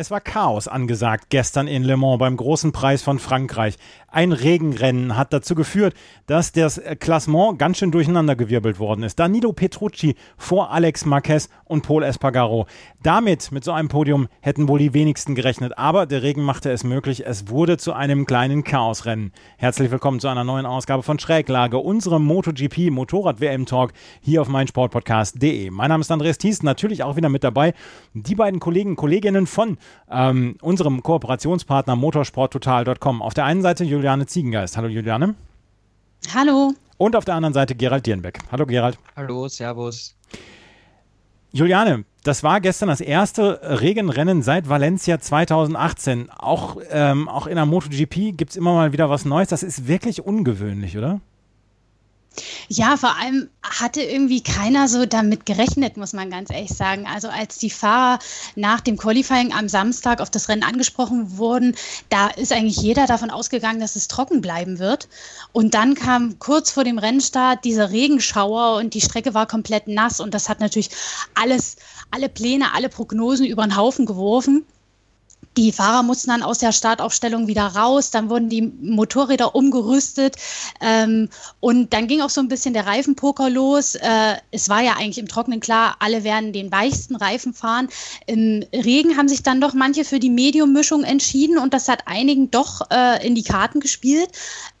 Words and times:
Es 0.00 0.12
war 0.12 0.20
Chaos 0.20 0.68
angesagt 0.68 1.24
gestern 1.28 1.66
in 1.66 1.82
Le 1.82 1.96
Mans 1.96 2.20
beim 2.20 2.36
großen 2.36 2.70
Preis 2.70 3.02
von 3.02 3.18
Frankreich. 3.18 3.74
Ein 4.06 4.30
Regenrennen 4.30 5.16
hat 5.16 5.32
dazu 5.32 5.56
geführt, 5.56 5.92
dass 6.26 6.52
das 6.52 6.80
Klassement 7.00 7.58
ganz 7.58 7.78
schön 7.78 7.90
durcheinandergewirbelt 7.90 8.78
worden 8.78 9.02
ist. 9.02 9.18
Danilo 9.18 9.52
Petrucci 9.52 10.14
vor 10.36 10.70
Alex 10.70 11.04
Marquez 11.04 11.48
und 11.64 11.82
Paul 11.82 12.04
Espargaro. 12.04 12.66
Damit, 13.02 13.50
mit 13.50 13.64
so 13.64 13.72
einem 13.72 13.88
Podium, 13.88 14.28
hätten 14.40 14.68
wohl 14.68 14.78
die 14.78 14.94
wenigsten 14.94 15.34
gerechnet. 15.34 15.76
Aber 15.76 16.06
der 16.06 16.22
Regen 16.22 16.42
machte 16.42 16.70
es 16.70 16.84
möglich. 16.84 17.26
Es 17.26 17.48
wurde 17.48 17.76
zu 17.76 17.92
einem 17.92 18.24
kleinen 18.24 18.62
Chaosrennen. 18.62 19.32
Herzlich 19.56 19.90
willkommen 19.90 20.20
zu 20.20 20.28
einer 20.28 20.44
neuen 20.44 20.64
Ausgabe 20.64 21.02
von 21.02 21.18
Schräglage, 21.18 21.78
unserem 21.78 22.24
MotoGP 22.24 22.90
Motorrad-WM-Talk 22.90 23.92
hier 24.20 24.42
auf 24.42 24.48
meinsportpodcast.de. 24.48 25.70
Mein 25.70 25.88
Name 25.88 26.02
ist 26.02 26.10
Andreas 26.12 26.38
Thies, 26.38 26.62
natürlich 26.62 27.02
auch 27.02 27.16
wieder 27.16 27.28
mit 27.28 27.42
dabei. 27.42 27.74
Die 28.14 28.36
beiden 28.36 28.60
Kollegen, 28.60 28.94
Kolleginnen 28.94 29.48
von 29.48 29.76
ähm, 30.10 30.56
unserem 30.60 31.02
Kooperationspartner 31.02 31.96
motorsporttotal.com. 31.96 33.22
Auf 33.22 33.34
der 33.34 33.44
einen 33.44 33.62
Seite 33.62 33.84
Juliane 33.84 34.26
Ziegengeist. 34.26 34.76
Hallo 34.76 34.88
Juliane. 34.88 35.34
Hallo. 36.34 36.72
Und 36.96 37.14
auf 37.14 37.24
der 37.24 37.34
anderen 37.34 37.54
Seite 37.54 37.74
Gerald 37.74 38.06
Dierenbeck. 38.06 38.40
Hallo 38.50 38.66
Gerald. 38.66 38.98
Hallo, 39.16 39.48
Servus. 39.48 40.16
Juliane, 41.52 42.04
das 42.24 42.42
war 42.42 42.60
gestern 42.60 42.88
das 42.88 43.00
erste 43.00 43.60
Regenrennen 43.80 44.42
seit 44.42 44.68
Valencia 44.68 45.18
2018. 45.18 46.28
Auch, 46.30 46.76
ähm, 46.90 47.28
auch 47.28 47.46
in 47.46 47.54
der 47.56 47.64
MotoGP 47.64 48.36
gibt 48.36 48.50
es 48.50 48.56
immer 48.56 48.74
mal 48.74 48.92
wieder 48.92 49.08
was 49.08 49.24
Neues. 49.24 49.48
Das 49.48 49.62
ist 49.62 49.88
wirklich 49.88 50.24
ungewöhnlich, 50.24 50.98
oder? 50.98 51.20
Ja, 52.68 52.96
vor 52.96 53.16
allem 53.16 53.48
hatte 53.62 54.02
irgendwie 54.02 54.42
keiner 54.42 54.88
so 54.88 55.06
damit 55.06 55.46
gerechnet, 55.46 55.96
muss 55.96 56.12
man 56.12 56.30
ganz 56.30 56.50
ehrlich 56.50 56.70
sagen. 56.70 57.06
Also 57.06 57.28
als 57.28 57.58
die 57.58 57.70
Fahrer 57.70 58.18
nach 58.56 58.80
dem 58.80 58.96
Qualifying 58.96 59.52
am 59.52 59.68
Samstag 59.68 60.20
auf 60.20 60.30
das 60.30 60.48
Rennen 60.48 60.62
angesprochen 60.62 61.38
wurden, 61.38 61.74
da 62.08 62.28
ist 62.28 62.52
eigentlich 62.52 62.76
jeder 62.76 63.06
davon 63.06 63.30
ausgegangen, 63.30 63.80
dass 63.80 63.96
es 63.96 64.08
trocken 64.08 64.40
bleiben 64.40 64.78
wird. 64.78 65.08
Und 65.52 65.74
dann 65.74 65.94
kam 65.94 66.38
kurz 66.38 66.70
vor 66.70 66.84
dem 66.84 66.98
Rennstart 66.98 67.64
dieser 67.64 67.90
Regenschauer 67.90 68.76
und 68.76 68.94
die 68.94 69.00
Strecke 69.00 69.34
war 69.34 69.46
komplett 69.46 69.88
nass 69.88 70.20
und 70.20 70.34
das 70.34 70.48
hat 70.48 70.60
natürlich 70.60 70.90
alles, 71.34 71.76
alle 72.10 72.28
Pläne, 72.28 72.74
alle 72.74 72.88
Prognosen 72.88 73.46
über 73.46 73.62
den 73.62 73.76
Haufen 73.76 74.06
geworfen. 74.06 74.64
Die 75.58 75.72
Fahrer 75.72 76.04
mussten 76.04 76.30
dann 76.30 76.44
aus 76.44 76.58
der 76.58 76.70
Startaufstellung 76.70 77.48
wieder 77.48 77.66
raus, 77.66 78.12
dann 78.12 78.30
wurden 78.30 78.48
die 78.48 78.62
Motorräder 78.62 79.56
umgerüstet 79.56 80.36
ähm, 80.80 81.28
und 81.58 81.92
dann 81.92 82.06
ging 82.06 82.20
auch 82.20 82.30
so 82.30 82.40
ein 82.40 82.46
bisschen 82.46 82.74
der 82.74 82.86
Reifenpoker 82.86 83.50
los. 83.50 83.96
Äh, 83.96 84.36
es 84.52 84.68
war 84.68 84.82
ja 84.82 84.92
eigentlich 84.92 85.18
im 85.18 85.26
Trockenen 85.26 85.58
klar, 85.58 85.96
alle 85.98 86.22
werden 86.22 86.52
den 86.52 86.70
weichsten 86.70 87.16
Reifen 87.16 87.54
fahren. 87.54 87.88
Im 88.26 88.64
Regen 88.72 89.16
haben 89.16 89.28
sich 89.28 89.42
dann 89.42 89.60
doch 89.60 89.74
manche 89.74 90.04
für 90.04 90.20
die 90.20 90.30
Medium-Mischung 90.30 91.02
entschieden 91.02 91.58
und 91.58 91.74
das 91.74 91.88
hat 91.88 92.04
einigen 92.06 92.52
doch 92.52 92.88
äh, 92.92 93.26
in 93.26 93.34
die 93.34 93.42
Karten 93.42 93.80
gespielt. 93.80 94.30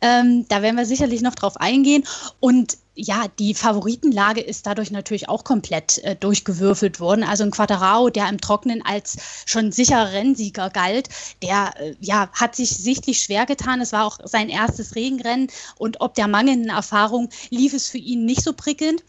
Ähm, 0.00 0.46
da 0.48 0.62
werden 0.62 0.76
wir 0.76 0.86
sicherlich 0.86 1.22
noch 1.22 1.34
drauf 1.34 1.56
eingehen 1.56 2.04
und 2.38 2.78
ja, 3.00 3.26
die 3.38 3.54
Favoritenlage 3.54 4.40
ist 4.40 4.66
dadurch 4.66 4.90
natürlich 4.90 5.28
auch 5.28 5.44
komplett 5.44 5.98
äh, 5.98 6.16
durchgewürfelt 6.16 6.98
worden. 6.98 7.22
Also 7.22 7.44
ein 7.44 7.52
Quadrao, 7.52 8.10
der 8.10 8.28
im 8.28 8.40
Trockenen 8.40 8.84
als 8.84 9.44
schon 9.46 9.70
sicherer 9.70 10.12
Rennsieger 10.12 10.68
galt, 10.68 11.08
der 11.40 11.74
äh, 11.78 11.94
ja, 12.00 12.28
hat 12.32 12.56
sich 12.56 12.70
sichtlich 12.70 13.20
schwer 13.20 13.46
getan. 13.46 13.80
Es 13.80 13.92
war 13.92 14.04
auch 14.04 14.18
sein 14.24 14.48
erstes 14.48 14.96
Regenrennen 14.96 15.46
und 15.76 16.00
ob 16.00 16.14
der 16.14 16.26
mangelnden 16.26 16.70
Erfahrung 16.70 17.28
lief 17.50 17.72
es 17.72 17.86
für 17.86 17.98
ihn 17.98 18.24
nicht 18.24 18.42
so 18.42 18.52
prickelnd. 18.52 19.04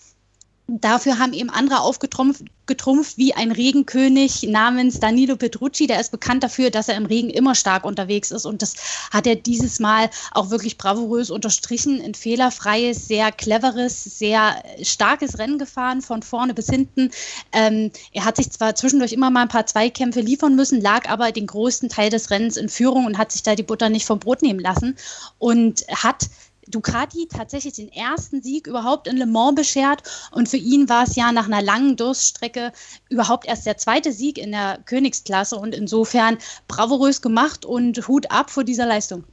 Dafür 0.69 1.17
haben 1.17 1.33
eben 1.33 1.49
andere 1.49 1.79
aufgetrumpft, 1.79 2.43
getrumpft, 2.67 3.17
wie 3.17 3.33
ein 3.33 3.51
Regenkönig 3.51 4.43
namens 4.43 4.99
Danilo 4.99 5.35
Petrucci. 5.35 5.87
Der 5.87 5.99
ist 5.99 6.11
bekannt 6.11 6.43
dafür, 6.43 6.69
dass 6.69 6.87
er 6.87 6.95
im 6.95 7.07
Regen 7.07 7.31
immer 7.31 7.55
stark 7.55 7.85
unterwegs 7.85 8.29
ist. 8.29 8.45
Und 8.45 8.61
das 8.61 8.75
hat 9.11 9.25
er 9.25 9.35
dieses 9.35 9.79
Mal 9.79 10.11
auch 10.31 10.51
wirklich 10.51 10.77
bravourös 10.77 11.31
unterstrichen. 11.31 11.99
Ein 12.01 12.13
fehlerfreies, 12.13 13.07
sehr 13.07 13.31
cleveres, 13.31 14.03
sehr 14.03 14.63
starkes 14.83 15.39
Rennen 15.39 15.57
gefahren, 15.57 16.03
von 16.03 16.21
vorne 16.21 16.53
bis 16.53 16.67
hinten. 16.67 17.09
Ähm, 17.51 17.91
er 18.13 18.25
hat 18.25 18.37
sich 18.37 18.51
zwar 18.51 18.75
zwischendurch 18.75 19.11
immer 19.11 19.31
mal 19.31 19.41
ein 19.41 19.47
paar 19.47 19.65
Zweikämpfe 19.65 20.21
liefern 20.21 20.55
müssen, 20.55 20.81
lag 20.81 21.09
aber 21.09 21.31
den 21.31 21.47
größten 21.47 21.89
Teil 21.89 22.11
des 22.11 22.29
Rennens 22.29 22.57
in 22.57 22.69
Führung 22.69 23.05
und 23.05 23.17
hat 23.17 23.31
sich 23.31 23.41
da 23.41 23.55
die 23.55 23.63
Butter 23.63 23.89
nicht 23.89 24.05
vom 24.05 24.19
Brot 24.19 24.43
nehmen 24.43 24.59
lassen 24.59 24.95
und 25.39 25.83
hat 25.89 26.29
Ducati 26.69 27.27
tatsächlich 27.27 27.73
den 27.73 27.91
ersten 27.91 28.41
Sieg 28.41 28.67
überhaupt 28.67 29.07
in 29.07 29.17
Le 29.17 29.25
Mans 29.25 29.55
beschert. 29.55 30.03
Und 30.31 30.49
für 30.49 30.57
ihn 30.57 30.87
war 30.89 31.03
es 31.03 31.15
ja 31.15 31.31
nach 31.31 31.47
einer 31.47 31.61
langen 31.61 31.95
Durststrecke 31.95 32.71
überhaupt 33.09 33.47
erst 33.47 33.65
der 33.65 33.77
zweite 33.77 34.11
Sieg 34.11 34.37
in 34.37 34.51
der 34.51 34.79
Königsklasse. 34.85 35.55
Und 35.55 35.75
insofern 35.75 36.37
bravourös 36.67 37.21
gemacht 37.21 37.65
und 37.65 38.07
Hut 38.07 38.31
ab 38.31 38.49
vor 38.49 38.63
dieser 38.63 38.85
Leistung. 38.85 39.23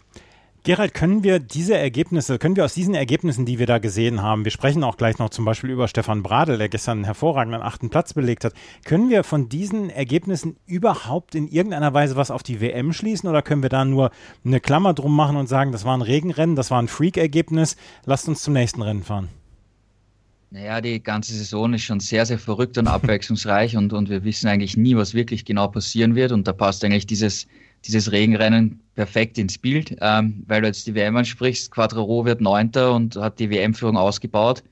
Gerald, 0.66 0.94
können 0.94 1.22
wir 1.22 1.38
diese 1.38 1.78
Ergebnisse, 1.78 2.41
können 2.41 2.56
wir 2.56 2.65
aus 2.65 2.75
diesen 2.75 2.97
Ergebnissen, 2.97 3.47
die 3.47 3.60
wir 3.60 3.66
da 3.66 3.78
gesehen 3.78 4.21
haben, 4.21 4.43
wir 4.43 4.50
sprechen 4.50 4.82
auch 4.82 4.97
gleich 4.97 5.16
noch 5.21 5.31
zum 5.31 5.44
Beispiel 5.44 5.71
über 5.71 5.87
Stefan 5.87 6.25
Bradl, 6.25 6.59
der 6.59 6.69
gestern 6.69 6.99
einen 6.99 7.04
hervorragenden 7.04 7.62
achten 7.62 7.88
Platz 7.88 8.15
belegt 8.15 8.44
hat, 8.44 8.53
können 8.84 9.09
wir 9.09 9.22
von 9.22 9.49
diesen 9.49 9.91
Ergebnissen 9.91 10.56
überhaupt 10.66 11.37
in 11.37 11.47
irgendeiner 11.47 11.94
Weise 11.94 12.16
was 12.16 12.32
auf 12.32 12.43
die 12.43 12.60
WM 12.60 12.93
schließen 12.93 13.28
oder 13.28 13.43
können 13.43 13.62
wir 13.62 13.69
da 13.69 13.84
nur 13.84 14.10
eine 14.44 14.59
Klammer 14.59 14.93
drum 14.93 15.15
machen 15.15 15.37
und 15.37 15.49
sagen, 15.49 15.71
das 15.71 15.84
war 15.84 15.97
ein 15.97 16.03
Regenrennen, 16.03 16.56
das 16.56 16.72
war 16.72 16.83
ein 16.83 16.88
Freak-Ergebnis, 16.88 17.77
lasst 18.04 18.27
uns 18.27 18.43
zum 18.43 18.54
nächsten 18.54 18.83
Rennen 18.83 19.04
fahren? 19.04 19.28
Naja, 20.50 20.81
die 20.81 21.00
ganze 21.00 21.33
Saison 21.33 21.75
ist 21.75 21.84
schon 21.84 22.00
sehr, 22.00 22.27
sehr 22.27 22.41
verrückt 22.41 22.77
und 22.77 22.88
abwechslungsreich 22.88 23.77
und, 23.77 23.93
und 23.93 24.10
wir 24.10 24.25
wissen 24.25 24.48
eigentlich 24.48 24.77
nie, 24.77 24.97
was 24.97 25.15
wirklich 25.15 25.44
genau 25.44 25.69
passieren 25.69 26.16
wird 26.16 26.33
und 26.33 26.48
da 26.48 26.53
passt 26.53 26.84
eigentlich 26.84 27.06
dieses 27.06 27.47
dieses 27.86 28.12
Regenrennen 28.12 28.80
perfekt 28.94 29.38
ins 29.38 29.58
Bild, 29.58 29.97
ähm, 30.00 30.42
weil 30.47 30.62
du 30.62 30.66
jetzt 30.66 30.86
die 30.86 30.94
WM 30.94 31.16
ansprichst. 31.16 31.70
Quadraro 31.70 32.24
wird 32.24 32.41
Neunter 32.41 32.94
und 32.94 33.16
hat 33.16 33.38
die 33.38 33.50
WM-Führung 33.50 33.97
ausgebaut. 33.97 34.62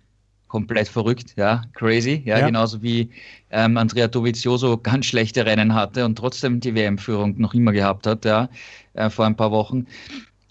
Komplett 0.48 0.88
verrückt, 0.88 1.34
ja, 1.36 1.62
crazy, 1.74 2.22
ja, 2.24 2.38
ja. 2.38 2.46
genauso 2.46 2.80
wie 2.80 3.10
ähm, 3.50 3.76
Andrea 3.76 4.06
Dovizioso 4.06 4.78
ganz 4.78 5.06
schlechte 5.06 5.44
Rennen 5.44 5.74
hatte 5.74 6.04
und 6.04 6.16
trotzdem 6.16 6.60
die 6.60 6.74
WM-Führung 6.74 7.38
noch 7.38 7.54
immer 7.54 7.72
gehabt 7.72 8.06
hat, 8.06 8.24
ja, 8.24 8.48
äh, 8.92 9.10
vor 9.10 9.26
ein 9.26 9.36
paar 9.36 9.50
Wochen. 9.50 9.86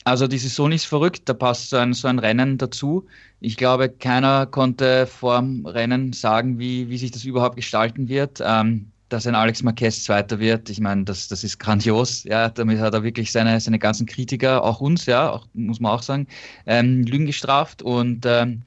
Also 0.03 0.27
die 0.27 0.37
Saison 0.37 0.71
ist 0.71 0.85
verrückt, 0.85 1.29
da 1.29 1.33
passt 1.33 1.69
so 1.69 1.77
ein, 1.77 1.93
so 1.93 2.09
ein 2.09 2.19
Rennen 2.19 2.57
dazu. 2.57 3.05
Ich 3.39 3.55
glaube, 3.55 3.89
keiner 3.89 4.45
konnte 4.45 5.07
vor 5.07 5.39
dem 5.39 5.65
Rennen 5.65 6.11
sagen, 6.11 6.59
wie, 6.59 6.89
wie 6.89 6.97
sich 6.97 7.11
das 7.11 7.23
überhaupt 7.23 7.55
gestalten 7.55 8.09
wird. 8.09 8.41
Ähm, 8.43 8.91
dass 9.13 9.27
ein 9.27 9.35
Alex 9.35 9.61
Marquez 9.61 10.03
Zweiter 10.03 10.39
wird, 10.39 10.69
ich 10.69 10.79
meine, 10.79 11.03
das, 11.03 11.27
das 11.27 11.43
ist 11.43 11.59
grandios. 11.59 12.23
Ja, 12.23 12.49
damit 12.49 12.79
hat 12.79 12.95
er 12.95 13.03
wirklich 13.03 13.31
seine, 13.31 13.59
seine 13.59 13.77
ganzen 13.77 14.07
Kritiker, 14.07 14.63
auch 14.63 14.81
uns, 14.81 15.05
ja, 15.05 15.29
auch, 15.29 15.45
muss 15.53 15.79
man 15.79 15.91
auch 15.91 16.01
sagen, 16.01 16.27
ähm, 16.65 17.03
Lügen 17.03 17.27
gestraft 17.27 17.83
und 17.83 18.25
ähm, 18.25 18.63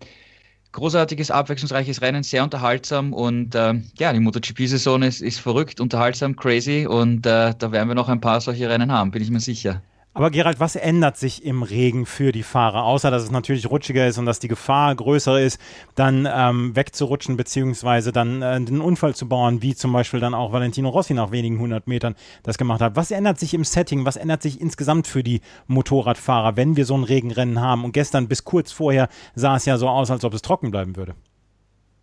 großartiges, 0.70 1.30
abwechslungsreiches 1.32 2.00
Rennen, 2.00 2.22
sehr 2.22 2.44
unterhaltsam 2.44 3.12
und 3.12 3.54
ähm, 3.56 3.90
ja, 3.98 4.12
die 4.12 4.20
MotoGP-Saison 4.20 5.02
ist, 5.02 5.20
ist 5.20 5.40
verrückt, 5.40 5.80
unterhaltsam, 5.80 6.36
crazy 6.36 6.86
und 6.86 7.26
äh, 7.26 7.52
da 7.58 7.72
werden 7.72 7.88
wir 7.88 7.94
noch 7.94 8.08
ein 8.08 8.20
paar 8.20 8.40
solche 8.40 8.68
Rennen 8.68 8.92
haben, 8.92 9.10
bin 9.10 9.22
ich 9.22 9.30
mir 9.30 9.40
sicher. 9.40 9.82
Aber 10.16 10.30
Gerald, 10.30 10.60
was 10.60 10.76
ändert 10.76 11.18
sich 11.18 11.44
im 11.44 11.62
Regen 11.62 12.06
für 12.06 12.32
die 12.32 12.42
Fahrer? 12.42 12.84
Außer, 12.84 13.10
dass 13.10 13.22
es 13.22 13.30
natürlich 13.30 13.68
rutschiger 13.68 14.06
ist 14.06 14.16
und 14.16 14.24
dass 14.24 14.38
die 14.38 14.48
Gefahr 14.48 14.94
größer 14.94 15.38
ist, 15.38 15.60
dann 15.94 16.26
ähm, 16.26 16.74
wegzurutschen 16.74 17.36
beziehungsweise 17.36 18.12
dann 18.12 18.40
äh, 18.40 18.46
einen 18.46 18.80
Unfall 18.80 19.14
zu 19.14 19.28
bauen, 19.28 19.60
wie 19.60 19.74
zum 19.74 19.92
Beispiel 19.92 20.18
dann 20.18 20.32
auch 20.32 20.52
Valentino 20.52 20.88
Rossi 20.88 21.12
nach 21.12 21.32
wenigen 21.32 21.58
hundert 21.58 21.86
Metern 21.86 22.14
das 22.44 22.56
gemacht 22.56 22.80
hat. 22.80 22.96
Was 22.96 23.10
ändert 23.10 23.38
sich 23.38 23.52
im 23.52 23.62
Setting? 23.64 24.06
Was 24.06 24.16
ändert 24.16 24.40
sich 24.40 24.58
insgesamt 24.58 25.06
für 25.06 25.22
die 25.22 25.42
Motorradfahrer, 25.66 26.56
wenn 26.56 26.76
wir 26.76 26.86
so 26.86 26.96
ein 26.96 27.04
Regenrennen 27.04 27.60
haben? 27.60 27.84
Und 27.84 27.92
gestern 27.92 28.26
bis 28.26 28.42
kurz 28.44 28.72
vorher 28.72 29.10
sah 29.34 29.56
es 29.56 29.66
ja 29.66 29.76
so 29.76 29.86
aus, 29.86 30.10
als 30.10 30.24
ob 30.24 30.32
es 30.32 30.40
trocken 30.40 30.70
bleiben 30.70 30.96
würde. 30.96 31.14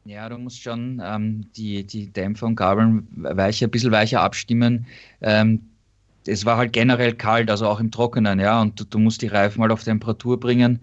Ja, 0.06 0.30
du 0.30 0.38
musst 0.38 0.62
schon 0.62 1.02
ähm, 1.04 1.48
die, 1.58 1.84
die 1.84 2.14
Dämpfer 2.14 2.46
und 2.46 2.58
Gabeln 2.58 3.08
weicher, 3.16 3.66
ein 3.66 3.72
bisschen 3.72 3.92
weicher 3.92 4.22
abstimmen. 4.22 4.86
Ähm, 5.20 5.62
es 6.28 6.46
war 6.46 6.58
halt 6.58 6.74
generell 6.74 7.14
kalt, 7.14 7.50
also 7.50 7.68
auch 7.68 7.80
im 7.80 7.92
Trockenen, 7.92 8.40
ja, 8.40 8.62
und 8.62 8.80
du, 8.80 8.86
du 8.86 9.00
musst 9.00 9.22
die 9.22 9.28
Reifen 9.28 9.60
mal 9.60 9.72
auf 9.72 9.84
Temperatur 9.84 10.40
bringen. 10.40 10.80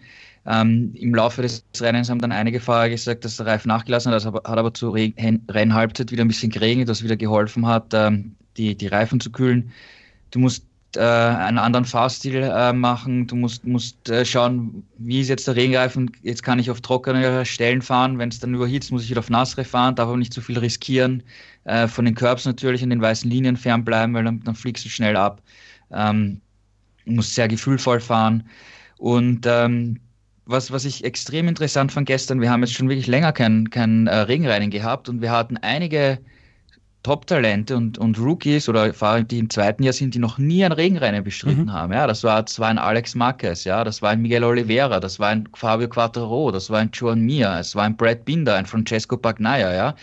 Ähm, 0.47 0.93
Im 0.95 1.15
Laufe 1.15 1.43
des 1.43 1.65
Rennens 1.81 2.09
haben 2.09 2.21
dann 2.21 2.33
einige 2.33 2.61
Fahrer 2.61 2.89
gesagt, 2.89 3.25
dass 3.25 3.37
der 3.37 3.47
Reifen 3.47 3.69
nachgelassen 3.69 4.13
hat, 4.13 4.25
das 4.25 4.27
hat 4.27 4.47
aber 4.47 4.73
zur 4.75 4.95
Re 4.95 5.13
Rennhalbzeit 5.51 6.13
wieder 6.13 6.25
ein 6.25 6.29
bisschen 6.29 6.51
geregnet, 6.51 6.89
das 6.89 7.05
wieder 7.05 7.17
geholfen 7.17 7.67
hat, 7.67 7.93
ähm, 7.93 8.37
die, 8.57 8.75
die 8.77 8.87
Reifen 8.87 9.21
zu 9.21 9.31
kühlen. 9.31 9.73
Du 10.31 10.39
musst 10.39 10.65
äh, 10.97 11.01
einen 11.01 11.59
anderen 11.59 11.85
Fahrstil 11.85 12.43
äh, 12.43 12.73
machen, 12.73 13.27
du 13.27 13.37
musst, 13.37 13.65
musst 13.65 14.09
äh, 14.09 14.25
schauen, 14.25 14.85
wie 14.99 15.21
ist 15.21 15.29
jetzt 15.29 15.47
der 15.47 15.57
Regenreifen, 15.57 16.11
jetzt 16.23 16.43
kann 16.43 16.59
ich 16.59 16.71
auf 16.71 16.81
trockene 16.81 17.45
Stellen 17.45 17.83
fahren, 17.83 18.19
wenn 18.19 18.29
es 18.29 18.41
dann 18.41 18.55
überhitzt, 18.55 18.93
muss 18.93 19.05
ich 19.05 19.11
wieder 19.11 19.21
auf 19.21 19.31
nassere 19.31 19.65
fahren, 19.65 19.95
darf 19.95 20.09
aber 20.09 20.17
nicht 20.17 20.33
zu 20.33 20.41
viel 20.41 20.59
riskieren, 20.59 21.23
äh, 21.65 21.87
von 21.89 22.05
den 22.05 22.15
Curbs 22.15 22.45
natürlich 22.45 22.83
und 22.83 22.91
den 22.91 23.01
weißen 23.01 23.31
Linien 23.31 23.57
fernbleiben, 23.57 24.15
weil 24.15 24.25
dann, 24.25 24.41
dann 24.41 24.55
fliegst 24.55 24.85
du 24.85 24.89
schnell 24.89 25.17
ab. 25.17 25.43
Ähm, 25.93 26.41
musst 27.05 27.35
sehr 27.35 27.49
gefühlvoll 27.49 28.01
fahren. 28.01 28.45
Und 28.99 29.47
ähm, 29.47 29.99
was, 30.47 30.71
was 30.71 30.85
ich 30.85 31.05
extrem 31.05 31.49
interessant 31.49 31.93
fand 31.93 32.07
gestern, 32.07 32.41
wir 32.41 32.51
haben 32.51 32.63
jetzt 32.63 32.75
schon 32.75 32.89
wirklich 32.89 33.07
länger 33.07 33.33
kein, 33.33 33.71
kein 33.71 34.07
äh, 34.07 34.17
Regenrennen 34.17 34.71
gehabt 34.71 35.09
und 35.09 35.23
wir 35.23 35.31
hatten 35.31 35.57
einige 35.59 36.19
Top-Talente 37.03 37.77
und, 37.77 37.97
und 37.97 38.19
Rookies 38.19 38.69
oder 38.69 38.93
Fahrer, 38.93 39.23
die 39.23 39.39
im 39.39 39.49
zweiten 39.49 39.83
Jahr 39.83 39.95
sind, 39.95 40.15
die 40.15 40.19
noch 40.19 40.37
nie 40.37 40.65
ein 40.65 40.73
Regenrennen 40.73 41.25
bestritten 41.25 41.65
mhm. 41.65 41.73
haben. 41.73 41.93
Ja, 41.93 42.07
das 42.07 42.25
war, 42.25 42.43
das 42.43 42.59
war 42.61 42.69
ein 42.69 42.79
Alex 42.79 43.15
Marquez, 43.15 43.65
ja, 43.65 43.85
das 43.85 44.03
war 44.03 44.11
ein 44.11 44.21
Miguel 44.21 44.45
Oliveira, 44.45 45.01
das 45.01 45.19
war 45.19 45.29
ein 45.29 45.49
Fabio 45.55 45.89
Quattro, 45.89 46.51
das 46.51 46.69
war 46.69 46.81
ein 46.81 46.91
Joan 46.93 47.21
Mir, 47.21 47.57
es 47.59 47.75
war 47.75 47.85
ein 47.85 47.97
Brad 47.97 48.25
Binder, 48.27 48.57
ein 48.57 48.67
Francesco 48.67 49.17
Bagnaia, 49.17 49.75
ja, 49.75 49.95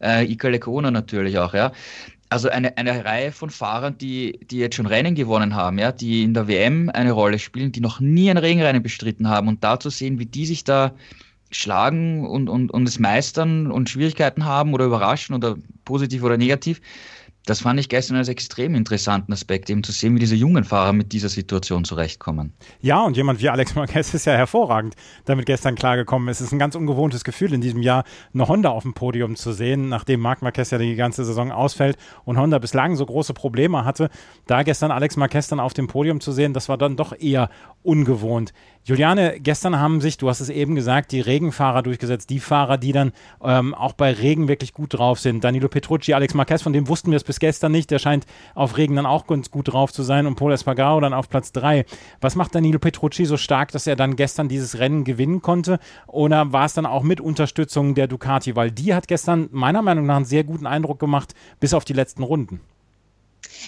äh, 0.00 0.24
Ika 0.24 0.48
Lecona 0.48 0.90
natürlich 0.90 1.38
auch, 1.38 1.52
ja. 1.52 1.72
Also 2.28 2.48
eine, 2.48 2.76
eine 2.76 3.04
Reihe 3.04 3.30
von 3.30 3.50
Fahrern, 3.50 3.98
die, 3.98 4.40
die 4.50 4.58
jetzt 4.58 4.74
schon 4.74 4.86
Rennen 4.86 5.14
gewonnen 5.14 5.54
haben, 5.54 5.78
ja, 5.78 5.92
die 5.92 6.24
in 6.24 6.34
der 6.34 6.48
WM 6.48 6.90
eine 6.92 7.12
Rolle 7.12 7.38
spielen, 7.38 7.70
die 7.70 7.80
noch 7.80 8.00
nie 8.00 8.30
ein 8.30 8.36
Regenrennen 8.38 8.82
bestritten 8.82 9.28
haben 9.28 9.46
und 9.46 9.62
da 9.62 9.78
zu 9.78 9.90
sehen, 9.90 10.18
wie 10.18 10.26
die 10.26 10.46
sich 10.46 10.64
da 10.64 10.92
schlagen 11.56 12.26
und, 12.26 12.48
und, 12.48 12.70
und 12.70 12.88
es 12.88 12.98
meistern 12.98 13.70
und 13.70 13.88
Schwierigkeiten 13.88 14.44
haben 14.44 14.74
oder 14.74 14.84
überraschen 14.84 15.34
oder 15.34 15.56
positiv 15.84 16.22
oder 16.22 16.36
negativ, 16.36 16.80
das 17.46 17.60
fand 17.60 17.78
ich 17.78 17.88
gestern 17.88 18.16
als 18.16 18.28
extrem 18.28 18.74
interessanten 18.74 19.32
Aspekt, 19.32 19.70
eben 19.70 19.84
zu 19.84 19.92
sehen, 19.92 20.16
wie 20.16 20.18
diese 20.18 20.34
jungen 20.34 20.64
Fahrer 20.64 20.92
mit 20.92 21.12
dieser 21.12 21.28
Situation 21.28 21.84
zurechtkommen. 21.84 22.52
Ja, 22.80 23.02
und 23.02 23.16
jemand 23.16 23.40
wie 23.40 23.48
Alex 23.48 23.76
Marquez 23.76 24.12
ist 24.12 24.26
ja 24.26 24.34
hervorragend 24.34 24.96
damit 25.24 25.46
gestern 25.46 25.76
klargekommen. 25.76 26.28
Es 26.28 26.40
ist 26.40 26.52
ein 26.52 26.58
ganz 26.58 26.74
ungewohntes 26.74 27.22
Gefühl, 27.22 27.54
in 27.54 27.60
diesem 27.60 27.82
Jahr 27.82 28.02
eine 28.34 28.48
Honda 28.48 28.70
auf 28.70 28.82
dem 28.82 28.94
Podium 28.94 29.36
zu 29.36 29.52
sehen, 29.52 29.88
nachdem 29.88 30.20
Marc 30.20 30.42
Marquez 30.42 30.72
ja 30.72 30.78
die 30.78 30.96
ganze 30.96 31.24
Saison 31.24 31.52
ausfällt 31.52 31.96
und 32.24 32.36
Honda 32.36 32.58
bislang 32.58 32.96
so 32.96 33.06
große 33.06 33.32
Probleme 33.32 33.84
hatte. 33.84 34.10
Da 34.46 34.64
gestern 34.64 34.90
Alex 34.90 35.16
Marquez 35.16 35.46
dann 35.46 35.60
auf 35.60 35.72
dem 35.72 35.86
Podium 35.86 36.20
zu 36.20 36.32
sehen, 36.32 36.52
das 36.52 36.68
war 36.68 36.76
dann 36.76 36.96
doch 36.96 37.16
eher 37.16 37.48
ungewohnt. 37.84 38.52
Juliane, 38.86 39.40
gestern 39.40 39.80
haben 39.80 40.00
sich, 40.00 40.16
du 40.16 40.28
hast 40.28 40.38
es 40.38 40.48
eben 40.48 40.76
gesagt, 40.76 41.10
die 41.10 41.20
Regenfahrer 41.20 41.82
durchgesetzt, 41.82 42.30
die 42.30 42.38
Fahrer, 42.38 42.78
die 42.78 42.92
dann 42.92 43.10
ähm, 43.42 43.74
auch 43.74 43.94
bei 43.94 44.12
Regen 44.12 44.46
wirklich 44.46 44.72
gut 44.72 44.94
drauf 44.94 45.18
sind. 45.18 45.42
Danilo 45.42 45.66
Petrucci, 45.66 46.14
Alex 46.14 46.34
Marquez, 46.34 46.62
von 46.62 46.72
dem 46.72 46.86
wussten 46.86 47.10
wir 47.10 47.16
es 47.16 47.24
bis 47.24 47.40
gestern 47.40 47.72
nicht, 47.72 47.90
der 47.90 47.98
scheint 47.98 48.26
auf 48.54 48.76
Regen 48.76 48.94
dann 48.94 49.04
auch 49.04 49.26
ganz 49.26 49.50
gut 49.50 49.72
drauf 49.72 49.92
zu 49.92 50.04
sein 50.04 50.28
und 50.28 50.36
Paul 50.36 50.52
Espargaro 50.52 51.00
dann 51.00 51.14
auf 51.14 51.28
Platz 51.28 51.50
3. 51.50 51.84
Was 52.20 52.36
macht 52.36 52.54
Danilo 52.54 52.78
Petrucci 52.78 53.24
so 53.24 53.36
stark, 53.36 53.72
dass 53.72 53.88
er 53.88 53.96
dann 53.96 54.14
gestern 54.14 54.48
dieses 54.48 54.78
Rennen 54.78 55.02
gewinnen 55.02 55.42
konnte? 55.42 55.80
Oder 56.06 56.52
war 56.52 56.66
es 56.66 56.74
dann 56.74 56.86
auch 56.86 57.02
mit 57.02 57.20
Unterstützung 57.20 57.96
der 57.96 58.06
Ducati? 58.06 58.54
Weil 58.54 58.70
die 58.70 58.94
hat 58.94 59.08
gestern 59.08 59.48
meiner 59.50 59.82
Meinung 59.82 60.06
nach 60.06 60.14
einen 60.14 60.26
sehr 60.26 60.44
guten 60.44 60.68
Eindruck 60.68 61.00
gemacht, 61.00 61.34
bis 61.58 61.74
auf 61.74 61.84
die 61.84 61.92
letzten 61.92 62.22
Runden. 62.22 62.60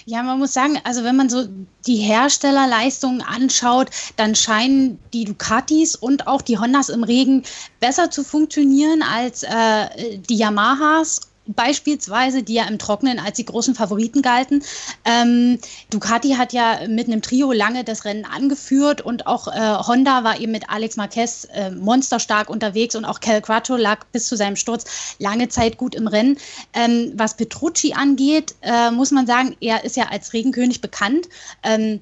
Ja, 0.05 0.23
man 0.23 0.39
muss 0.39 0.53
sagen, 0.53 0.79
also 0.83 1.03
wenn 1.03 1.15
man 1.15 1.29
so 1.29 1.47
die 1.85 1.97
Herstellerleistungen 1.97 3.21
anschaut, 3.21 3.89
dann 4.15 4.35
scheinen 4.35 4.99
die 5.13 5.25
Ducatis 5.25 5.95
und 5.95 6.27
auch 6.27 6.41
die 6.41 6.57
Hondas 6.57 6.89
im 6.89 7.03
Regen 7.03 7.43
besser 7.79 8.11
zu 8.11 8.23
funktionieren 8.23 9.03
als 9.03 9.43
äh, 9.43 10.17
die 10.29 10.37
Yamahas 10.37 11.28
beispielsweise, 11.55 12.43
die 12.43 12.53
ja 12.53 12.65
im 12.65 12.77
Trockenen 12.79 13.19
als 13.19 13.37
die 13.37 13.45
großen 13.45 13.75
Favoriten 13.75 14.21
galten. 14.21 14.63
Ähm, 15.05 15.59
Ducati 15.89 16.31
hat 16.31 16.53
ja 16.53 16.87
mit 16.87 17.07
einem 17.07 17.21
Trio 17.21 17.51
lange 17.51 17.83
das 17.83 18.05
Rennen 18.05 18.25
angeführt 18.25 19.01
und 19.01 19.27
auch 19.27 19.47
äh, 19.47 19.77
Honda 19.87 20.23
war 20.23 20.39
eben 20.39 20.51
mit 20.51 20.69
Alex 20.69 20.95
Marquez 20.95 21.47
äh, 21.53 21.71
monsterstark 21.71 22.49
unterwegs 22.49 22.95
und 22.95 23.05
auch 23.05 23.19
Cal 23.19 23.41
Quattro 23.41 23.75
lag 23.75 24.05
bis 24.11 24.27
zu 24.27 24.37
seinem 24.37 24.55
Sturz 24.55 25.15
lange 25.19 25.49
Zeit 25.49 25.77
gut 25.77 25.95
im 25.95 26.07
Rennen. 26.07 26.37
Ähm, 26.73 27.13
was 27.15 27.35
Petrucci 27.35 27.93
angeht, 27.93 28.55
äh, 28.61 28.91
muss 28.91 29.11
man 29.11 29.25
sagen, 29.25 29.55
er 29.59 29.83
ist 29.83 29.97
ja 29.97 30.09
als 30.09 30.33
Regenkönig 30.33 30.81
bekannt. 30.81 31.27
Ähm, 31.63 32.01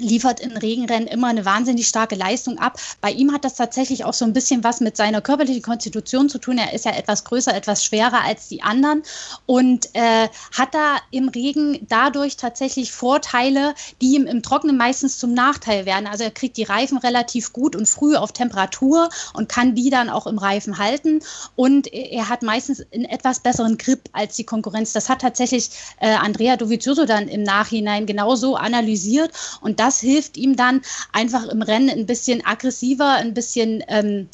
liefert 0.00 0.40
in 0.40 0.56
Regenrennen 0.56 1.08
immer 1.08 1.28
eine 1.28 1.44
wahnsinnig 1.44 1.86
starke 1.86 2.14
Leistung 2.14 2.58
ab. 2.58 2.80
Bei 3.00 3.10
ihm 3.10 3.32
hat 3.32 3.44
das 3.44 3.54
tatsächlich 3.54 4.04
auch 4.04 4.14
so 4.14 4.24
ein 4.24 4.32
bisschen 4.32 4.64
was 4.64 4.80
mit 4.80 4.96
seiner 4.96 5.20
körperlichen 5.20 5.62
Konstitution 5.62 6.28
zu 6.28 6.38
tun. 6.38 6.58
Er 6.58 6.72
ist 6.72 6.84
ja 6.84 6.92
etwas 6.92 7.24
größer, 7.24 7.54
etwas 7.54 7.84
schwerer 7.84 8.22
als 8.24 8.48
die 8.48 8.62
anderen 8.62 9.02
und 9.46 9.94
äh, 9.94 10.28
hat 10.56 10.74
da 10.74 10.96
im 11.10 11.28
Regen 11.28 11.86
dadurch 11.88 12.36
tatsächlich 12.36 12.92
Vorteile, 12.92 13.74
die 14.00 14.14
ihm 14.14 14.26
im 14.26 14.42
Trockenen 14.42 14.76
meistens 14.76 15.18
zum 15.18 15.34
Nachteil 15.34 15.86
werden. 15.86 16.06
Also 16.06 16.24
er 16.24 16.30
kriegt 16.30 16.56
die 16.56 16.64
Reifen 16.64 16.98
relativ 16.98 17.52
gut 17.52 17.76
und 17.76 17.86
früh 17.86 18.16
auf 18.16 18.32
Temperatur 18.32 19.08
und 19.34 19.48
kann 19.48 19.74
die 19.74 19.90
dann 19.90 20.08
auch 20.08 20.26
im 20.26 20.38
Reifen 20.38 20.78
halten 20.78 21.20
und 21.56 21.92
er 21.92 22.28
hat 22.28 22.42
meistens 22.42 22.84
einen 22.92 23.04
etwas 23.04 23.40
besseren 23.40 23.78
Grip 23.78 24.08
als 24.12 24.36
die 24.36 24.44
Konkurrenz. 24.44 24.92
Das 24.92 25.08
hat 25.08 25.20
tatsächlich 25.20 25.70
äh, 25.98 26.14
Andrea 26.14 26.56
Dovizioso 26.56 27.04
dann 27.04 27.28
im 27.28 27.42
Nachhinein 27.42 28.06
genauso 28.06 28.56
analysiert 28.56 29.32
und 29.60 29.80
das 29.80 29.89
das 29.90 29.98
hilft 29.98 30.36
ihm 30.36 30.54
dann 30.54 30.82
einfach 31.12 31.48
im 31.48 31.62
Rennen 31.62 31.90
ein 31.90 32.06
bisschen 32.06 32.46
aggressiver, 32.46 33.14
ein 33.14 33.34
bisschen 33.34 33.82
ähm, 33.88 34.28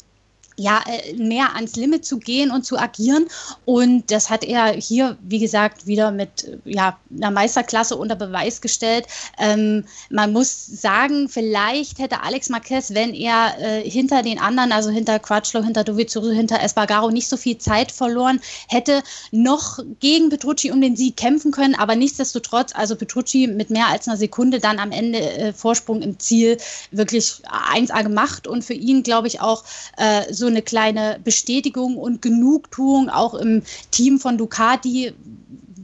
ja, 0.57 0.83
äh, 0.87 1.13
mehr 1.13 1.55
ans 1.55 1.75
Limit 1.75 2.05
zu 2.05 2.17
gehen 2.17 2.51
und 2.51 2.65
zu 2.65 2.77
agieren. 2.77 3.27
Und 3.65 4.11
das 4.11 4.29
hat 4.29 4.43
er 4.43 4.73
hier, 4.73 5.17
wie 5.21 5.39
gesagt, 5.39 5.85
wieder 5.85 6.11
mit 6.11 6.59
ja, 6.65 6.97
einer 7.15 7.31
Meisterklasse 7.31 7.95
unter 7.95 8.15
Beweis 8.15 8.59
gestellt. 8.59 9.05
Ähm, 9.37 9.85
man 10.09 10.33
muss 10.33 10.65
sagen, 10.65 11.29
vielleicht 11.29 11.99
hätte 11.99 12.23
Alex 12.23 12.49
Marquez, 12.49 12.93
wenn 12.93 13.13
er 13.13 13.55
äh, 13.59 13.89
hinter 13.89 14.23
den 14.23 14.39
anderen, 14.39 14.71
also 14.71 14.89
hinter 14.89 15.19
Crutchlow, 15.19 15.63
hinter 15.63 15.83
Dovizioso, 15.83 16.31
hinter 16.31 16.61
Espargaro 16.61 17.11
nicht 17.11 17.29
so 17.29 17.37
viel 17.37 17.59
Zeit 17.59 17.91
verloren, 17.91 18.39
hätte 18.67 19.03
noch 19.31 19.79
gegen 19.99 20.29
Petrucci 20.29 20.71
um 20.71 20.81
den 20.81 20.95
Sieg 20.95 21.17
kämpfen 21.17 21.51
können. 21.51 21.75
Aber 21.75 21.95
nichtsdestotrotz, 21.95 22.71
also 22.73 22.95
Petrucci 22.95 23.45
mit 23.45 23.69
mehr 23.69 23.87
als 23.87 24.07
einer 24.07 24.17
Sekunde 24.17 24.59
dann 24.59 24.79
am 24.79 24.91
Ende 24.91 25.19
äh, 25.19 25.53
Vorsprung 25.53 26.01
im 26.01 26.17
Ziel 26.17 26.57
wirklich 26.89 27.41
1A 27.75 28.01
gemacht. 28.01 28.47
Und 28.47 28.65
für 28.65 28.73
ihn, 28.73 29.03
glaube 29.03 29.27
ich, 29.27 29.39
auch 29.39 29.63
äh, 29.97 30.33
so 30.33 30.46
eine 30.47 30.61
kleine 30.61 31.19
Bestätigung 31.23 31.97
und 31.97 32.21
Genugtuung 32.21 33.09
auch 33.09 33.33
im 33.33 33.63
Team 33.91 34.19
von 34.19 34.37
Ducati, 34.37 35.13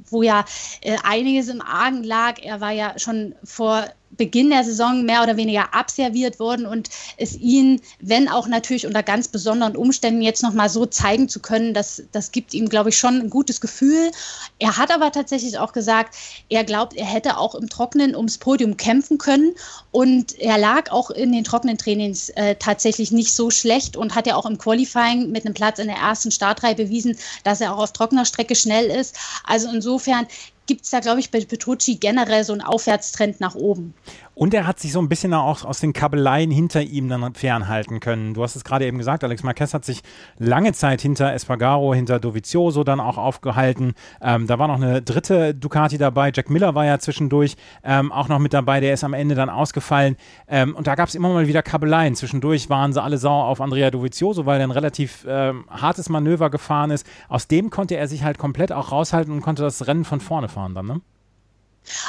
wo 0.09 0.23
ja 0.23 0.45
äh, 0.81 0.97
einiges 1.03 1.49
im 1.49 1.61
Argen 1.61 2.03
lag. 2.03 2.39
Er 2.41 2.61
war 2.61 2.71
ja 2.71 2.97
schon 2.97 3.35
vor 3.43 3.85
Beginn 4.17 4.49
der 4.49 4.63
Saison 4.63 5.03
mehr 5.03 5.23
oder 5.23 5.37
weniger 5.37 5.73
abserviert 5.73 6.39
worden 6.39 6.65
und 6.65 6.89
es 7.17 7.37
ihnen, 7.37 7.81
wenn 7.99 8.29
auch 8.29 8.47
natürlich 8.47 8.85
unter 8.85 9.03
ganz 9.03 9.27
besonderen 9.27 9.75
Umständen 9.75 10.21
jetzt 10.21 10.43
nochmal 10.43 10.69
so 10.69 10.85
zeigen 10.85 11.29
zu 11.29 11.39
können, 11.39 11.73
das, 11.73 12.03
das 12.11 12.31
gibt 12.31 12.53
ihm, 12.53 12.69
glaube 12.69 12.89
ich, 12.89 12.97
schon 12.97 13.19
ein 13.19 13.29
gutes 13.29 13.61
Gefühl. 13.61 14.11
Er 14.59 14.77
hat 14.77 14.91
aber 14.91 15.11
tatsächlich 15.11 15.57
auch 15.57 15.73
gesagt, 15.73 16.15
er 16.49 16.63
glaubt, 16.63 16.95
er 16.95 17.05
hätte 17.05 17.37
auch 17.37 17.55
im 17.55 17.69
Trockenen 17.69 18.15
ums 18.15 18.37
Podium 18.37 18.77
kämpfen 18.77 19.17
können 19.17 19.55
und 19.91 20.39
er 20.39 20.57
lag 20.57 20.91
auch 20.91 21.09
in 21.09 21.31
den 21.31 21.43
trockenen 21.43 21.77
Trainings 21.77 22.29
äh, 22.29 22.55
tatsächlich 22.55 23.11
nicht 23.11 23.33
so 23.33 23.49
schlecht 23.49 23.97
und 23.97 24.15
hat 24.15 24.27
ja 24.27 24.35
auch 24.35 24.45
im 24.45 24.57
Qualifying 24.57 25.31
mit 25.31 25.45
einem 25.45 25.53
Platz 25.53 25.79
in 25.79 25.87
der 25.87 25.97
ersten 25.97 26.31
Startreihe 26.31 26.75
bewiesen, 26.75 27.17
dass 27.43 27.61
er 27.61 27.73
auch 27.73 27.79
auf 27.79 27.93
trockener 27.93 28.25
Strecke 28.25 28.55
schnell 28.55 28.85
ist. 28.85 29.15
Also 29.45 29.69
insofern 29.69 30.27
gibt 30.65 30.83
es 30.83 30.91
da, 30.91 30.99
glaube 30.99 31.19
ich, 31.19 31.31
bei 31.31 31.43
Petrucci 31.43 31.95
generell 31.95 32.43
so 32.43 32.53
einen 32.53 32.61
Aufwärtstrend 32.61 33.39
nach 33.39 33.55
oben. 33.55 33.93
Und 34.35 34.53
er 34.53 34.65
hat 34.65 34.79
sich 34.79 34.91
so 34.91 34.99
ein 34.99 35.09
bisschen 35.09 35.33
auch 35.33 35.63
aus 35.63 35.79
den 35.79 35.93
Kabeleien 35.93 36.49
hinter 36.49 36.81
ihm 36.81 37.07
dann 37.07 37.35
fernhalten 37.35 37.99
können. 37.99 38.33
Du 38.33 38.41
hast 38.41 38.55
es 38.55 38.63
gerade 38.63 38.85
eben 38.85 38.97
gesagt, 38.97 39.23
Alex 39.23 39.43
Marquez 39.43 39.73
hat 39.73 39.85
sich 39.85 40.01
lange 40.39 40.73
Zeit 40.73 41.01
hinter 41.01 41.33
Espargaro, 41.33 41.93
hinter 41.93 42.19
Dovizioso 42.19 42.83
dann 42.83 42.99
auch 42.99 43.17
aufgehalten. 43.17 43.93
Ähm, 44.21 44.47
da 44.47 44.57
war 44.57 44.67
noch 44.67 44.81
eine 44.81 45.03
dritte 45.03 45.53
Ducati 45.53 45.99
dabei. 45.99 46.31
Jack 46.33 46.49
Miller 46.49 46.73
war 46.73 46.85
ja 46.85 46.97
zwischendurch 46.97 47.55
ähm, 47.83 48.11
auch 48.11 48.27
noch 48.27 48.39
mit 48.39 48.53
dabei. 48.53 48.79
Der 48.79 48.93
ist 48.95 49.03
am 49.03 49.13
Ende 49.13 49.35
dann 49.35 49.49
ausgefallen. 49.49 50.17
Ähm, 50.47 50.75
und 50.75 50.87
da 50.87 50.95
gab 50.95 51.09
es 51.09 51.15
immer 51.15 51.29
mal 51.29 51.47
wieder 51.47 51.61
Kabeleien. 51.61 52.15
Zwischendurch 52.15 52.69
waren 52.69 52.91
sie 52.91 53.03
alle 53.03 53.19
sauer 53.19 53.45
auf 53.45 53.61
Andrea 53.61 53.91
Dovizioso, 53.91 54.47
weil 54.47 54.59
er 54.59 54.67
ein 54.67 54.71
relativ 54.71 55.25
ähm, 55.27 55.65
hartes 55.69 56.09
Manöver 56.09 56.49
gefahren 56.49 56.89
ist. 56.89 57.05
Aus 57.29 57.47
dem 57.47 57.69
konnte 57.69 57.97
er 57.97 58.07
sich 58.07 58.23
halt 58.23 58.39
komplett 58.39 58.71
auch 58.71 58.91
raushalten 58.91 59.31
und 59.31 59.41
konnte 59.41 59.61
das 59.61 59.85
Rennen 59.85 60.05
von 60.05 60.19
vorne 60.19 60.49
fahren 60.49 60.73
dann, 60.73 60.87
ne? 60.87 61.01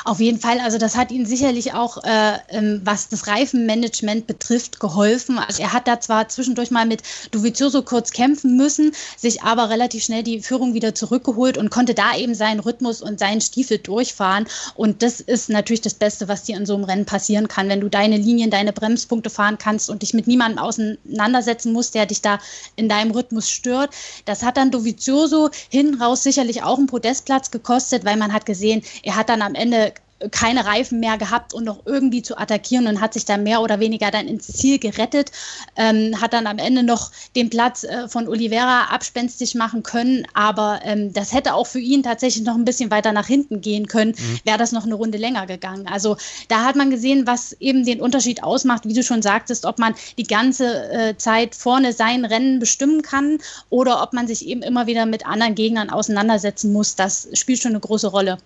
Auf 0.05 0.21
jeden 0.21 0.39
Fall, 0.39 0.61
also 0.61 0.79
das 0.79 0.97
hat 0.97 1.11
ihm 1.11 1.27
sicherlich 1.27 1.75
auch, 1.75 2.03
äh, 2.05 2.39
ähm, 2.49 2.81
was 2.85 3.09
das 3.09 3.27
Reifenmanagement 3.27 4.27
betrifft, 4.27 4.81
geholfen. 4.81 5.39
Also 5.39 5.63
er 5.63 5.73
hat 5.73 5.89
da 5.89 6.01
zwar 6.01 6.29
zwischendurch 6.29 6.71
mal 6.71 6.87
mit 6.87 7.03
Dovizioso 7.31 7.83
kurz 7.83 8.13
kämpfen 8.13 8.57
müssen, 8.57 8.93
sich 9.17 9.43
aber 9.43 9.71
relativ 9.71 10.05
schnell 10.05 10.23
die 10.23 10.41
Führung 10.41 10.75
wieder 10.75 10.95
zurückgeholt 10.95 11.59
und 11.59 11.71
konnte 11.71 11.95
da 11.95 12.17
eben 12.17 12.35
seinen 12.35 12.61
Rhythmus 12.61 13.03
und 13.03 13.19
seinen 13.19 13.41
Stiefel 13.41 13.79
durchfahren. 13.79 14.47
Und 14.75 15.03
das 15.03 15.21
ist 15.21 15.51
natürlich 15.51 15.81
das 15.81 15.95
Beste, 15.95 16.29
was 16.29 16.45
dir 16.45 16.57
in 16.57 16.67
so 16.67 16.75
einem 16.75 16.85
Rennen 16.85 17.07
passieren 17.07 17.49
kann, 17.49 17.69
wenn 17.69 17.81
du 17.81 17.89
deine 17.89 18.17
Linien, 18.17 18.51
deine 18.51 18.73
Bremspunkte 18.73 19.31
fahren 19.31 19.59
kannst 19.59 19.91
und 19.91 20.03
dich 20.03 20.15
mit 20.15 20.27
niemandem 20.27 20.59
auseinandersetzen 20.59 21.73
musst, 21.73 21.95
der 21.95 22.07
dich 22.07 22.23
da 22.23 22.39
in 22.77 22.89
deinem 22.89 23.11
Rhythmus 23.11 23.51
stört. 23.51 23.91
Das 24.25 24.43
hat 24.43 24.57
dann 24.57 24.71
Dovizioso 24.71 25.51
hinten 25.69 26.01
raus 26.01 26.23
sicherlich 26.23 26.63
auch 26.63 26.79
einen 26.79 26.87
Podestplatz 26.87 27.51
gekostet, 27.51 28.05
weil 28.05 28.17
man 28.17 28.33
hat 28.33 28.47
gesehen, 28.47 28.83
er 29.03 29.17
hat 29.17 29.29
dann 29.29 29.43
am 29.43 29.55
Ende 29.55 29.64
Ende 29.65 29.95
keine 30.31 30.65
Reifen 30.65 31.01
mehr 31.01 31.19
gehabt 31.19 31.55
und 31.55 31.65
noch 31.65 31.85
irgendwie 31.87 32.23
zu 32.23 32.39
attackieren 32.39 32.87
und 32.87 33.01
hat 33.01 33.15
sich 33.15 33.25
dann 33.25 33.43
mehr 33.43 33.61
oder 33.61 33.81
weniger 33.81 34.11
dann 34.11 34.29
ins 34.29 34.47
Ziel 34.47 34.79
gerettet, 34.79 35.33
ähm, 35.77 36.21
hat 36.21 36.33
dann 36.33 36.47
am 36.47 36.59
Ende 36.59 36.83
noch 36.83 37.11
den 37.37 37.51
Platz 37.51 37.85
äh, 37.85 38.09
von 38.09 38.29
Oliveira 38.29 38.85
abspenstig 38.85 39.55
machen 39.55 39.83
können, 39.83 40.27
aber 40.35 40.81
ähm, 40.85 41.13
das 41.13 41.33
hätte 41.33 41.55
auch 41.55 41.67
für 41.67 41.81
ihn 41.81 42.03
tatsächlich 42.03 42.45
noch 42.45 42.55
ein 42.55 42.65
bisschen 42.65 42.91
weiter 42.91 43.13
nach 43.13 43.27
hinten 43.27 43.61
gehen 43.61 43.87
können, 43.87 44.13
mhm. 44.13 44.41
wäre 44.45 44.59
das 44.59 44.73
noch 44.73 44.85
eine 44.85 44.95
Runde 44.95 45.19
länger 45.19 45.47
gegangen. 45.47 45.87
Also 45.87 46.17
da 46.49 46.65
hat 46.65 46.77
man 46.77 46.91
gesehen, 46.91 47.27
was 47.27 47.53
eben 47.61 47.85
den 47.85 48.01
Unterschied 48.01 48.43
ausmacht, 48.43 48.87
wie 48.87 48.95
du 48.95 49.03
schon 49.03 49.23
sagtest, 49.23 49.67
ob 49.67 49.79
man 49.79 49.95
die 50.17 50.25
ganze 50.25 50.91
äh, 50.93 51.17
Zeit 51.17 51.55
vorne 51.55 51.93
sein 51.93 52.25
Rennen 52.25 52.61
bestimmen 52.61 53.03
kann 53.03 53.39
oder 53.69 54.03
ob 54.03 54.13
man 54.13 54.27
sich 54.27 54.47
eben 54.47 54.63
immer 54.63 54.87
wieder 54.87 55.07
mit 55.07 55.27
anderen 55.27 55.55
Gegnern 55.55 55.91
auseinandersetzen 55.91 56.73
muss. 56.73 56.95
Das 56.95 57.29
spielt 57.33 57.61
schon 57.61 57.73
eine 57.73 57.81
große 57.81 58.07
Rolle. 58.07 58.39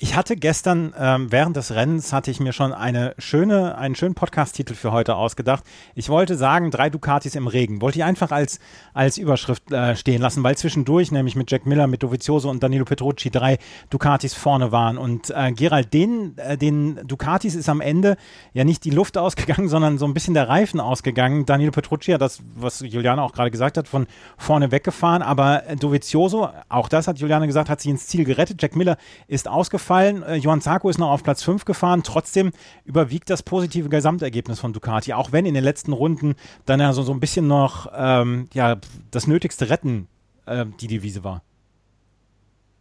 Ich 0.00 0.14
hatte 0.14 0.36
gestern 0.36 0.94
ähm, 0.96 1.32
während 1.32 1.56
des 1.56 1.74
Rennens 1.74 2.12
hatte 2.12 2.30
ich 2.30 2.38
mir 2.38 2.52
schon 2.52 2.72
eine 2.72 3.16
schöne, 3.18 3.76
einen 3.76 3.96
schönen 3.96 4.14
Podcast-Titel 4.14 4.74
für 4.74 4.92
heute 4.92 5.16
ausgedacht. 5.16 5.64
Ich 5.96 6.08
wollte 6.08 6.36
sagen, 6.36 6.70
drei 6.70 6.88
Ducatis 6.88 7.34
im 7.34 7.48
Regen. 7.48 7.80
Wollte 7.82 7.98
ich 7.98 8.04
einfach 8.04 8.30
als, 8.30 8.60
als 8.94 9.18
Überschrift 9.18 9.72
äh, 9.72 9.96
stehen 9.96 10.22
lassen, 10.22 10.44
weil 10.44 10.56
zwischendurch 10.56 11.10
nämlich 11.10 11.34
mit 11.34 11.50
Jack 11.50 11.66
Miller, 11.66 11.88
mit 11.88 12.04
Dovizioso 12.04 12.48
und 12.48 12.62
Danilo 12.62 12.84
Petrucci 12.84 13.28
drei 13.28 13.58
Ducatis 13.90 14.34
vorne 14.34 14.70
waren. 14.70 14.98
Und 14.98 15.30
äh, 15.30 15.50
Gerald, 15.50 15.92
den, 15.92 16.38
äh, 16.38 16.56
den 16.56 17.00
Ducatis 17.04 17.56
ist 17.56 17.68
am 17.68 17.80
Ende 17.80 18.16
ja 18.52 18.62
nicht 18.62 18.84
die 18.84 18.90
Luft 18.90 19.18
ausgegangen, 19.18 19.68
sondern 19.68 19.98
so 19.98 20.06
ein 20.06 20.14
bisschen 20.14 20.34
der 20.34 20.48
Reifen 20.48 20.78
ausgegangen. 20.78 21.44
Danilo 21.44 21.72
Petrucci 21.72 22.12
hat 22.12 22.20
das, 22.20 22.40
was 22.54 22.84
Juliane 22.86 23.20
auch 23.20 23.32
gerade 23.32 23.50
gesagt 23.50 23.76
hat, 23.76 23.88
von 23.88 24.06
vorne 24.36 24.70
weggefahren. 24.70 25.22
Aber 25.22 25.64
Dovizioso, 25.80 26.50
auch 26.68 26.88
das 26.88 27.08
hat 27.08 27.18
Juliane 27.18 27.48
gesagt, 27.48 27.68
hat 27.68 27.80
sich 27.80 27.90
ins 27.90 28.06
Ziel 28.06 28.24
gerettet. 28.24 28.62
Jack 28.62 28.76
Miller 28.76 28.96
ist 29.26 29.48
ausgefallen 29.48 29.87
gefallen. 29.88 30.22
Äh, 30.22 30.36
Johann 30.36 30.60
Zarco 30.60 30.90
ist 30.90 30.98
noch 30.98 31.10
auf 31.10 31.22
Platz 31.22 31.42
5 31.42 31.64
gefahren. 31.64 32.02
Trotzdem 32.02 32.52
überwiegt 32.84 33.30
das 33.30 33.42
positive 33.42 33.88
Gesamtergebnis 33.88 34.60
von 34.60 34.74
Ducati, 34.74 35.14
auch 35.14 35.32
wenn 35.32 35.46
in 35.46 35.54
den 35.54 35.64
letzten 35.64 35.94
Runden 35.94 36.34
dann 36.66 36.78
ja 36.80 36.92
so, 36.92 37.02
so 37.02 37.12
ein 37.12 37.20
bisschen 37.20 37.46
noch 37.46 37.90
ähm, 37.96 38.48
ja, 38.52 38.76
das 39.10 39.26
nötigste 39.26 39.70
Retten 39.70 40.06
äh, 40.44 40.66
die 40.80 40.88
Devise 40.88 41.24
war. 41.24 41.42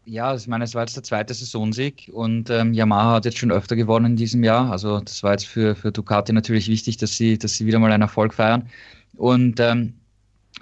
Ja, 0.04 0.36
ich 0.36 0.48
meine, 0.48 0.66
es 0.66 0.76
war 0.76 0.84
jetzt 0.84 0.96
der 0.96 1.04
zweite 1.04 1.34
Saisonsieg 1.34 2.10
und 2.14 2.50
ähm, 2.50 2.74
Yamaha 2.74 3.16
hat 3.16 3.26
jetzt 3.26 3.38
schon 3.38 3.52
öfter 3.52 3.76
gewonnen 3.76 4.06
in 4.06 4.16
diesem 4.16 4.44
Jahr. 4.44 4.72
Also 4.72 5.00
das 5.00 5.24
war 5.24 5.32
jetzt 5.32 5.48
für, 5.48 5.76
für 5.76 5.92
Ducati 5.92 6.34
natürlich 6.34 6.68
wichtig, 6.68 6.98
dass 6.98 7.16
sie, 7.16 7.38
dass 7.38 7.56
sie 7.56 7.66
wieder 7.66 7.80
mal 7.80 7.92
einen 7.92 8.04
Erfolg 8.04 8.34
feiern. 8.34 8.70
Und 9.16 9.60
ähm, 9.62 9.94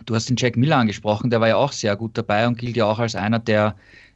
du 0.05 0.15
hast 0.15 0.29
den 0.29 0.35
Jack 0.35 0.57
Miller 0.57 0.77
angesprochen, 0.77 1.29
der 1.29 1.41
war 1.41 1.47
ja 1.47 1.55
auch 1.57 1.71
sehr 1.71 1.95
gut 1.95 2.17
dabei 2.17 2.47
und 2.47 2.57
gilt 2.57 2.75
ja 2.75 2.85
auch 2.85 2.99
als 2.99 3.15
einer 3.15 3.39
der 3.39 3.75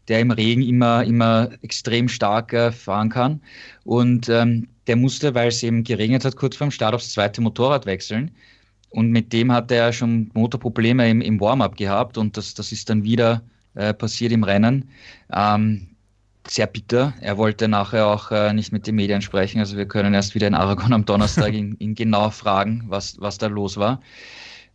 der 0.10 0.20
im 0.20 0.32
Regen 0.32 0.64
immer, 0.64 1.04
immer 1.04 1.50
extrem 1.62 2.10
stark 2.10 2.52
äh, 2.54 2.72
fahren 2.72 3.10
kann. 3.10 3.42
Und 3.86 4.28
ähm, 4.28 4.68
der 4.88 4.96
musste, 4.96 5.36
weil 5.36 5.50
es 5.50 5.64
eben 5.64 5.84
geregnet 5.84 6.26
hat, 6.26 6.36
kurz 6.36 6.56
vor 6.56 6.68
dem 6.68 6.72
Start 6.72 6.96
aufs 6.96 7.12
zweite 7.12 7.42
Motorrad 7.42 7.86
wechseln. 7.86 8.32
Und 8.90 9.12
mit 9.12 9.32
dem 9.32 9.52
hat 9.52 9.72
er 9.72 9.94
schon 9.94 10.32
Motorprobleme 10.34 11.10
im, 11.10 11.22
im 11.22 11.40
Warm-up 11.40 11.78
gehabt 11.78 12.18
und 12.18 12.36
das, 12.36 12.56
das 12.56 12.72
ist 12.72 12.90
dann 12.90 13.04
wieder 13.04 13.44
äh, 13.76 13.94
passiert 13.94 14.32
im 14.32 14.44
Rennen. 14.44 14.90
Ähm, 15.32 15.90
sehr 16.48 16.66
bitter. 16.66 17.14
Er 17.22 17.38
wollte 17.38 17.68
nachher 17.68 18.08
auch 18.08 18.32
äh, 18.32 18.52
nicht 18.54 18.72
mit 18.72 18.88
den 18.88 18.96
Medien 18.96 19.22
sprechen. 19.22 19.60
Also 19.60 19.78
wir 19.78 19.88
können 19.88 20.16
erst 20.16 20.34
wieder 20.34 20.48
in 20.48 20.56
Aragon 20.56 20.94
am 20.94 21.06
Donnerstag 21.06 21.54
ihn, 21.54 21.76
ihn 21.78 21.94
genau 21.94 22.32
fragen, 22.32 22.86
was, 22.88 23.22
was 23.22 23.38
da 23.38 23.46
los 23.46 23.78
war. 23.78 24.02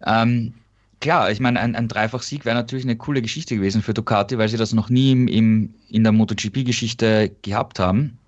Ähm, 0.07 0.55
klar, 1.05 1.31
ich 1.31 1.39
meine, 1.39 1.61
ein, 1.61 1.77
ein 1.77 1.87
Dreifach-Sieg 1.87 2.47
wäre 2.47 2.57
natürlich 2.57 2.87
eine 2.87 2.97
coole 2.97 3.21
Geschichte 3.21 3.57
gewesen 3.57 3.83
für 3.83 3.93
Ducati, 3.93 4.39
weil 4.39 4.49
sie 4.49 4.57
das 4.57 4.73
noch 4.73 4.89
nie 4.89 5.13
im, 5.13 5.29
im 5.29 5.75
in 5.91 6.03
der 6.03 6.13
MotoGP-Geschichte 6.13 7.31
gehabt 7.43 7.79
haben. 7.79 8.19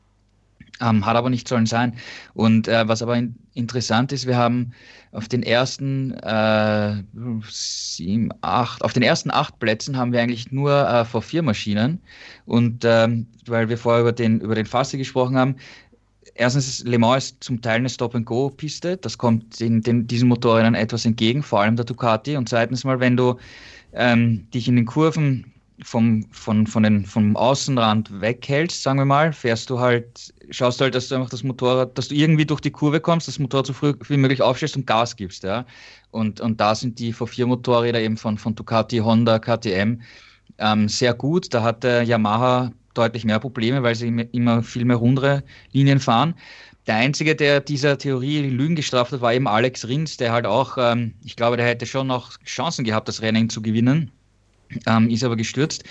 Ähm, 0.83 1.07
hat 1.07 1.17
aber 1.17 1.31
nicht 1.31 1.49
sollen 1.49 1.65
sein. 1.65 1.95
Und 2.35 2.69
äh, 2.69 2.87
was 2.87 3.01
aber 3.01 3.17
in, 3.17 3.35
interessant 3.55 4.13
ist, 4.13 4.27
wir 4.27 4.37
haben 4.37 4.73
auf 5.13 5.27
den 5.27 5.43
ersten 5.43 6.13
äh, 6.19 7.03
sieben, 7.49 8.29
acht, 8.43 8.85
auf 8.85 8.93
den 8.93 9.03
ersten 9.03 9.31
acht 9.31 9.59
Plätzen 9.59 9.97
haben 9.97 10.13
wir 10.13 10.21
eigentlich 10.21 10.53
nur 10.53 10.73
äh, 10.73 11.01
V4-Maschinen. 11.01 12.03
Und 12.45 12.85
ähm, 12.85 13.27
weil 13.47 13.71
wir 13.71 13.79
vorher 13.79 14.03
über 14.03 14.13
den, 14.13 14.41
über 14.41 14.55
den 14.55 14.67
Fasse 14.67 14.99
gesprochen 14.99 15.39
haben, 15.39 15.57
erstens 16.35 16.69
ist 16.69 16.87
Le 16.87 16.99
Mans 16.99 17.25
ist 17.25 17.45
zum 17.45 17.61
Teil 17.61 17.77
eine 17.77 17.89
Stop-and-Go-Piste. 17.89 18.97
Das 18.97 19.19
kommt 19.19 19.61
in 19.61 19.83
den, 19.83 20.07
diesen 20.07 20.29
Motorrädern 20.29 20.75
etwas 20.75 21.05
entgegen, 21.05 21.43
vor 21.43 21.61
allem 21.61 21.77
der 21.77 21.85
Ducati. 21.85 22.37
Und 22.37 22.49
zweitens 22.49 22.85
mal, 22.85 23.01
wenn 23.01 23.17
du 23.17 23.37
ähm, 23.93 24.49
dich 24.51 24.69
in 24.69 24.77
den 24.77 24.87
Kurven 24.87 25.53
vom, 25.83 26.27
von, 26.31 26.67
von 26.67 26.83
den, 26.83 27.05
vom 27.05 27.37
Außenrand 27.37 28.21
weghältst, 28.21 28.83
sagen 28.83 28.99
wir 28.99 29.05
mal, 29.05 29.33
fährst 29.33 29.69
du 29.69 29.79
halt, 29.79 30.35
schaust 30.51 30.81
du 30.81 30.85
halt, 30.85 30.95
dass 30.95 31.09
du 31.09 31.17
einfach 31.17 31.31
das 31.31 31.43
Motorrad, 31.43 31.97
dass 31.99 32.09
du 32.09 32.15
irgendwie 32.15 32.47
durch 32.47 32.61
die 32.61 32.71
Kurve 32.71 33.01
kommst, 33.01 33.29
das 33.29 33.39
Motorrad 33.39 33.67
so 33.67 33.73
früh 33.73 33.95
wie 34.09 34.17
möglich 34.17 34.43
aufstellst 34.43 34.77
und 34.77 34.87
Gas 34.87 35.17
gibst. 35.17 35.45
Ja? 35.45 35.67
Und, 36.11 36.41
und 36.41 36.61
da 36.61 36.75
sind 36.75 36.99
die 36.99 37.13
V4-Motorräder 37.15 38.01
eben 38.01 38.17
von, 38.17 38.39
von 38.39 38.55
Ducati, 38.55 38.99
Honda, 38.99 39.39
KTM 39.39 40.01
ähm, 40.59 40.89
sehr 40.89 41.15
gut. 41.15 41.53
Da 41.53 41.63
hat 41.63 41.85
der 41.85 42.03
Yamaha 42.03 42.73
deutlich 42.97 43.25
mehr 43.25 43.39
Probleme, 43.39 43.83
weil 43.83 43.95
sie 43.95 44.09
immer 44.33 44.63
viel 44.63 44.85
mehr 44.85 44.97
rundere 44.97 45.43
Linien 45.73 46.01
fahren. 46.01 46.35
Der 46.87 46.97
Einzige, 46.97 47.35
der 47.35 47.61
dieser 47.61 47.99
Theorie 47.99 48.43
Lügen 48.43 48.77
gestraft 48.77 49.13
hat, 49.13 49.21
war 49.21 49.35
eben 49.35 49.49
Alex 49.49 49.89
Rins, 49.89 50.17
der 50.17 50.33
halt 50.33 50.47
auch, 50.47 50.79
ähm, 50.79 51.15
ich 51.25 51.35
glaube, 51.35 51.57
der 51.57 51.67
hätte 51.67 51.85
schon 51.85 52.07
noch 52.07 52.39
Chancen 52.45 52.85
gehabt, 52.85 53.09
das 53.09 53.23
Rennen 53.23 53.51
zu 53.51 53.61
gewinnen, 53.61 54.13
ähm, 54.87 55.11
ist 55.11 55.25
aber 55.25 55.37
gestürzt. 55.37 55.85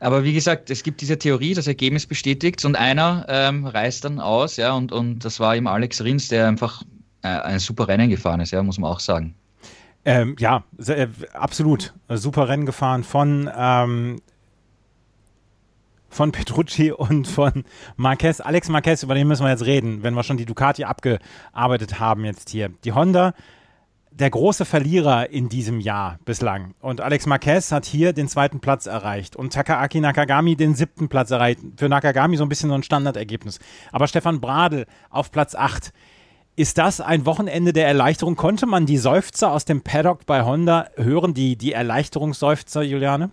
Aber 0.00 0.22
wie 0.22 0.32
gesagt, 0.32 0.70
es 0.70 0.84
gibt 0.84 1.00
diese 1.00 1.18
Theorie, 1.18 1.54
das 1.54 1.66
Ergebnis 1.66 2.06
bestätigt 2.06 2.64
und 2.64 2.76
einer 2.76 3.26
ähm, 3.28 3.66
reißt 3.66 4.04
dann 4.04 4.20
aus, 4.20 4.56
ja, 4.56 4.72
und, 4.72 4.92
und 4.92 5.24
das 5.24 5.40
war 5.40 5.56
eben 5.56 5.66
Alex 5.66 6.04
Rins, 6.04 6.28
der 6.28 6.46
einfach 6.46 6.82
äh, 7.22 7.28
ein 7.28 7.58
super 7.58 7.88
Rennen 7.88 8.08
gefahren 8.08 8.40
ist, 8.40 8.52
ja, 8.52 8.62
muss 8.62 8.78
man 8.78 8.92
auch 8.92 9.00
sagen. 9.00 9.34
Ähm, 10.04 10.36
ja, 10.38 10.62
sehr, 10.78 10.98
äh, 10.98 11.08
absolut. 11.32 11.92
Super 12.08 12.48
Rennen 12.48 12.64
gefahren 12.64 13.02
von 13.02 13.50
ähm, 13.56 14.20
von 16.08 16.32
Petrucci 16.32 16.92
und 16.92 17.26
von 17.28 17.64
Marquez. 17.96 18.40
Alex 18.40 18.68
Marquez, 18.68 19.02
über 19.02 19.14
den 19.14 19.28
müssen 19.28 19.44
wir 19.44 19.50
jetzt 19.50 19.66
reden, 19.66 20.02
wenn 20.02 20.14
wir 20.14 20.22
schon 20.22 20.36
die 20.36 20.46
Ducati 20.46 20.84
abgearbeitet 20.84 22.00
haben 22.00 22.24
jetzt 22.24 22.50
hier. 22.50 22.70
Die 22.84 22.92
Honda, 22.92 23.34
der 24.10 24.30
große 24.30 24.64
Verlierer 24.64 25.30
in 25.30 25.48
diesem 25.48 25.80
Jahr 25.80 26.18
bislang. 26.24 26.74
Und 26.80 27.00
Alex 27.00 27.26
Marquez 27.26 27.70
hat 27.70 27.84
hier 27.84 28.12
den 28.12 28.28
zweiten 28.28 28.60
Platz 28.60 28.86
erreicht 28.86 29.36
und 29.36 29.52
Takaaki 29.52 30.00
Nakagami 30.00 30.56
den 30.56 30.74
siebten 30.74 31.08
Platz 31.08 31.30
erreicht. 31.30 31.60
Für 31.76 31.88
Nakagami 31.88 32.36
so 32.36 32.44
ein 32.44 32.48
bisschen 32.48 32.70
so 32.70 32.74
ein 32.74 32.82
Standardergebnis. 32.82 33.60
Aber 33.92 34.08
Stefan 34.08 34.40
Bradl 34.40 34.86
auf 35.10 35.30
Platz 35.30 35.54
8. 35.54 35.92
Ist 36.56 36.78
das 36.78 37.00
ein 37.00 37.24
Wochenende 37.24 37.72
der 37.72 37.86
Erleichterung? 37.86 38.34
Konnte 38.34 38.66
man 38.66 38.84
die 38.84 38.98
Seufzer 38.98 39.52
aus 39.52 39.64
dem 39.64 39.82
Paddock 39.82 40.26
bei 40.26 40.44
Honda 40.44 40.88
hören, 40.96 41.32
die, 41.32 41.54
die 41.54 41.72
Erleichterungsseufzer, 41.72 42.82
Juliane? 42.82 43.30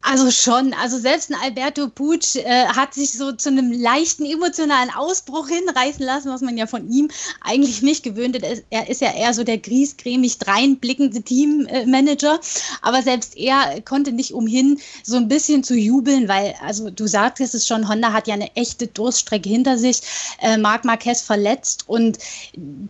Also 0.00 0.30
schon, 0.30 0.74
also 0.74 0.98
selbst 0.98 1.30
ein 1.30 1.36
Alberto 1.40 1.88
Puig 1.88 2.34
äh, 2.34 2.66
hat 2.66 2.94
sich 2.94 3.12
so 3.12 3.32
zu 3.32 3.50
einem 3.50 3.70
leichten 3.70 4.24
emotionalen 4.24 4.90
Ausbruch 4.90 5.48
hinreißen 5.48 6.04
lassen, 6.04 6.30
was 6.30 6.40
man 6.40 6.56
ja 6.58 6.66
von 6.66 6.90
ihm 6.90 7.08
eigentlich 7.40 7.82
nicht 7.82 8.02
gewöhnt 8.02 8.36
ist. 8.36 8.64
Er 8.70 8.88
ist 8.88 9.00
ja 9.00 9.12
eher 9.14 9.32
so 9.32 9.44
der 9.44 9.58
griesgrämig 9.58 10.38
dreinblickende 10.38 11.22
Teammanager, 11.22 12.40
aber 12.82 13.02
selbst 13.02 13.36
er 13.36 13.80
konnte 13.82 14.12
nicht 14.12 14.34
umhin, 14.34 14.80
so 15.04 15.16
ein 15.16 15.28
bisschen 15.28 15.62
zu 15.62 15.76
jubeln, 15.76 16.26
weil, 16.26 16.54
also 16.60 16.90
du 16.90 17.06
sagtest 17.06 17.54
es 17.54 17.66
schon, 17.66 17.88
Honda 17.88 18.12
hat 18.12 18.26
ja 18.26 18.34
eine 18.34 18.54
echte 18.56 18.88
Durststrecke 18.88 19.48
hinter 19.48 19.78
sich, 19.78 20.00
äh, 20.40 20.56
Marc 20.56 20.84
Marquez 20.84 21.22
verletzt 21.22 21.84
und 21.86 22.18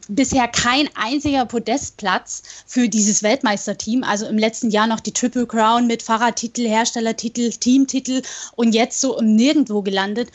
bisher 0.09 0.49
kein 0.49 0.89
einziger 0.95 1.45
Podestplatz 1.45 2.43
für 2.67 2.89
dieses 2.89 3.23
Weltmeisterteam, 3.23 4.03
also 4.03 4.27
im 4.27 4.39
letzten 4.39 4.71
Jahr 4.71 4.87
noch 4.87 5.01
die 5.01 5.13
Triple 5.13 5.47
Crown 5.47 5.87
mit 5.87 6.03
Fahrradtitel 6.03 6.62
Titel, 6.62 6.62
Herstellertitel, 6.69 7.51
Teamtitel 7.51 8.23
und 8.57 8.75
jetzt 8.75 9.01
so 9.01 9.19
im 9.19 9.35
Nirgendwo 9.37 9.83
gelandet. 9.83 10.31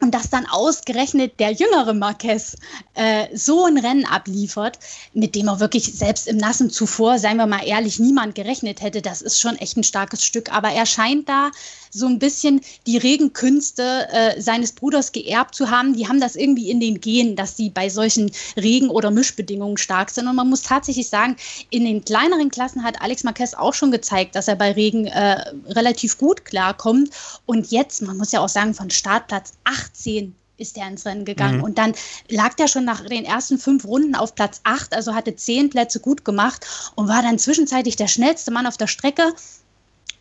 Und 0.00 0.14
dass 0.14 0.28
dann 0.28 0.46
ausgerechnet 0.46 1.40
der 1.40 1.52
jüngere 1.52 1.94
Marquez 1.94 2.56
äh, 2.94 3.26
so 3.34 3.64
ein 3.64 3.78
Rennen 3.78 4.04
abliefert, 4.04 4.78
mit 5.14 5.34
dem 5.34 5.48
er 5.48 5.58
wirklich 5.58 5.94
selbst 5.94 6.28
im 6.28 6.36
Nassen 6.36 6.68
zuvor, 6.70 7.18
seien 7.18 7.38
wir 7.38 7.46
mal 7.46 7.66
ehrlich, 7.66 7.98
niemand 7.98 8.34
gerechnet 8.34 8.82
hätte, 8.82 9.00
das 9.00 9.22
ist 9.22 9.40
schon 9.40 9.56
echt 9.56 9.76
ein 9.76 9.84
starkes 9.84 10.22
Stück. 10.24 10.52
Aber 10.52 10.70
er 10.70 10.84
scheint 10.84 11.28
da 11.28 11.50
so 11.90 12.06
ein 12.06 12.18
bisschen 12.18 12.60
die 12.86 12.98
Regenkünste 12.98 14.08
äh, 14.10 14.40
seines 14.40 14.72
Bruders 14.72 15.12
geerbt 15.12 15.54
zu 15.54 15.70
haben. 15.70 15.94
Die 15.96 16.06
haben 16.06 16.20
das 16.20 16.36
irgendwie 16.36 16.70
in 16.70 16.78
den 16.78 17.00
Genen, 17.00 17.36
dass 17.36 17.56
sie 17.56 17.70
bei 17.70 17.88
solchen 17.88 18.30
Regen- 18.56 18.90
oder 18.90 19.10
Mischbedingungen 19.10 19.78
stark 19.78 20.10
sind. 20.10 20.28
Und 20.28 20.36
man 20.36 20.50
muss 20.50 20.62
tatsächlich 20.62 21.08
sagen, 21.08 21.36
in 21.70 21.84
den 21.84 22.04
kleineren 22.04 22.50
Klassen 22.50 22.84
hat 22.84 23.00
Alex 23.00 23.24
Marquez 23.24 23.54
auch 23.54 23.72
schon 23.72 23.90
gezeigt, 23.90 24.34
dass 24.34 24.48
er 24.48 24.56
bei 24.56 24.72
Regen 24.72 25.06
äh, 25.06 25.42
relativ 25.68 26.18
gut 26.18 26.44
klarkommt. 26.44 27.10
Und 27.46 27.70
jetzt, 27.70 28.02
man 28.02 28.18
muss 28.18 28.32
ja 28.32 28.40
auch 28.40 28.48
sagen, 28.48 28.74
von 28.74 28.90
Startplatz 28.90 29.54
18 29.86 30.34
ist 30.58 30.78
er 30.78 30.88
ins 30.88 31.04
Rennen 31.04 31.24
gegangen. 31.24 31.58
Mhm. 31.58 31.64
Und 31.64 31.78
dann 31.78 31.92
lag 32.28 32.54
der 32.54 32.68
schon 32.68 32.84
nach 32.84 33.04
den 33.04 33.24
ersten 33.24 33.58
fünf 33.58 33.84
Runden 33.84 34.14
auf 34.14 34.34
Platz 34.34 34.60
8, 34.64 34.94
also 34.94 35.14
hatte 35.14 35.36
zehn 35.36 35.70
Plätze 35.70 36.00
gut 36.00 36.24
gemacht 36.24 36.66
und 36.94 37.08
war 37.08 37.22
dann 37.22 37.38
zwischenzeitlich 37.38 37.96
der 37.96 38.08
schnellste 38.08 38.50
Mann 38.50 38.66
auf 38.66 38.76
der 38.76 38.86
Strecke 38.86 39.34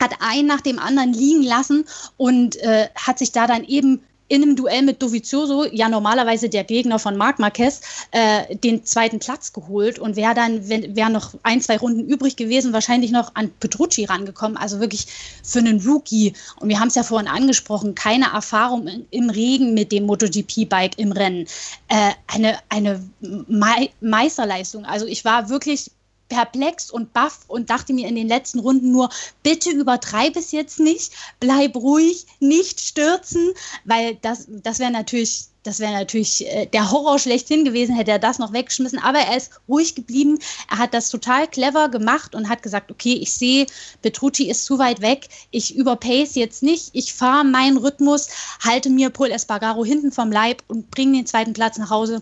hat 0.02 0.16
einen 0.20 0.48
nach 0.48 0.62
dem 0.62 0.78
anderen 0.78 1.14
liegen 1.14 1.44
lassen 1.44 1.86
und 2.18 2.58
äh, 2.58 2.90
hat 2.96 3.18
sich 3.18 3.32
da 3.32 3.48
dann 3.48 3.64
eben 3.64 4.04
in 4.28 4.42
einem 4.42 4.56
Duell 4.56 4.82
mit 4.82 5.02
Dovizioso, 5.02 5.66
ja 5.66 5.88
normalerweise 5.88 6.50
der 6.50 6.64
Gegner 6.64 6.98
von 6.98 7.16
Marc 7.16 7.40
Marquez, 7.40 7.82
äh, 8.12 8.56
den 8.56 8.84
zweiten 8.84 9.20
Platz 9.20 9.54
geholt 9.54 10.00
und 10.00 10.16
wäre 10.16 10.34
dann, 10.34 10.68
wäre 10.68 11.12
noch 11.12 11.36
ein, 11.44 11.62
zwei 11.62 11.78
Runden 11.78 12.08
übrig 12.08 12.36
gewesen, 12.36 12.74
wahrscheinlich 12.74 13.12
noch 13.12 13.36
an 13.36 13.52
Petrucci 13.60 14.06
rangekommen. 14.06 14.58
Also 14.58 14.80
wirklich 14.80 15.08
für 15.44 15.60
einen 15.60 15.80
Rookie. 15.82 16.34
Und 16.60 16.70
wir 16.70 16.80
haben 16.80 16.88
es 16.88 16.96
ja 16.96 17.04
vorhin 17.04 17.28
angesprochen, 17.28 17.94
keine 17.94 18.34
Erfahrung 18.34 19.06
im 19.12 19.30
Regen 19.30 19.74
mit 19.74 19.92
dem 19.92 20.06
MotoGP-Bike 20.06 20.98
im 20.98 21.12
Rennen. 21.12 21.46
Äh, 21.88 22.12
eine 22.28 22.58
eine 22.70 23.04
Me 23.20 23.90
Meisterleistung. 24.02 24.86
Also 24.86 25.06
ich 25.06 25.24
war 25.24 25.50
wirklich 25.50 25.92
perplex 26.30 26.90
und 26.90 27.14
baff 27.14 27.42
und 27.48 27.70
dachte 27.70 27.94
mir 27.94 28.08
in 28.08 28.16
den 28.16 28.28
letzten 28.28 28.60
Runden 28.60 28.92
nur, 28.92 29.10
bitte 29.44 29.70
übertreib 29.70 30.36
es 30.36 30.52
jetzt 30.52 30.80
nicht, 30.80 31.14
bleib 31.40 31.76
ruhig, 31.76 32.26
nicht 32.40 32.82
stürzen, 32.82 33.52
weil 33.84 34.16
das, 34.16 34.48
das 34.48 34.80
wäre 34.80 34.92
natürlich, 34.92 35.46
das 35.64 35.80
wäre 35.80 35.94
natürlich 35.94 36.46
äh, 36.48 36.68
der 36.68 36.92
Horror 36.92 37.20
schlechthin 37.20 37.66
gewesen, 37.66 37.96
hätte 37.96 38.12
er 38.12 38.20
das 38.20 38.40
noch 38.40 38.54
weggeschmissen. 38.54 39.00
Aber 39.00 39.20
er 39.20 39.36
ist 39.36 39.52
ruhig 39.68 39.96
geblieben. 39.96 40.38
Er 40.70 40.78
hat 40.78 40.94
das 40.94 41.10
total 41.10 41.48
clever 41.48 41.90
gemacht 41.90 42.36
und 42.36 42.50
hat 42.50 42.62
gesagt, 42.62 42.92
okay, 42.92 43.14
ich 43.14 43.34
sehe, 43.34 43.66
Petrucci 44.04 44.50
ist 44.50 44.66
zu 44.66 44.78
weit 44.78 45.02
weg. 45.02 45.28
Ich 45.50 45.76
überpace 45.76 46.36
jetzt 46.36 46.62
nicht. 46.62 46.90
Ich 46.94 47.14
fahre 47.14 47.46
meinen 47.46 47.78
Rhythmus, 47.78 48.30
halte 48.64 48.92
mir 48.92 49.10
Paul 49.10 49.32
Espargaro 49.32 49.84
hinten 49.84 50.12
vom 50.12 50.32
Leib 50.32 50.64
und 50.68 50.92
bringe 50.92 51.18
den 51.18 51.26
zweiten 51.26 51.54
Platz 51.54 51.78
nach 51.78 51.90
Hause. 51.90 52.22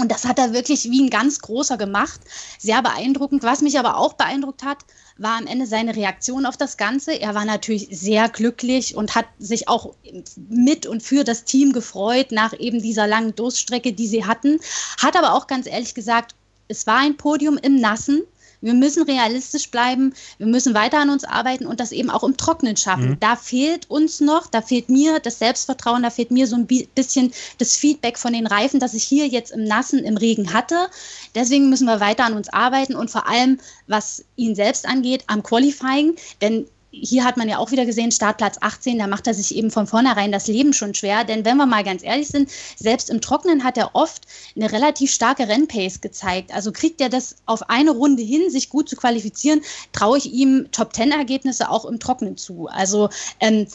Und 0.00 0.12
das 0.12 0.24
hat 0.24 0.38
er 0.38 0.52
wirklich 0.52 0.84
wie 0.90 1.02
ein 1.02 1.10
ganz 1.10 1.40
großer 1.40 1.76
gemacht. 1.76 2.20
Sehr 2.58 2.82
beeindruckend. 2.82 3.42
Was 3.42 3.62
mich 3.62 3.78
aber 3.78 3.96
auch 3.96 4.12
beeindruckt 4.12 4.62
hat, 4.62 4.78
war 5.16 5.36
am 5.36 5.46
Ende 5.46 5.66
seine 5.66 5.96
Reaktion 5.96 6.46
auf 6.46 6.56
das 6.56 6.76
Ganze. 6.76 7.20
Er 7.20 7.34
war 7.34 7.44
natürlich 7.44 7.88
sehr 7.90 8.28
glücklich 8.28 8.94
und 8.94 9.16
hat 9.16 9.26
sich 9.40 9.68
auch 9.68 9.94
mit 10.36 10.86
und 10.86 11.02
für 11.02 11.24
das 11.24 11.44
Team 11.44 11.72
gefreut 11.72 12.30
nach 12.30 12.52
eben 12.58 12.80
dieser 12.80 13.08
langen 13.08 13.34
Durststrecke, 13.34 13.92
die 13.92 14.06
sie 14.06 14.24
hatten. 14.24 14.60
Hat 15.02 15.16
aber 15.16 15.34
auch 15.34 15.48
ganz 15.48 15.66
ehrlich 15.66 15.94
gesagt, 15.94 16.36
es 16.68 16.86
war 16.86 16.98
ein 16.98 17.16
Podium 17.16 17.58
im 17.58 17.80
Nassen. 17.80 18.22
Wir 18.60 18.74
müssen 18.74 19.04
realistisch 19.04 19.70
bleiben, 19.70 20.14
wir 20.38 20.46
müssen 20.46 20.74
weiter 20.74 20.98
an 20.98 21.10
uns 21.10 21.24
arbeiten 21.24 21.66
und 21.66 21.80
das 21.80 21.92
eben 21.92 22.10
auch 22.10 22.24
im 22.24 22.36
Trocknen 22.36 22.76
schaffen. 22.76 23.10
Mhm. 23.10 23.20
Da 23.20 23.36
fehlt 23.36 23.90
uns 23.90 24.20
noch, 24.20 24.46
da 24.46 24.62
fehlt 24.62 24.88
mir 24.88 25.20
das 25.20 25.38
Selbstvertrauen, 25.38 26.02
da 26.02 26.10
fehlt 26.10 26.30
mir 26.30 26.46
so 26.46 26.56
ein 26.56 26.66
bisschen 26.66 27.32
das 27.58 27.76
Feedback 27.76 28.18
von 28.18 28.32
den 28.32 28.46
Reifen, 28.46 28.80
das 28.80 28.94
ich 28.94 29.04
hier 29.04 29.26
jetzt 29.26 29.52
im 29.52 29.64
Nassen, 29.64 30.00
im 30.00 30.16
Regen 30.16 30.52
hatte. 30.52 30.88
Deswegen 31.34 31.68
müssen 31.70 31.86
wir 31.86 32.00
weiter 32.00 32.24
an 32.24 32.34
uns 32.34 32.48
arbeiten 32.48 32.94
und 32.94 33.10
vor 33.10 33.28
allem, 33.28 33.58
was 33.86 34.24
ihn 34.36 34.54
selbst 34.54 34.86
angeht, 34.86 35.24
am 35.26 35.42
Qualifying, 35.42 36.16
denn 36.40 36.66
hier 36.90 37.24
hat 37.24 37.36
man 37.36 37.48
ja 37.48 37.58
auch 37.58 37.70
wieder 37.70 37.86
gesehen, 37.86 38.10
Startplatz 38.10 38.56
18, 38.60 38.98
da 38.98 39.06
macht 39.06 39.26
er 39.26 39.34
sich 39.34 39.54
eben 39.54 39.70
von 39.70 39.86
vornherein 39.86 40.32
das 40.32 40.46
Leben 40.46 40.72
schon 40.72 40.94
schwer. 40.94 41.24
Denn 41.24 41.44
wenn 41.44 41.56
wir 41.56 41.66
mal 41.66 41.84
ganz 41.84 42.02
ehrlich 42.02 42.28
sind, 42.28 42.50
selbst 42.76 43.10
im 43.10 43.20
Trockenen 43.20 43.64
hat 43.64 43.76
er 43.76 43.94
oft 43.94 44.26
eine 44.56 44.72
relativ 44.72 45.12
starke 45.12 45.48
Rennpace 45.48 46.00
gezeigt. 46.00 46.52
Also 46.52 46.72
kriegt 46.72 47.00
er 47.00 47.08
das 47.08 47.36
auf 47.46 47.68
eine 47.68 47.90
Runde 47.90 48.22
hin, 48.22 48.50
sich 48.50 48.70
gut 48.70 48.88
zu 48.88 48.96
qualifizieren, 48.96 49.60
traue 49.92 50.18
ich 50.18 50.32
ihm 50.32 50.68
Top-10-Ergebnisse 50.72 51.70
auch 51.70 51.84
im 51.84 52.00
Trockenen 52.00 52.36
zu. 52.36 52.68
Also 52.68 53.10
ähm, 53.40 53.66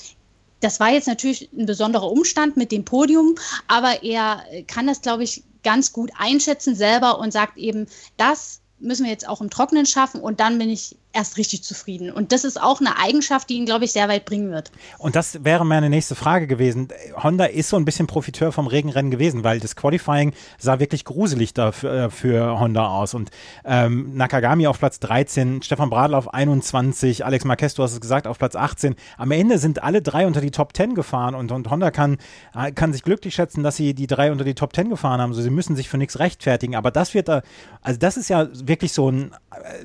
das 0.60 0.79
war 0.79 0.91
jetzt 0.91 1.08
natürlich 1.08 1.50
ein 1.53 1.65
besonderer 1.65 2.10
Umstand 2.10 2.58
mit 2.58 2.72
dem 2.72 2.86
Podium, 2.86 3.36
aber 3.67 4.03
er 4.03 4.43
kann 4.67 4.88
das, 4.88 5.01
glaube 5.01 5.24
ich, 5.24 5.43
ganz 5.63 5.93
gut 5.93 6.12
einschätzen 6.17 6.75
selber 6.75 7.20
und 7.20 7.32
sagt 7.32 7.58
eben, 7.58 7.88
das 8.17 8.62
müssen 8.83 9.05
wir 9.05 9.11
jetzt 9.11 9.27
auch 9.27 9.41
im 9.41 9.49
Trockenen 9.49 9.85
schaffen 9.85 10.21
und 10.21 10.39
dann 10.39 10.57
bin 10.59 10.69
ich 10.69 10.95
erst 11.13 11.37
richtig 11.37 11.63
zufrieden. 11.63 12.09
Und 12.09 12.31
das 12.31 12.43
ist 12.43 12.61
auch 12.61 12.79
eine 12.79 12.97
Eigenschaft, 12.97 13.49
die 13.49 13.55
ihn, 13.55 13.65
glaube 13.65 13.85
ich, 13.85 13.91
sehr 13.91 14.09
weit 14.09 14.25
bringen 14.25 14.51
wird. 14.51 14.71
Und 14.97 15.15
das 15.15 15.43
wäre 15.43 15.63
meine 15.63 15.89
nächste 15.89 16.15
Frage 16.15 16.47
gewesen. 16.47 16.87
Honda 17.21 17.45
ist 17.45 17.69
so 17.69 17.77
ein 17.77 17.85
bisschen 17.85 18.07
Profiteur 18.07 18.51
vom 18.51 18.65
Regenrennen 18.65 19.11
gewesen, 19.11 19.43
weil 19.43 19.59
das 19.59 19.75
Qualifying 19.75 20.33
sah 20.57 20.79
wirklich 20.79 21.05
gruselig 21.05 21.53
da 21.53 21.71
für, 21.71 22.05
äh, 22.05 22.09
für 22.09 22.59
Honda 22.59 22.87
aus. 22.87 23.13
Und 23.13 23.29
ähm, 23.63 24.15
Nakagami 24.15 24.65
auf 24.65 24.79
Platz 24.79 24.99
13, 24.99 25.61
Stefan 25.61 25.91
Bradl 25.91 26.15
auf 26.15 26.33
21, 26.33 27.25
Alex 27.25 27.45
Marquez, 27.45 27.75
du 27.75 27.83
hast 27.83 27.93
es 27.93 28.01
gesagt, 28.01 28.25
auf 28.25 28.39
Platz 28.39 28.55
18. 28.55 28.95
Am 29.17 29.31
Ende 29.31 29.59
sind 29.59 29.83
alle 29.83 30.01
drei 30.01 30.25
unter 30.25 30.41
die 30.41 30.51
Top 30.51 30.75
10 30.75 30.95
gefahren 30.95 31.36
und, 31.36 31.51
und 31.51 31.69
Honda 31.69 31.91
kann, 31.91 32.17
äh, 32.55 32.71
kann 32.71 32.91
sich 32.91 33.03
glücklich 33.03 33.36
schätzen, 33.36 33.62
dass 33.62 33.75
sie 33.75 33.93
die 33.93 34.08
drei 34.08 34.31
unter 34.31 34.43
die 34.43 34.55
Top 34.55 34.75
10 34.75 34.89
gefahren 34.89 35.21
haben. 35.21 35.29
Also 35.29 35.43
sie 35.43 35.51
müssen 35.51 35.75
sich 35.75 35.89
für 35.89 35.99
nichts 35.99 36.17
rechtfertigen. 36.17 36.75
Aber 36.75 36.89
das 36.89 37.13
wird 37.13 37.27
da, 37.27 37.43
also 37.81 37.99
das 37.99 38.17
ist 38.17 38.29
ja 38.29 38.47
wirklich 38.51 38.72
so 38.81 39.12
ein, 39.12 39.36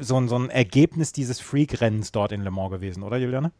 so 0.00 0.16
ein, 0.16 0.28
so 0.28 0.38
ein 0.38 0.50
Ergebnis 0.50 1.12
dieses 1.12 1.40
Freak-Rennens 1.40 2.12
dort 2.12 2.32
in 2.32 2.42
Le 2.42 2.50
Mans 2.50 2.70
gewesen, 2.70 3.02
oder 3.02 3.16
Juliane? 3.16 3.52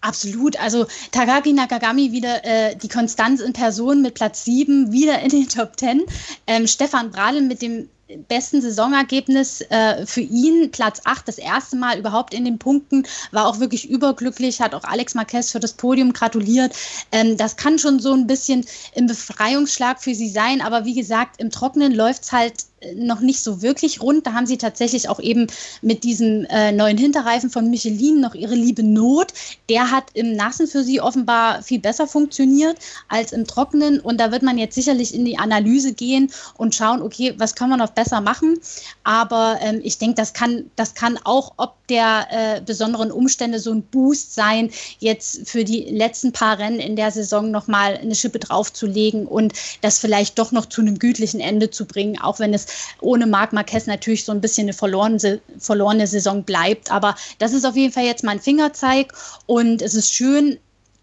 Absolut. 0.00 0.58
Also 0.58 0.86
Takagi 1.12 1.52
Nakagami 1.52 2.12
wieder 2.12 2.44
äh, 2.44 2.76
die 2.76 2.88
Konstanz 2.88 3.40
in 3.40 3.52
Person 3.52 4.02
mit 4.02 4.14
Platz 4.14 4.44
7, 4.44 4.92
wieder 4.92 5.20
in 5.20 5.28
den 5.28 5.48
Top 5.48 5.78
10. 5.78 6.04
Ähm, 6.46 6.66
Stefan 6.66 7.10
Bradl 7.10 7.42
mit 7.42 7.62
dem 7.62 7.88
besten 8.28 8.62
Saisonergebnis 8.62 9.60
äh, 9.60 10.06
für 10.06 10.22
ihn, 10.22 10.70
Platz 10.70 11.02
8, 11.04 11.28
das 11.28 11.38
erste 11.38 11.76
Mal 11.76 11.98
überhaupt 11.98 12.32
in 12.32 12.44
den 12.44 12.58
Punkten, 12.58 13.06
war 13.32 13.46
auch 13.46 13.60
wirklich 13.60 13.88
überglücklich, 13.88 14.60
hat 14.60 14.74
auch 14.74 14.84
Alex 14.84 15.14
Marquez 15.14 15.52
für 15.52 15.60
das 15.60 15.74
Podium 15.74 16.12
gratuliert. 16.12 16.74
Ähm, 17.12 17.36
das 17.36 17.56
kann 17.56 17.78
schon 17.78 18.00
so 18.00 18.12
ein 18.14 18.26
bisschen 18.26 18.64
im 18.94 19.06
Befreiungsschlag 19.06 20.02
für 20.02 20.14
sie 20.14 20.30
sein, 20.30 20.60
aber 20.60 20.84
wie 20.84 20.94
gesagt, 20.94 21.40
im 21.40 21.50
Trockenen 21.50 21.94
läuft 21.94 22.22
es 22.24 22.32
halt 22.32 22.54
noch 22.94 23.20
nicht 23.20 23.42
so 23.42 23.62
wirklich 23.62 24.00
rund. 24.00 24.26
Da 24.26 24.32
haben 24.32 24.46
sie 24.46 24.58
tatsächlich 24.58 25.08
auch 25.08 25.20
eben 25.20 25.46
mit 25.82 26.04
diesem 26.04 26.44
äh, 26.46 26.72
neuen 26.72 26.98
Hinterreifen 26.98 27.50
von 27.50 27.70
Michelin 27.70 28.20
noch 28.20 28.34
ihre 28.34 28.54
liebe 28.54 28.82
Not. 28.82 29.32
Der 29.68 29.90
hat 29.90 30.04
im 30.14 30.34
Nassen 30.34 30.66
für 30.66 30.84
sie 30.84 31.00
offenbar 31.00 31.62
viel 31.62 31.80
besser 31.80 32.06
funktioniert 32.06 32.78
als 33.08 33.32
im 33.32 33.46
Trockenen. 33.46 34.00
Und 34.00 34.20
da 34.20 34.32
wird 34.32 34.42
man 34.42 34.58
jetzt 34.58 34.74
sicherlich 34.74 35.14
in 35.14 35.24
die 35.24 35.38
Analyse 35.38 35.92
gehen 35.92 36.30
und 36.56 36.74
schauen, 36.74 37.02
okay, 37.02 37.34
was 37.38 37.54
kann 37.54 37.70
man 37.70 37.78
noch 37.78 37.90
besser 37.90 38.20
machen. 38.20 38.58
Aber 39.04 39.58
ähm, 39.60 39.80
ich 39.82 39.98
denke, 39.98 40.16
das 40.16 40.32
kann, 40.32 40.70
das 40.76 40.94
kann 40.94 41.18
auch 41.24 41.54
ob 41.56 41.77
der 41.88 42.28
äh, 42.30 42.60
besonderen 42.60 43.10
Umstände 43.10 43.58
so 43.58 43.72
ein 43.72 43.82
Boost 43.82 44.34
sein, 44.34 44.70
jetzt 44.98 45.48
für 45.48 45.64
die 45.64 45.84
letzten 45.84 46.32
paar 46.32 46.58
Rennen 46.58 46.80
in 46.80 46.96
der 46.96 47.10
Saison 47.10 47.50
nochmal 47.50 47.96
eine 47.96 48.14
Schippe 48.14 48.38
draufzulegen 48.38 49.26
und 49.26 49.52
das 49.80 49.98
vielleicht 49.98 50.38
doch 50.38 50.52
noch 50.52 50.66
zu 50.66 50.80
einem 50.80 50.98
gütlichen 50.98 51.40
Ende 51.40 51.70
zu 51.70 51.86
bringen, 51.86 52.20
auch 52.20 52.38
wenn 52.38 52.54
es 52.54 52.66
ohne 53.00 53.26
Marc 53.26 53.52
Marquez 53.52 53.86
natürlich 53.86 54.24
so 54.24 54.32
ein 54.32 54.40
bisschen 54.40 54.66
eine 54.66 54.72
verlorene, 54.72 55.40
verlorene 55.58 56.06
Saison 56.06 56.44
bleibt. 56.44 56.90
Aber 56.90 57.14
das 57.38 57.52
ist 57.52 57.64
auf 57.64 57.76
jeden 57.76 57.92
Fall 57.92 58.04
jetzt 58.04 58.24
mein 58.24 58.40
Fingerzeig 58.40 59.12
und 59.46 59.82
es 59.82 59.94
ist 59.94 60.12
schön, 60.12 60.58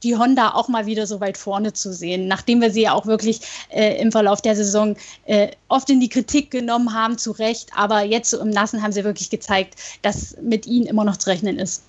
die 0.05 0.15
Honda 0.15 0.53
auch 0.53 0.67
mal 0.67 0.85
wieder 0.85 1.07
so 1.07 1.19
weit 1.19 1.37
vorne 1.37 1.73
zu 1.73 1.91
sehen, 1.91 2.27
nachdem 2.27 2.61
wir 2.61 2.71
sie 2.71 2.83
ja 2.83 2.93
auch 2.93 3.07
wirklich 3.07 3.41
äh, 3.69 3.99
im 3.99 4.11
Verlauf 4.11 4.41
der 4.41 4.55
Saison 4.55 4.95
äh, 5.25 5.49
oft 5.67 5.89
in 5.89 5.99
die 5.99 6.09
Kritik 6.09 6.51
genommen 6.51 6.93
haben, 6.93 7.17
zu 7.17 7.31
Recht. 7.31 7.71
Aber 7.75 8.03
jetzt 8.03 8.29
so 8.29 8.39
im 8.39 8.51
Nassen 8.51 8.83
haben 8.83 8.91
sie 8.91 9.03
wirklich 9.03 9.29
gezeigt, 9.29 9.75
dass 10.03 10.37
mit 10.41 10.67
ihnen 10.67 10.85
immer 10.85 11.03
noch 11.03 11.17
zu 11.17 11.29
rechnen 11.29 11.57
ist. 11.57 11.83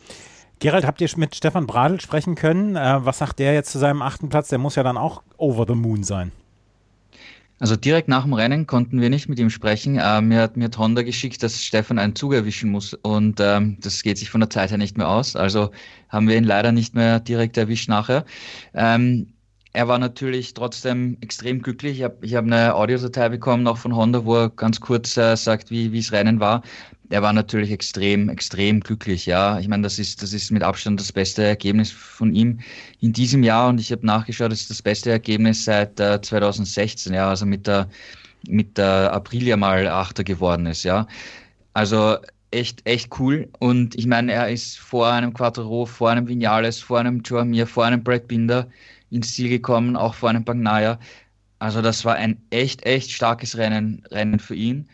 Gerald, 0.58 0.86
habt 0.86 1.02
ihr 1.02 1.10
mit 1.16 1.36
Stefan 1.36 1.66
Bradl 1.66 2.00
sprechen 2.00 2.34
können? 2.34 2.76
Äh, 2.76 3.04
was 3.04 3.18
sagt 3.18 3.38
der 3.38 3.52
jetzt 3.52 3.70
zu 3.70 3.78
seinem 3.78 4.00
achten 4.00 4.30
Platz? 4.30 4.48
Der 4.48 4.58
muss 4.58 4.74
ja 4.74 4.82
dann 4.82 4.96
auch 4.96 5.22
over 5.36 5.66
the 5.68 5.74
moon 5.74 6.02
sein. 6.02 6.32
Also 7.58 7.74
direkt 7.74 8.08
nach 8.08 8.24
dem 8.24 8.34
Rennen 8.34 8.66
konnten 8.66 9.00
wir 9.00 9.08
nicht 9.08 9.28
mit 9.28 9.38
ihm 9.38 9.48
sprechen. 9.48 9.98
Äh, 9.98 10.20
mir, 10.20 10.42
hat, 10.42 10.56
mir 10.56 10.64
hat 10.64 10.76
Honda 10.76 11.02
geschickt, 11.02 11.42
dass 11.42 11.62
Stefan 11.62 11.98
einen 11.98 12.14
Zug 12.14 12.34
erwischen 12.34 12.70
muss 12.70 12.92
und 12.92 13.40
ähm, 13.40 13.78
das 13.80 14.02
geht 14.02 14.18
sich 14.18 14.28
von 14.28 14.40
der 14.40 14.50
Zeit 14.50 14.70
her 14.70 14.78
nicht 14.78 14.98
mehr 14.98 15.08
aus. 15.08 15.36
Also 15.36 15.70
haben 16.10 16.28
wir 16.28 16.36
ihn 16.36 16.44
leider 16.44 16.72
nicht 16.72 16.94
mehr 16.94 17.18
direkt 17.18 17.56
erwischt 17.56 17.88
nachher. 17.88 18.26
Ähm, 18.74 19.32
er 19.76 19.88
war 19.88 19.98
natürlich 19.98 20.54
trotzdem 20.54 21.18
extrem 21.20 21.62
glücklich. 21.62 21.98
Ich 21.98 22.04
habe 22.04 22.16
ich 22.22 22.34
hab 22.34 22.44
eine 22.44 22.74
Audiodatei 22.74 23.28
bekommen, 23.28 23.62
noch 23.62 23.76
von 23.76 23.94
Honda, 23.94 24.24
wo 24.24 24.36
er 24.36 24.50
ganz 24.50 24.80
kurz 24.80 25.16
äh, 25.16 25.36
sagt, 25.36 25.70
wie 25.70 25.96
es 25.98 26.12
Rennen 26.12 26.40
war 26.40 26.62
er 27.10 27.22
war 27.22 27.32
natürlich 27.32 27.70
extrem, 27.70 28.28
extrem 28.28 28.80
glücklich. 28.80 29.26
Ja, 29.26 29.58
ich 29.58 29.68
meine, 29.68 29.82
das 29.82 29.98
ist, 29.98 30.22
das 30.22 30.32
ist 30.32 30.50
mit 30.50 30.62
Abstand 30.62 31.00
das 31.00 31.12
beste 31.12 31.42
Ergebnis 31.42 31.90
von 31.92 32.34
ihm 32.34 32.60
in 33.00 33.12
diesem 33.12 33.42
Jahr 33.42 33.68
und 33.68 33.80
ich 33.80 33.92
habe 33.92 34.04
nachgeschaut, 34.06 34.52
das 34.52 34.62
ist 34.62 34.70
das 34.70 34.82
beste 34.82 35.10
Ergebnis 35.10 35.64
seit 35.64 36.00
äh, 36.00 36.20
2016, 36.20 37.14
ja, 37.14 37.28
also 37.28 37.46
mit 37.46 37.66
der, 37.66 37.88
mit 38.48 38.78
der 38.78 39.12
Aprilia 39.12 39.56
mal 39.56 39.86
Achter 39.88 40.24
geworden 40.24 40.66
ist, 40.66 40.82
ja. 40.84 41.06
Also 41.74 42.16
echt, 42.50 42.86
echt 42.86 43.10
cool 43.18 43.48
und 43.58 43.94
ich 43.96 44.06
meine, 44.06 44.32
er 44.32 44.48
ist 44.48 44.78
vor 44.78 45.08
einem 45.08 45.32
Quattro, 45.34 45.86
vor 45.86 46.10
einem 46.10 46.26
Vinales, 46.28 46.80
vor 46.80 47.00
einem 47.00 47.20
Joamir, 47.20 47.66
vor 47.66 47.84
einem 47.84 48.02
Brad 48.02 48.28
Binder 48.28 48.68
ins 49.10 49.34
Ziel 49.34 49.48
gekommen, 49.48 49.96
auch 49.96 50.14
vor 50.14 50.28
einem 50.30 50.44
Bagnaia. 50.44 50.98
Also 51.58 51.82
das 51.82 52.04
war 52.04 52.16
ein 52.16 52.42
echt, 52.50 52.84
echt 52.84 53.10
starkes 53.10 53.56
Rennen, 53.56 54.02
Rennen 54.10 54.38
für 54.38 54.54
ihn 54.54 54.88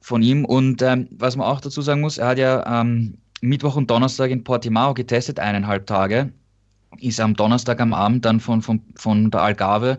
von 0.00 0.22
ihm. 0.22 0.44
Und 0.44 0.82
ähm, 0.82 1.08
was 1.12 1.36
man 1.36 1.46
auch 1.46 1.60
dazu 1.60 1.82
sagen 1.82 2.00
muss, 2.00 2.18
er 2.18 2.28
hat 2.28 2.38
ja 2.38 2.80
ähm, 2.80 3.18
Mittwoch 3.40 3.76
und 3.76 3.90
Donnerstag 3.90 4.30
in 4.30 4.44
Portimao 4.44 4.94
getestet, 4.94 5.38
eineinhalb 5.38 5.86
Tage. 5.86 6.32
Ist 6.98 7.20
am 7.20 7.34
Donnerstag 7.34 7.80
am 7.80 7.94
Abend 7.94 8.24
dann 8.24 8.40
von, 8.40 8.62
von, 8.62 8.82
von 8.96 9.30
der 9.30 9.42
Algarve 9.42 9.98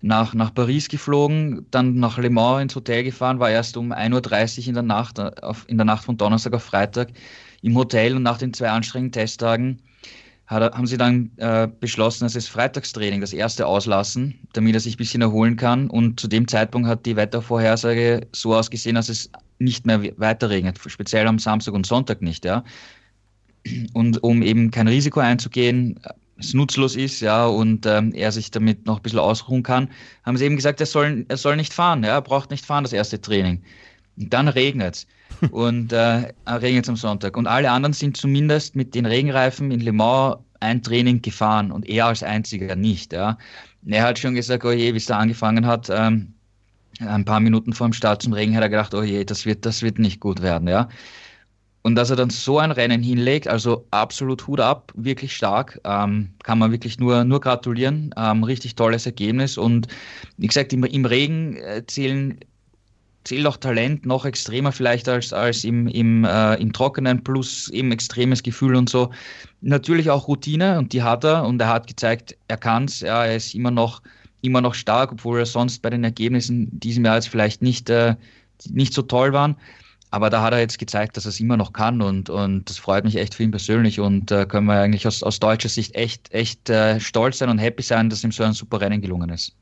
nach, 0.00 0.34
nach 0.34 0.54
Paris 0.54 0.88
geflogen, 0.88 1.66
dann 1.70 1.96
nach 1.96 2.18
Le 2.18 2.30
Mans 2.30 2.62
ins 2.62 2.76
Hotel 2.76 3.02
gefahren, 3.02 3.40
war 3.40 3.50
erst 3.50 3.76
um 3.76 3.92
1.30 3.92 4.60
Uhr 4.60 4.68
in 4.68 4.74
der 4.74 4.82
Nacht, 4.84 5.18
auf, 5.42 5.64
in 5.68 5.76
der 5.76 5.84
Nacht 5.84 6.04
von 6.04 6.16
Donnerstag 6.16 6.54
auf 6.54 6.62
Freitag 6.62 7.08
im 7.62 7.76
Hotel 7.76 8.14
und 8.14 8.22
nach 8.22 8.38
den 8.38 8.54
zwei 8.54 8.70
anstrengenden 8.70 9.12
Testtagen 9.12 9.82
hat, 10.48 10.74
haben 10.74 10.86
sie 10.86 10.96
dann 10.96 11.30
äh, 11.36 11.68
beschlossen, 11.80 12.24
dass 12.24 12.34
es 12.34 12.48
Freitagstraining, 12.48 13.20
das 13.20 13.32
erste 13.32 13.66
auslassen, 13.66 14.34
damit 14.54 14.74
er 14.74 14.80
sich 14.80 14.94
ein 14.94 14.98
bisschen 14.98 15.22
erholen 15.22 15.56
kann. 15.56 15.88
Und 15.88 16.18
zu 16.18 16.26
dem 16.26 16.48
Zeitpunkt 16.48 16.88
hat 16.88 17.06
die 17.06 17.16
Wettervorhersage 17.16 18.26
so 18.32 18.54
ausgesehen, 18.54 18.96
dass 18.96 19.08
es 19.08 19.30
nicht 19.58 19.86
mehr 19.86 20.02
weiter 20.18 20.48
regnet, 20.48 20.78
speziell 20.86 21.26
am 21.26 21.38
Samstag 21.38 21.74
und 21.74 21.86
Sonntag 21.86 22.22
nicht, 22.22 22.44
ja. 22.44 22.64
Und 23.92 24.22
um 24.22 24.42
eben 24.42 24.70
kein 24.70 24.88
Risiko 24.88 25.20
einzugehen, 25.20 26.00
es 26.38 26.54
nutzlos 26.54 26.96
ist, 26.96 27.20
ja, 27.20 27.46
und 27.46 27.84
ähm, 27.84 28.12
er 28.14 28.32
sich 28.32 28.50
damit 28.50 28.86
noch 28.86 28.98
ein 28.98 29.02
bisschen 29.02 29.18
ausruhen 29.18 29.62
kann, 29.62 29.90
haben 30.24 30.36
sie 30.36 30.44
eben 30.46 30.56
gesagt, 30.56 30.80
er 30.80 30.86
soll, 30.86 31.26
er 31.28 31.36
soll 31.36 31.56
nicht 31.56 31.74
fahren, 31.74 32.04
ja, 32.04 32.10
er 32.10 32.22
braucht 32.22 32.50
nicht 32.50 32.64
fahren, 32.64 32.84
das 32.84 32.92
erste 32.92 33.20
Training. 33.20 33.62
Und 34.16 34.32
dann 34.32 34.48
regnet 34.48 34.94
es. 34.94 35.06
und 35.50 35.92
äh, 35.92 36.32
regnet 36.46 36.88
am 36.88 36.96
Sonntag. 36.96 37.36
Und 37.36 37.46
alle 37.46 37.70
anderen 37.70 37.92
sind 37.92 38.16
zumindest 38.16 38.76
mit 38.76 38.94
den 38.94 39.06
Regenreifen 39.06 39.70
in 39.70 39.80
Le 39.80 39.92
Mans 39.92 40.36
ein 40.60 40.82
Training 40.82 41.22
gefahren 41.22 41.70
und 41.70 41.88
er 41.88 42.06
als 42.06 42.22
einziger 42.22 42.74
nicht. 42.74 43.12
Ja. 43.12 43.38
Er 43.86 44.02
hat 44.02 44.18
schon 44.18 44.34
gesagt, 44.34 44.64
oh 44.64 44.72
je, 44.72 44.92
wie 44.92 44.98
es 44.98 45.06
da 45.06 45.18
angefangen 45.18 45.66
hat, 45.66 45.88
ähm, 45.90 46.34
ein 47.00 47.24
paar 47.24 47.40
Minuten 47.40 47.72
vor 47.72 47.88
dem 47.88 47.92
Start 47.92 48.22
zum 48.22 48.32
Regen 48.32 48.56
hat 48.56 48.62
er 48.62 48.68
gedacht, 48.68 48.94
oh 48.94 49.02
je, 49.02 49.24
das 49.24 49.46
wird, 49.46 49.64
das 49.64 49.82
wird 49.82 49.98
nicht 49.98 50.20
gut 50.20 50.42
werden. 50.42 50.68
Ja. 50.68 50.88
Und 51.82 51.94
dass 51.94 52.10
er 52.10 52.16
dann 52.16 52.30
so 52.30 52.58
ein 52.58 52.72
Rennen 52.72 53.02
hinlegt, 53.02 53.46
also 53.46 53.86
absolut 53.92 54.46
Hut 54.46 54.60
ab, 54.60 54.92
wirklich 54.96 55.34
stark, 55.34 55.80
ähm, 55.84 56.30
kann 56.42 56.58
man 56.58 56.72
wirklich 56.72 56.98
nur, 56.98 57.24
nur 57.24 57.40
gratulieren. 57.40 58.12
Ähm, 58.16 58.42
richtig 58.42 58.74
tolles 58.74 59.06
Ergebnis. 59.06 59.56
Und 59.56 59.86
wie 60.36 60.48
gesagt, 60.48 60.72
im, 60.72 60.84
im 60.84 61.04
Regen 61.04 61.56
äh, 61.56 61.84
zählen 61.86 62.38
zählt 63.28 63.46
auch 63.46 63.58
Talent 63.58 64.06
noch 64.06 64.24
extremer 64.24 64.72
vielleicht 64.72 65.06
als, 65.06 65.34
als 65.34 65.62
im, 65.62 65.86
im, 65.86 66.24
äh, 66.24 66.54
im 66.54 66.72
Trockenen 66.72 67.22
plus 67.22 67.68
eben 67.68 67.92
extremes 67.92 68.42
Gefühl 68.42 68.74
und 68.74 68.88
so. 68.88 69.10
Natürlich 69.60 70.08
auch 70.08 70.28
Routine 70.28 70.78
und 70.78 70.94
die 70.94 71.02
hat 71.02 71.24
er 71.24 71.44
und 71.44 71.60
er 71.60 71.68
hat 71.68 71.86
gezeigt, 71.86 72.34
er 72.48 72.56
kann 72.56 72.86
es. 72.86 73.00
Ja, 73.00 73.26
er 73.26 73.36
ist 73.36 73.54
immer 73.54 73.70
noch, 73.70 74.00
immer 74.40 74.62
noch 74.62 74.72
stark, 74.72 75.12
obwohl 75.12 75.40
er 75.40 75.46
sonst 75.46 75.82
bei 75.82 75.90
den 75.90 76.04
Ergebnissen 76.04 76.70
diesem 76.80 77.04
Jahr 77.04 77.16
jetzt 77.16 77.28
vielleicht 77.28 77.60
nicht, 77.60 77.90
äh, 77.90 78.16
nicht 78.70 78.94
so 78.94 79.02
toll 79.02 79.34
waren. 79.34 79.56
Aber 80.10 80.30
da 80.30 80.40
hat 80.40 80.54
er 80.54 80.60
jetzt 80.60 80.78
gezeigt, 80.78 81.18
dass 81.18 81.26
er 81.26 81.28
es 81.28 81.40
immer 81.40 81.58
noch 81.58 81.74
kann 81.74 82.00
und, 82.00 82.30
und 82.30 82.70
das 82.70 82.78
freut 82.78 83.04
mich 83.04 83.16
echt 83.16 83.34
für 83.34 83.42
ihn 83.42 83.50
persönlich 83.50 84.00
und 84.00 84.30
äh, 84.30 84.46
können 84.46 84.66
wir 84.66 84.80
eigentlich 84.80 85.06
aus, 85.06 85.22
aus 85.22 85.38
deutscher 85.38 85.68
Sicht 85.68 85.94
echt, 85.94 86.32
echt 86.32 86.70
äh, 86.70 86.98
stolz 86.98 87.38
sein 87.38 87.50
und 87.50 87.58
happy 87.58 87.82
sein, 87.82 88.08
dass 88.08 88.24
ihm 88.24 88.32
so 88.32 88.42
ein 88.42 88.54
super 88.54 88.80
Rennen 88.80 89.02
gelungen 89.02 89.28
ist. 89.28 89.54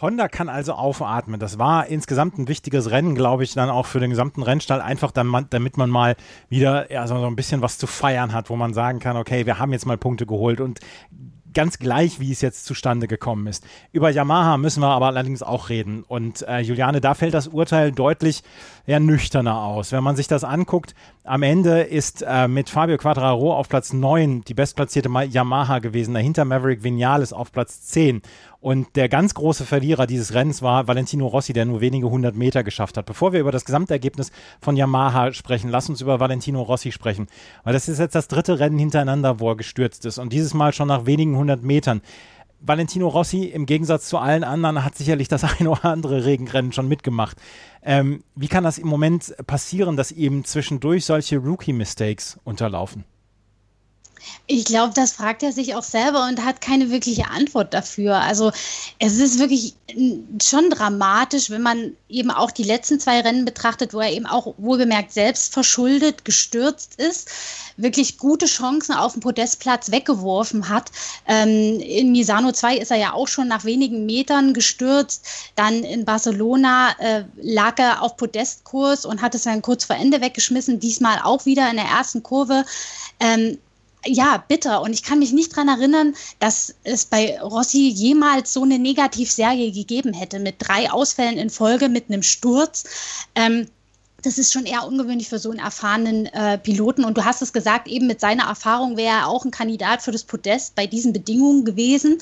Honda 0.00 0.28
kann 0.28 0.48
also 0.48 0.74
aufatmen. 0.74 1.40
Das 1.40 1.58
war 1.58 1.86
insgesamt 1.86 2.38
ein 2.38 2.48
wichtiges 2.48 2.90
Rennen, 2.90 3.14
glaube 3.14 3.44
ich, 3.44 3.54
dann 3.54 3.68
auch 3.68 3.86
für 3.86 3.98
den 3.98 4.10
gesamten 4.10 4.42
Rennstall, 4.42 4.80
einfach 4.80 5.10
damit 5.10 5.76
man 5.76 5.90
mal 5.90 6.14
wieder 6.48 6.92
ja, 6.92 7.06
so 7.06 7.14
ein 7.14 7.36
bisschen 7.36 7.62
was 7.62 7.78
zu 7.78 7.86
feiern 7.86 8.32
hat, 8.32 8.48
wo 8.48 8.56
man 8.56 8.74
sagen 8.74 9.00
kann, 9.00 9.16
okay, 9.16 9.46
wir 9.46 9.58
haben 9.58 9.72
jetzt 9.72 9.86
mal 9.86 9.98
Punkte 9.98 10.26
geholt 10.26 10.60
und 10.60 10.80
ganz 11.54 11.78
gleich, 11.78 12.20
wie 12.20 12.32
es 12.32 12.40
jetzt 12.40 12.64
zustande 12.64 13.08
gekommen 13.08 13.46
ist. 13.46 13.64
Über 13.92 14.10
Yamaha 14.10 14.56
müssen 14.56 14.80
wir 14.80 14.88
aber 14.88 15.06
allerdings 15.06 15.42
auch 15.42 15.68
reden. 15.68 16.04
Und 16.06 16.42
äh, 16.48 16.60
Juliane, 16.60 17.00
da 17.00 17.14
fällt 17.14 17.34
das 17.34 17.48
Urteil 17.48 17.92
deutlich 17.92 18.42
ja, 18.86 19.00
nüchterner 19.00 19.62
aus. 19.62 19.92
Wenn 19.92 20.02
man 20.02 20.16
sich 20.16 20.28
das 20.28 20.44
anguckt, 20.44 20.94
am 21.24 21.42
Ende 21.42 21.82
ist 21.82 22.24
äh, 22.26 22.48
mit 22.48 22.70
Fabio 22.70 22.96
Quattraro 22.96 23.54
auf 23.54 23.68
Platz 23.68 23.92
9 23.92 24.44
die 24.44 24.54
bestplatzierte 24.54 25.10
Yamaha 25.10 25.78
gewesen, 25.78 26.14
dahinter 26.14 26.44
Maverick 26.44 26.82
Vinales 26.82 27.32
auf 27.32 27.52
Platz 27.52 27.82
10. 27.82 28.22
Und 28.60 28.96
der 28.96 29.08
ganz 29.08 29.34
große 29.34 29.64
Verlierer 29.64 30.08
dieses 30.08 30.34
Rennens 30.34 30.62
war 30.62 30.88
Valentino 30.88 31.28
Rossi, 31.28 31.52
der 31.52 31.64
nur 31.64 31.80
wenige 31.80 32.10
hundert 32.10 32.34
Meter 32.34 32.64
geschafft 32.64 32.96
hat. 32.96 33.06
Bevor 33.06 33.32
wir 33.32 33.38
über 33.38 33.52
das 33.52 33.64
Gesamtergebnis 33.64 34.32
von 34.60 34.76
Yamaha 34.76 35.32
sprechen, 35.32 35.70
lass 35.70 35.88
uns 35.88 36.00
über 36.00 36.18
Valentino 36.18 36.62
Rossi 36.62 36.90
sprechen. 36.90 37.28
Weil 37.62 37.72
das 37.72 37.88
ist 37.88 38.00
jetzt 38.00 38.16
das 38.16 38.26
dritte 38.26 38.58
Rennen 38.58 38.78
hintereinander, 38.78 39.38
wo 39.38 39.50
er 39.50 39.56
gestürzt 39.56 40.06
ist. 40.06 40.18
Und 40.18 40.32
dieses 40.32 40.54
Mal 40.54 40.72
schon 40.72 40.88
nach 40.88 41.06
wenigen 41.06 41.36
hundert 41.38 41.62
Metern. 41.62 42.02
Valentino 42.60 43.08
Rossi 43.08 43.44
im 43.44 43.66
Gegensatz 43.66 44.08
zu 44.08 44.18
allen 44.18 44.44
anderen 44.44 44.84
hat 44.84 44.96
sicherlich 44.96 45.28
das 45.28 45.44
ein 45.60 45.66
oder 45.66 45.86
andere 45.86 46.24
Regenrennen 46.24 46.72
schon 46.72 46.88
mitgemacht. 46.88 47.36
Ähm, 47.82 48.22
wie 48.34 48.48
kann 48.48 48.64
das 48.64 48.78
im 48.78 48.88
Moment 48.88 49.34
passieren, 49.46 49.96
dass 49.96 50.12
ihm 50.12 50.44
zwischendurch 50.44 51.04
solche 51.04 51.38
Rookie-Mistakes 51.38 52.38
unterlaufen? 52.44 53.04
Ich 54.46 54.64
glaube, 54.64 54.94
das 54.94 55.12
fragt 55.12 55.42
er 55.42 55.52
sich 55.52 55.74
auch 55.74 55.82
selber 55.82 56.26
und 56.26 56.44
hat 56.44 56.60
keine 56.60 56.90
wirkliche 56.90 57.28
Antwort 57.28 57.74
dafür. 57.74 58.16
Also 58.16 58.52
es 58.98 59.18
ist 59.18 59.38
wirklich 59.38 59.74
schon 60.42 60.70
dramatisch, 60.70 61.50
wenn 61.50 61.62
man 61.62 61.92
eben 62.08 62.30
auch 62.30 62.50
die 62.50 62.62
letzten 62.62 63.00
zwei 63.00 63.20
Rennen 63.20 63.44
betrachtet, 63.44 63.94
wo 63.94 64.00
er 64.00 64.12
eben 64.12 64.26
auch 64.26 64.54
wohlbemerkt 64.58 65.12
selbst 65.12 65.52
verschuldet 65.52 66.24
gestürzt 66.24 66.96
ist, 66.96 67.30
wirklich 67.76 68.18
gute 68.18 68.46
Chancen 68.46 68.94
auf 68.94 69.12
dem 69.12 69.20
Podestplatz 69.20 69.90
weggeworfen 69.90 70.68
hat. 70.68 70.90
Ähm, 71.26 71.80
in 71.80 72.12
Misano 72.12 72.52
2 72.52 72.76
ist 72.76 72.90
er 72.90 72.98
ja 72.98 73.12
auch 73.12 73.28
schon 73.28 73.48
nach 73.48 73.64
wenigen 73.64 74.04
Metern 74.04 74.52
gestürzt. 74.52 75.26
Dann 75.54 75.84
in 75.84 76.04
Barcelona 76.04 76.90
äh, 76.98 77.24
lag 77.40 77.78
er 77.78 78.02
auf 78.02 78.16
Podestkurs 78.16 79.06
und 79.06 79.22
hat 79.22 79.34
es 79.34 79.42
dann 79.42 79.62
kurz 79.62 79.84
vor 79.84 79.96
Ende 79.96 80.20
weggeschmissen. 80.20 80.80
Diesmal 80.80 81.20
auch 81.22 81.46
wieder 81.46 81.70
in 81.70 81.76
der 81.76 81.86
ersten 81.86 82.22
Kurve. 82.22 82.64
Ähm, 83.20 83.58
ja, 84.04 84.42
bitter. 84.48 84.82
Und 84.82 84.92
ich 84.92 85.02
kann 85.02 85.18
mich 85.18 85.32
nicht 85.32 85.52
daran 85.52 85.68
erinnern, 85.68 86.14
dass 86.38 86.74
es 86.84 87.04
bei 87.04 87.40
Rossi 87.40 87.88
jemals 87.88 88.52
so 88.52 88.62
eine 88.62 88.78
Negativserie 88.78 89.72
gegeben 89.72 90.12
hätte 90.12 90.38
mit 90.38 90.56
drei 90.58 90.90
Ausfällen 90.90 91.38
in 91.38 91.50
Folge, 91.50 91.88
mit 91.88 92.08
einem 92.08 92.22
Sturz. 92.22 92.84
Ähm, 93.34 93.66
das 94.22 94.36
ist 94.36 94.52
schon 94.52 94.66
eher 94.66 94.86
ungewöhnlich 94.86 95.28
für 95.28 95.38
so 95.38 95.50
einen 95.50 95.60
erfahrenen 95.60 96.26
äh, 96.26 96.58
Piloten. 96.58 97.04
Und 97.04 97.16
du 97.16 97.24
hast 97.24 97.40
es 97.40 97.52
gesagt, 97.52 97.86
eben 97.86 98.06
mit 98.06 98.20
seiner 98.20 98.44
Erfahrung 98.44 98.96
wäre 98.96 99.18
er 99.18 99.28
auch 99.28 99.44
ein 99.44 99.52
Kandidat 99.52 100.02
für 100.02 100.10
das 100.10 100.24
Podest 100.24 100.74
bei 100.74 100.86
diesen 100.86 101.12
Bedingungen 101.12 101.64
gewesen. 101.64 102.18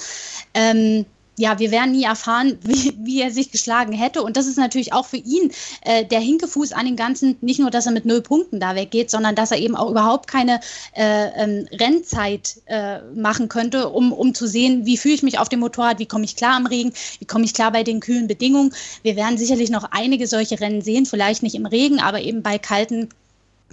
Ähm, 0.52 1.06
ja, 1.38 1.58
wir 1.58 1.70
werden 1.70 1.92
nie 1.92 2.04
erfahren, 2.04 2.58
wie, 2.62 2.94
wie 2.98 3.20
er 3.20 3.30
sich 3.30 3.50
geschlagen 3.50 3.92
hätte. 3.92 4.22
Und 4.22 4.36
das 4.36 4.46
ist 4.46 4.58
natürlich 4.58 4.92
auch 4.92 5.06
für 5.06 5.16
ihn 5.16 5.50
äh, 5.82 6.04
der 6.04 6.20
Hinkefuß 6.20 6.72
an 6.72 6.86
dem 6.86 6.96
Ganzen. 6.96 7.36
Nicht 7.40 7.60
nur, 7.60 7.70
dass 7.70 7.86
er 7.86 7.92
mit 7.92 8.06
null 8.06 8.22
Punkten 8.22 8.60
da 8.60 8.74
weggeht, 8.74 9.10
sondern 9.10 9.34
dass 9.34 9.50
er 9.50 9.58
eben 9.58 9.76
auch 9.76 9.90
überhaupt 9.90 10.26
keine 10.26 10.60
äh, 10.94 11.28
ähm, 11.36 11.68
Rennzeit 11.72 12.60
äh, 12.66 13.00
machen 13.14 13.48
könnte, 13.48 13.88
um, 13.88 14.12
um 14.12 14.34
zu 14.34 14.46
sehen, 14.46 14.86
wie 14.86 14.96
fühle 14.96 15.14
ich 15.14 15.22
mich 15.22 15.38
auf 15.38 15.48
dem 15.48 15.60
Motorrad, 15.60 15.98
wie 15.98 16.06
komme 16.06 16.24
ich 16.24 16.36
klar 16.36 16.56
am 16.56 16.66
Regen, 16.66 16.92
wie 17.18 17.26
komme 17.26 17.44
ich 17.44 17.54
klar 17.54 17.72
bei 17.72 17.82
den 17.82 18.00
kühlen 18.00 18.26
Bedingungen. 18.26 18.74
Wir 19.02 19.16
werden 19.16 19.38
sicherlich 19.38 19.70
noch 19.70 19.84
einige 19.90 20.26
solche 20.26 20.60
Rennen 20.60 20.82
sehen, 20.82 21.06
vielleicht 21.06 21.42
nicht 21.42 21.54
im 21.54 21.66
Regen, 21.66 22.00
aber 22.00 22.20
eben 22.20 22.42
bei 22.42 22.58
kalten 22.58 23.08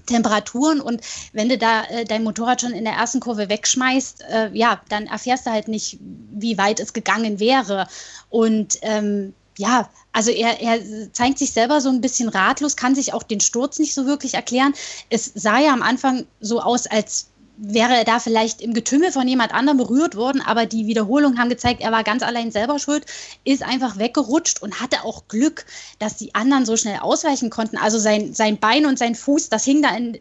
Temperaturen 0.05 0.81
und 0.81 1.01
wenn 1.31 1.49
du 1.49 1.57
da 1.57 1.83
äh, 1.85 2.05
dein 2.05 2.23
Motorrad 2.23 2.61
schon 2.61 2.73
in 2.73 2.83
der 2.83 2.93
ersten 2.93 3.19
Kurve 3.19 3.49
wegschmeißt, 3.49 4.23
äh, 4.29 4.49
ja, 4.53 4.81
dann 4.89 5.07
erfährst 5.07 5.45
du 5.45 5.51
halt 5.51 5.67
nicht, 5.67 5.97
wie 5.99 6.57
weit 6.57 6.79
es 6.79 6.93
gegangen 6.93 7.39
wäre. 7.39 7.87
Und 8.29 8.77
ähm, 8.81 9.33
ja, 9.57 9.89
also 10.11 10.31
er, 10.31 10.61
er 10.61 10.79
zeigt 11.11 11.39
sich 11.39 11.51
selber 11.51 11.81
so 11.81 11.89
ein 11.89 12.01
bisschen 12.01 12.29
ratlos, 12.29 12.75
kann 12.75 12.95
sich 12.95 13.13
auch 13.13 13.23
den 13.23 13.39
Sturz 13.39 13.79
nicht 13.79 13.93
so 13.93 14.05
wirklich 14.05 14.33
erklären. 14.33 14.73
Es 15.09 15.31
sah 15.33 15.59
ja 15.59 15.73
am 15.73 15.81
Anfang 15.81 16.25
so 16.39 16.61
aus, 16.61 16.87
als 16.87 17.27
wäre 17.57 17.95
er 17.95 18.03
da 18.03 18.19
vielleicht 18.19 18.61
im 18.61 18.73
Getümmel 18.73 19.11
von 19.11 19.27
jemand 19.27 19.53
anderem 19.53 19.77
berührt 19.77 20.15
worden, 20.15 20.41
aber 20.41 20.65
die 20.65 20.87
Wiederholungen 20.87 21.39
haben 21.39 21.49
gezeigt, 21.49 21.81
er 21.81 21.91
war 21.91 22.03
ganz 22.03 22.23
allein 22.23 22.51
selber 22.51 22.79
schuld, 22.79 23.05
ist 23.43 23.63
einfach 23.63 23.97
weggerutscht 23.97 24.61
und 24.61 24.81
hatte 24.81 25.03
auch 25.03 25.27
Glück, 25.27 25.65
dass 25.99 26.17
die 26.17 26.33
anderen 26.33 26.65
so 26.65 26.75
schnell 26.77 26.99
ausweichen 26.99 27.49
konnten. 27.49 27.77
Also 27.77 27.99
sein, 27.99 28.33
sein 28.33 28.57
Bein 28.57 28.85
und 28.85 28.97
sein 28.97 29.15
Fuß, 29.15 29.49
das 29.49 29.63
hing 29.63 29.81
da 29.81 29.95
in, 29.95 30.17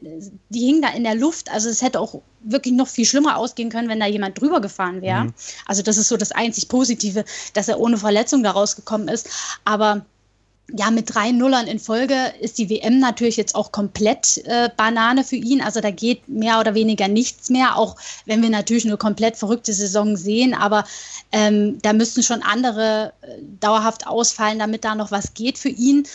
die 0.50 0.60
hingen 0.60 0.82
da 0.82 0.88
in 0.90 1.04
der 1.04 1.14
Luft. 1.14 1.50
Also 1.50 1.70
es 1.70 1.80
hätte 1.80 2.00
auch 2.00 2.20
wirklich 2.42 2.74
noch 2.74 2.88
viel 2.88 3.06
schlimmer 3.06 3.36
ausgehen 3.36 3.70
können, 3.70 3.88
wenn 3.88 4.00
da 4.00 4.06
jemand 4.06 4.40
drüber 4.40 4.60
gefahren 4.60 5.00
wäre. 5.00 5.24
Mhm. 5.24 5.34
Also 5.66 5.82
das 5.82 5.96
ist 5.96 6.08
so 6.08 6.16
das 6.16 6.32
einzig 6.32 6.68
Positive, 6.68 7.24
dass 7.54 7.68
er 7.68 7.80
ohne 7.80 7.96
Verletzung 7.96 8.42
da 8.42 8.50
rausgekommen 8.50 9.08
ist. 9.08 9.28
Aber 9.64 10.04
ja, 10.74 10.90
mit 10.90 11.14
drei 11.14 11.32
Nullern 11.32 11.66
in 11.66 11.78
Folge 11.78 12.32
ist 12.40 12.58
die 12.58 12.70
WM 12.70 12.98
natürlich 12.98 13.36
jetzt 13.36 13.54
auch 13.54 13.72
komplett 13.72 14.38
äh, 14.46 14.70
Banane 14.76 15.22
für 15.24 15.36
ihn. 15.36 15.60
Also 15.60 15.80
da 15.80 15.90
geht 15.90 16.28
mehr 16.28 16.60
oder 16.60 16.74
weniger 16.74 17.08
nichts 17.08 17.50
mehr, 17.50 17.76
auch 17.76 17.96
wenn 18.26 18.42
wir 18.42 18.50
natürlich 18.50 18.86
eine 18.86 18.96
komplett 18.96 19.36
verrückte 19.36 19.72
Saison 19.72 20.16
sehen. 20.16 20.54
Aber 20.54 20.84
ähm, 21.30 21.78
da 21.82 21.92
müssten 21.92 22.22
schon 22.22 22.42
andere 22.42 23.12
äh, 23.22 23.38
dauerhaft 23.60 24.06
ausfallen, 24.06 24.58
damit 24.58 24.84
da 24.84 24.94
noch 24.94 25.10
was 25.10 25.34
geht 25.34 25.58
für 25.58 25.68
ihn. 25.68 26.06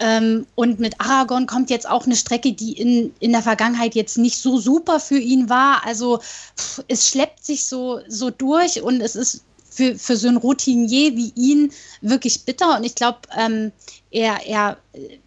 Ähm, 0.00 0.46
und 0.54 0.80
mit 0.80 1.00
Aragon 1.00 1.46
kommt 1.46 1.70
jetzt 1.70 1.88
auch 1.88 2.04
eine 2.04 2.16
Strecke, 2.16 2.52
die 2.52 2.72
in, 2.72 3.14
in 3.20 3.32
der 3.32 3.42
Vergangenheit 3.42 3.94
jetzt 3.94 4.18
nicht 4.18 4.38
so 4.38 4.58
super 4.58 5.00
für 5.00 5.18
ihn 5.18 5.48
war. 5.48 5.86
Also 5.86 6.18
pff, 6.58 6.82
es 6.88 7.08
schleppt 7.08 7.44
sich 7.44 7.66
so, 7.66 8.00
so 8.08 8.30
durch 8.30 8.82
und 8.82 9.00
es 9.00 9.16
ist 9.16 9.44
für, 9.74 9.96
für 9.96 10.16
so 10.16 10.28
ein 10.28 10.36
Routinier 10.36 11.16
wie 11.16 11.32
ihn 11.34 11.72
wirklich 12.00 12.44
bitter. 12.44 12.76
Und 12.76 12.84
ich 12.84 12.94
glaube, 12.94 13.18
ähm, 13.36 13.72
er, 14.10 14.46
er, 14.46 14.78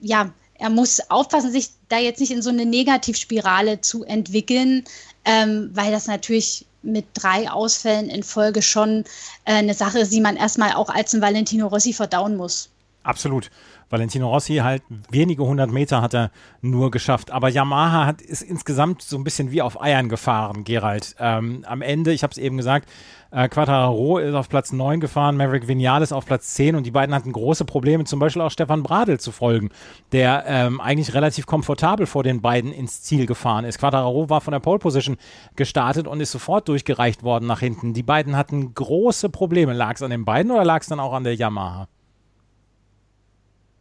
ja, 0.02 0.32
er 0.56 0.70
muss 0.70 1.00
aufpassen, 1.10 1.52
sich 1.52 1.70
da 1.90 2.00
jetzt 2.00 2.20
nicht 2.20 2.32
in 2.32 2.42
so 2.42 2.50
eine 2.50 2.66
Negativspirale 2.66 3.82
zu 3.82 4.04
entwickeln, 4.04 4.84
ähm, 5.26 5.70
weil 5.74 5.92
das 5.92 6.08
natürlich 6.08 6.66
mit 6.82 7.06
drei 7.14 7.50
Ausfällen 7.52 8.10
in 8.10 8.24
Folge 8.24 8.62
schon 8.62 9.04
äh, 9.46 9.54
eine 9.54 9.74
Sache 9.74 10.00
ist, 10.00 10.14
die 10.14 10.22
man 10.22 10.38
erstmal 10.38 10.74
auch 10.74 10.90
als 10.90 11.14
ein 11.14 11.22
Valentino 11.22 11.68
Rossi 11.68 11.94
verdauen 11.94 12.38
muss. 12.38 12.70
Absolut. 13.04 13.50
Valentino 13.90 14.30
Rossi 14.30 14.56
halt 14.58 14.84
wenige 15.10 15.44
hundert 15.44 15.72
Meter 15.72 16.02
hat 16.02 16.14
er 16.14 16.32
nur 16.62 16.92
geschafft. 16.92 17.32
Aber 17.32 17.50
Yamaha 17.50 18.06
hat 18.06 18.22
ist 18.22 18.42
insgesamt 18.42 19.02
so 19.02 19.18
ein 19.18 19.24
bisschen 19.24 19.52
wie 19.52 19.62
auf 19.62 19.82
Eiern 19.82 20.10
gefahren, 20.10 20.64
Gerald. 20.64 21.16
Ähm, 21.20 21.64
am 21.68 21.82
Ende, 21.82 22.12
ich 22.12 22.24
habe 22.24 22.32
es 22.32 22.38
eben 22.38 22.58
gesagt, 22.58 22.90
äh, 23.32 23.50
Quattararo 23.50 24.20
ist 24.20 24.34
auf 24.34 24.50
Platz 24.50 24.72
9 24.72 25.00
gefahren, 25.00 25.36
Maverick 25.36 25.68
Vinales 25.68 26.12
auf 26.12 26.26
Platz 26.26 26.54
10 26.54 26.76
und 26.76 26.86
die 26.86 26.92
beiden 26.92 27.14
hatten 27.14 27.32
große 27.32 27.66
Probleme, 27.66 28.06
zum 28.06 28.20
Beispiel 28.20 28.42
auch 28.42 28.52
Stefan 28.52 28.84
Bradl 28.84 29.20
zu 29.20 29.32
folgen, 29.32 29.70
der 30.12 30.46
ähm, 30.48 30.80
eigentlich 30.80 31.14
relativ 31.14 31.46
komfortabel 31.46 32.06
vor 32.06 32.24
den 32.24 32.42
beiden 32.42 32.72
ins 32.72 33.02
Ziel 33.02 33.26
gefahren 33.26 33.66
ist. 33.66 33.80
Quattararo 33.80 34.30
war 34.30 34.42
von 34.42 34.54
der 34.54 34.60
Pole 34.60 34.80
Position 34.80 35.18
gestartet 35.56 36.08
und 36.08 36.22
ist 36.22 36.32
sofort 36.32 36.68
durchgereicht 36.68 37.24
worden 37.24 37.48
nach 37.48 37.60
hinten. 37.60 37.94
Die 37.94 38.04
beiden 38.04 38.38
hatten 38.38 38.74
große 38.74 39.30
Probleme. 39.30 39.74
Lag 39.74 39.96
es 39.96 40.02
an 40.02 40.12
den 40.12 40.26
beiden 40.26 40.52
oder 40.52 40.64
lag 40.64 40.82
es 40.82 40.88
dann 40.88 41.00
auch 41.00 41.14
an 41.14 41.24
der 41.24 41.36
Yamaha? 41.36 41.88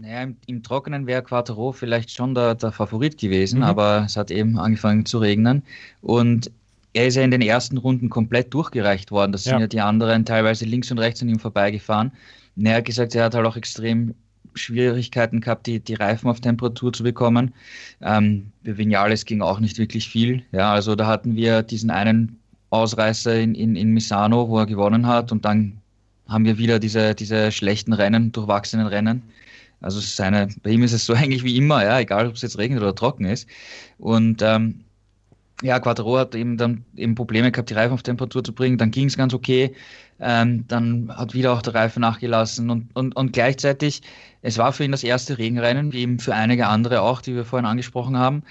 Naja, 0.01 0.23
im, 0.23 0.37
im 0.47 0.63
Trockenen 0.63 1.07
wäre 1.07 1.23
Quattro 1.23 1.73
vielleicht 1.73 2.11
schon 2.11 2.35
der, 2.35 2.55
der 2.55 2.73
Favorit 2.73 3.19
gewesen, 3.19 3.59
mhm. 3.59 3.65
aber 3.65 4.05
es 4.07 4.17
hat 4.17 4.31
eben 4.31 4.59
angefangen 4.59 5.07
zu 5.07 5.19
regnen. 5.19 5.63
Und 6.03 6.51
er 6.93 7.07
ist 7.07 7.17
ja 7.17 7.23
in 7.23 7.31
den 7.31 7.43
ersten 7.43 7.77
Runden 7.77 8.09
komplett 8.11 8.53
durchgereicht 8.55 9.11
worden. 9.11 9.33
Das 9.33 9.45
ja. 9.45 9.53
sind 9.53 9.61
ja 9.61 9.67
die 9.67 9.81
anderen 9.81 10.25
teilweise 10.25 10.65
links 10.65 10.91
und 10.91 10.99
rechts 10.99 11.23
an 11.23 11.29
ihm 11.29 11.39
vorbeigefahren. 11.39 12.13
Und 12.57 12.67
er 12.67 12.77
hat 12.77 12.85
gesagt, 12.85 13.15
er 13.15 13.25
hat 13.25 13.35
halt 13.35 13.47
auch 13.47 13.57
extrem 13.57 14.15
Schwierigkeiten 14.55 15.41
gehabt, 15.41 15.67
die, 15.67 15.81
die 15.81 15.95
Reifen 15.95 16.29
auf 16.29 16.41
Temperatur 16.41 16.93
zu 16.93 17.03
bekommen. 17.03 17.53
Ähm, 18.01 18.51
bei 18.65 18.79
Vinales 18.79 19.25
ging 19.25 19.43
auch 19.43 19.61
nicht 19.61 19.79
wirklich 19.79 20.09
viel. 20.09 20.43
Ja, 20.53 20.73
also 20.73 20.95
da 20.95 21.07
hatten 21.07 21.37
wir 21.37 21.63
diesen 21.63 21.91
einen 21.91 22.39
Ausreißer 22.71 23.39
in, 23.39 23.55
in, 23.55 23.77
in 23.77 23.91
Misano, 23.91 24.49
wo 24.49 24.59
er 24.59 24.67
gewonnen 24.67 25.07
hat 25.07 25.33
und 25.33 25.45
dann 25.45 25.79
haben 26.29 26.45
wir 26.45 26.59
wieder 26.59 26.79
diese, 26.79 27.15
diese 27.15 27.53
schlechten 27.53 27.93
Rennen, 27.93 28.33
durchwachsenen 28.33 28.87
Rennen. 28.87 29.23
Also 29.87 30.01
seine, 30.01 30.49
bei 30.65 30.71
ihm 30.71 30.83
ist 30.83 30.93
es 30.93 31.07
so 31.07 31.15
eigentlich 31.15 31.45
wie 31.45 31.57
immer, 31.57 31.85
ja, 31.85 32.01
egal 32.01 32.27
ob 32.27 32.35
es 32.35 32.43
jetzt 32.43 32.59
regnet 32.59 32.83
oder 32.83 32.95
trocken 32.95 33.25
ist. 33.25 33.49
Und 33.99 34.43
ähm, 34.43 34.85
ja, 35.63 35.79
Quattro 35.81 36.19
hat 36.19 36.35
eben 36.35 36.57
dann 36.59 36.85
eben 36.97 37.15
Probleme 37.15 37.51
gehabt, 37.51 37.71
die 37.71 37.75
Reifen 37.75 37.95
auf 37.95 38.03
Temperatur 38.03 38.45
zu 38.45 38.53
bringen. 38.53 38.79
Dann 38.79 38.91
ging 38.91 39.07
es 39.07 39.17
ganz 39.17 39.33
okay. 39.33 39.75
Ähm, 40.19 40.67
dann 40.69 41.11
hat 41.17 41.35
wieder 41.35 41.53
auch 41.53 41.63
der 41.63 41.75
Reifen 41.75 42.01
nachgelassen 42.01 42.69
und, 42.69 42.95
und, 42.95 43.15
und 43.17 43.33
gleichzeitig, 43.33 44.03
es 44.43 44.59
war 44.59 44.73
für 44.73 44.85
ihn 44.85 44.93
das 44.93 45.05
erste 45.05 45.39
Regenrennen, 45.39 45.93
wie 45.93 46.01
eben 46.01 46.19
für 46.19 46.35
einige 46.35 46.67
andere 46.67 47.03
auch, 47.03 47.21
die 47.23 47.35
wir 47.35 47.45
vorhin 47.45 47.67
angesprochen 47.67 48.19
haben. 48.19 48.43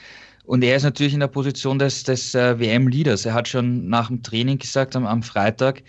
Und 0.46 0.64
er 0.64 0.78
ist 0.78 0.84
natürlich 0.84 1.14
in 1.14 1.20
der 1.20 1.28
Position 1.28 1.80
des, 1.80 2.04
des 2.04 2.34
äh, 2.34 2.60
WM-Leaders. 2.60 3.26
Er 3.26 3.34
hat 3.34 3.48
schon 3.48 3.88
nach 3.90 4.08
dem 4.08 4.24
Training 4.24 4.60
gesagt, 4.60 4.96
am, 4.96 5.06
am 5.06 5.22
Freitag, 5.22 5.84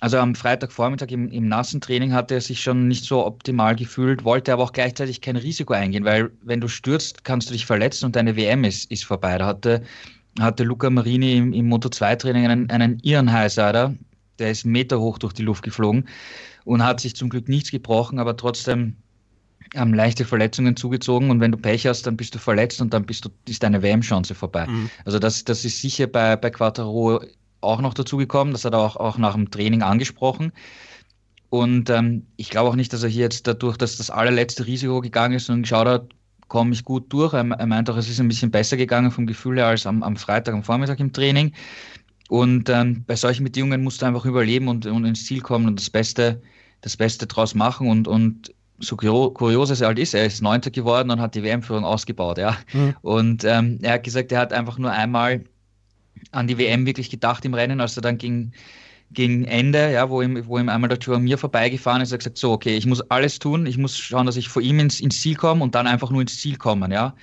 also 0.00 0.18
am 0.18 0.34
Freitagvormittag 0.34 1.10
im, 1.10 1.30
im 1.30 1.48
nassen 1.48 1.80
Training 1.80 2.12
hatte 2.12 2.34
er 2.34 2.40
sich 2.40 2.60
schon 2.62 2.88
nicht 2.88 3.04
so 3.04 3.24
optimal 3.24 3.76
gefühlt, 3.76 4.24
wollte 4.24 4.52
aber 4.52 4.64
auch 4.64 4.72
gleichzeitig 4.72 5.20
kein 5.20 5.36
Risiko 5.36 5.72
eingehen, 5.72 6.04
weil 6.04 6.30
wenn 6.42 6.60
du 6.60 6.68
stürzt, 6.68 7.24
kannst 7.24 7.48
du 7.48 7.52
dich 7.52 7.66
verletzen 7.66 8.06
und 8.06 8.16
deine 8.16 8.36
WM 8.36 8.64
ist, 8.64 8.90
ist 8.90 9.04
vorbei. 9.04 9.38
Da 9.38 9.46
hatte, 9.46 9.82
hatte 10.38 10.64
Luca 10.64 10.90
Marini 10.90 11.36
im, 11.36 11.52
im 11.52 11.72
Moto2-Training 11.72 12.46
einen, 12.46 12.70
einen 12.70 12.98
irren 13.02 13.32
Highsider, 13.32 13.94
der 14.38 14.50
ist 14.50 14.66
Meter 14.66 15.00
hoch 15.00 15.18
durch 15.18 15.32
die 15.32 15.42
Luft 15.42 15.62
geflogen 15.62 16.06
und 16.64 16.84
hat 16.84 17.00
sich 17.00 17.16
zum 17.16 17.30
Glück 17.30 17.48
nichts 17.48 17.70
gebrochen, 17.70 18.18
aber 18.18 18.36
trotzdem 18.36 18.96
haben 19.74 19.94
leichte 19.94 20.24
Verletzungen 20.24 20.76
zugezogen 20.76 21.30
und 21.30 21.40
wenn 21.40 21.52
du 21.52 21.58
Pech 21.58 21.86
hast, 21.86 22.06
dann 22.06 22.16
bist 22.16 22.34
du 22.34 22.38
verletzt 22.38 22.80
und 22.80 22.92
dann 22.92 23.04
bist 23.04 23.24
du, 23.24 23.30
ist 23.48 23.62
deine 23.62 23.82
WM-Chance 23.82 24.34
vorbei. 24.34 24.66
Mhm. 24.66 24.90
Also 25.04 25.18
das, 25.18 25.42
das 25.44 25.64
ist 25.64 25.80
sicher 25.80 26.06
bei, 26.06 26.36
bei 26.36 26.50
Quattaro 26.50 27.20
auch 27.66 27.80
noch 27.80 27.94
dazugekommen. 27.94 28.52
Das 28.52 28.64
hat 28.64 28.74
er 28.74 28.80
auch, 28.80 28.96
auch 28.96 29.18
nach 29.18 29.34
dem 29.34 29.50
Training 29.50 29.82
angesprochen. 29.82 30.52
Und 31.48 31.90
ähm, 31.90 32.26
ich 32.36 32.50
glaube 32.50 32.70
auch 32.70 32.76
nicht, 32.76 32.92
dass 32.92 33.02
er 33.02 33.08
hier 33.08 33.22
jetzt 33.22 33.46
dadurch, 33.46 33.76
dass 33.76 33.96
das 33.96 34.10
allerletzte 34.10 34.66
Risiko 34.66 35.00
gegangen 35.00 35.34
ist 35.34 35.48
und 35.48 35.62
geschaut 35.62 35.86
hat, 35.86 36.08
komme 36.48 36.72
ich 36.72 36.84
gut 36.84 37.12
durch. 37.12 37.32
Er, 37.34 37.48
er 37.48 37.66
meint 37.66 37.88
auch, 37.90 37.96
es 37.96 38.08
ist 38.08 38.20
ein 38.20 38.28
bisschen 38.28 38.50
besser 38.50 38.76
gegangen 38.76 39.10
vom 39.10 39.26
Gefühl 39.26 39.56
her 39.56 39.66
als 39.66 39.86
am, 39.86 40.02
am 40.02 40.16
Freitag, 40.16 40.54
am 40.54 40.64
Vormittag 40.64 41.00
im 41.00 41.12
Training. 41.12 41.52
Und 42.28 42.68
ähm, 42.68 43.04
bei 43.06 43.14
solchen 43.14 43.44
Bedingungen 43.44 43.84
musst 43.84 44.02
du 44.02 44.06
einfach 44.06 44.24
überleben 44.24 44.68
und, 44.68 44.86
und 44.86 45.04
ins 45.04 45.24
Ziel 45.24 45.40
kommen 45.40 45.68
und 45.68 45.78
das 45.78 45.90
Beste, 45.90 46.42
das 46.80 46.96
Beste 46.96 47.26
draus 47.26 47.54
machen. 47.54 47.88
Und, 47.88 48.08
und 48.08 48.52
so 48.78 48.96
kurios 48.96 49.70
es 49.70 49.80
halt 49.80 49.98
ist, 49.98 50.14
er 50.14 50.26
ist 50.26 50.42
Neunter 50.42 50.70
geworden 50.70 51.10
und 51.10 51.20
hat 51.20 51.34
die 51.34 51.42
WM-Führung 51.42 51.84
ausgebaut. 51.84 52.38
Ja. 52.38 52.56
Mhm. 52.72 52.96
Und 53.02 53.44
ähm, 53.44 53.78
er 53.82 53.94
hat 53.94 54.04
gesagt, 54.04 54.32
er 54.32 54.40
hat 54.40 54.52
einfach 54.52 54.78
nur 54.78 54.90
einmal 54.90 55.44
an 56.32 56.46
die 56.46 56.58
WM 56.58 56.86
wirklich 56.86 57.10
gedacht 57.10 57.44
im 57.44 57.54
Rennen, 57.54 57.80
als 57.80 57.96
er 57.96 58.02
dann 58.02 58.18
gegen, 58.18 58.52
gegen 59.12 59.44
Ende, 59.44 59.92
ja, 59.92 60.10
wo 60.10 60.22
ihm, 60.22 60.46
wo 60.46 60.58
ihm 60.58 60.68
einmal 60.68 60.88
der 60.88 60.98
Tour 60.98 61.18
mir 61.18 61.38
vorbeigefahren 61.38 62.02
ist, 62.02 62.12
hat 62.12 62.20
gesagt, 62.20 62.38
so, 62.38 62.52
okay, 62.52 62.76
ich 62.76 62.86
muss 62.86 63.00
alles 63.10 63.38
tun, 63.38 63.66
ich 63.66 63.78
muss 63.78 63.96
schauen, 63.96 64.26
dass 64.26 64.36
ich 64.36 64.48
vor 64.48 64.62
ihm 64.62 64.78
ins, 64.78 65.00
ins 65.00 65.20
Ziel 65.20 65.36
komme 65.36 65.62
und 65.62 65.74
dann 65.74 65.86
einfach 65.86 66.10
nur 66.10 66.20
ins 66.20 66.40
Ziel 66.40 66.56
kommen, 66.56 66.92
ja. 66.92 67.14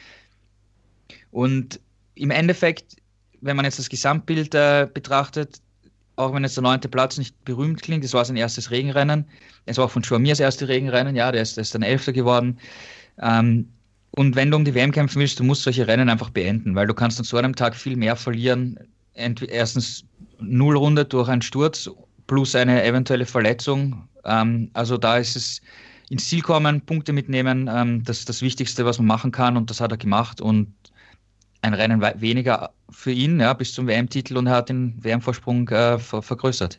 Und 1.32 1.80
im 2.16 2.32
Endeffekt, 2.32 2.98
wenn 3.42 3.56
man 3.56 3.66
jetzt 3.66 3.80
das 3.80 3.90
Gesamtbild 3.90 4.54
äh, 4.56 4.88
betrachtet, 4.92 5.62
auch 6.16 6.34
wenn 6.34 6.44
jetzt 6.44 6.58
der 6.58 6.64
neunte 6.64 6.90
Platz 6.90 7.18
nicht 7.18 7.44
berühmt 7.44 7.82
klingt, 7.82 8.04
es 8.04 8.14
war 8.14 8.24
sein 8.24 8.36
erstes 8.36 8.72
Regenrennen, 8.72 9.26
es 9.66 9.78
war 9.78 9.86
auch 9.86 9.92
von 9.92 10.04
Schwamirs 10.04 10.40
erste 10.40 10.68
Regenrennen, 10.68 11.16
ja, 11.16 11.32
der 11.32 11.42
ist, 11.42 11.58
der 11.58 11.64
ist 11.64 11.74
dann 11.74 11.82
Elfter 11.82 12.14
geworden. 12.14 12.60
Ähm, 13.20 13.68
und 14.16 14.36
wenn 14.36 14.52
du 14.52 14.58
um 14.58 14.64
die 14.64 14.76
WM 14.76 14.92
kämpfen 14.92 15.20
willst, 15.20 15.40
du 15.40 15.44
musst 15.44 15.64
solche 15.64 15.88
Rennen 15.88 16.08
einfach 16.08 16.30
beenden, 16.30 16.76
weil 16.76 16.86
du 16.86 16.94
kannst 16.94 17.18
an 17.18 17.26
so 17.26 17.38
einem 17.38 17.56
Tag 17.56 17.76
viel 17.76 17.96
mehr 17.96 18.16
verlieren. 18.16 18.78
Erstens 19.16 20.06
null 20.40 20.78
Runde 20.78 21.04
durch 21.06 21.30
einen 21.30 21.42
Sturz 21.42 21.90
plus 22.28 22.54
eine 22.56 22.84
eventuelle 22.84 23.26
Verletzung. 23.26 24.08
Ähm, 24.24 24.70
also 24.74 24.98
da 24.98 25.18
ist 25.18 25.36
es 25.36 25.62
ins 26.10 26.30
Ziel 26.30 26.42
kommen, 26.42 26.82
Punkte 26.82 27.12
mitnehmen, 27.12 27.68
ähm, 27.74 28.04
das 28.04 28.20
ist 28.20 28.30
das 28.30 28.44
Wichtigste, 28.44 28.86
was 28.86 29.00
man 29.00 29.08
machen 29.08 29.32
kann 29.32 29.58
und 29.58 29.72
das 29.72 29.82
hat 29.82 29.92
er 29.92 29.98
gemacht 29.98 30.42
und 30.42 30.72
ein 31.64 31.74
Rennen 31.74 32.02
weniger 32.22 32.72
für 32.92 33.12
ihn 33.12 33.40
ja, 33.40 33.54
bis 33.54 33.74
zum 33.74 33.88
WM-Titel 33.88 34.38
und 34.38 34.46
er 34.46 34.58
hat 34.58 34.70
den 34.70 35.04
WM-Vorsprung 35.04 35.68
äh, 35.70 35.98
vergrößert. 35.98 36.78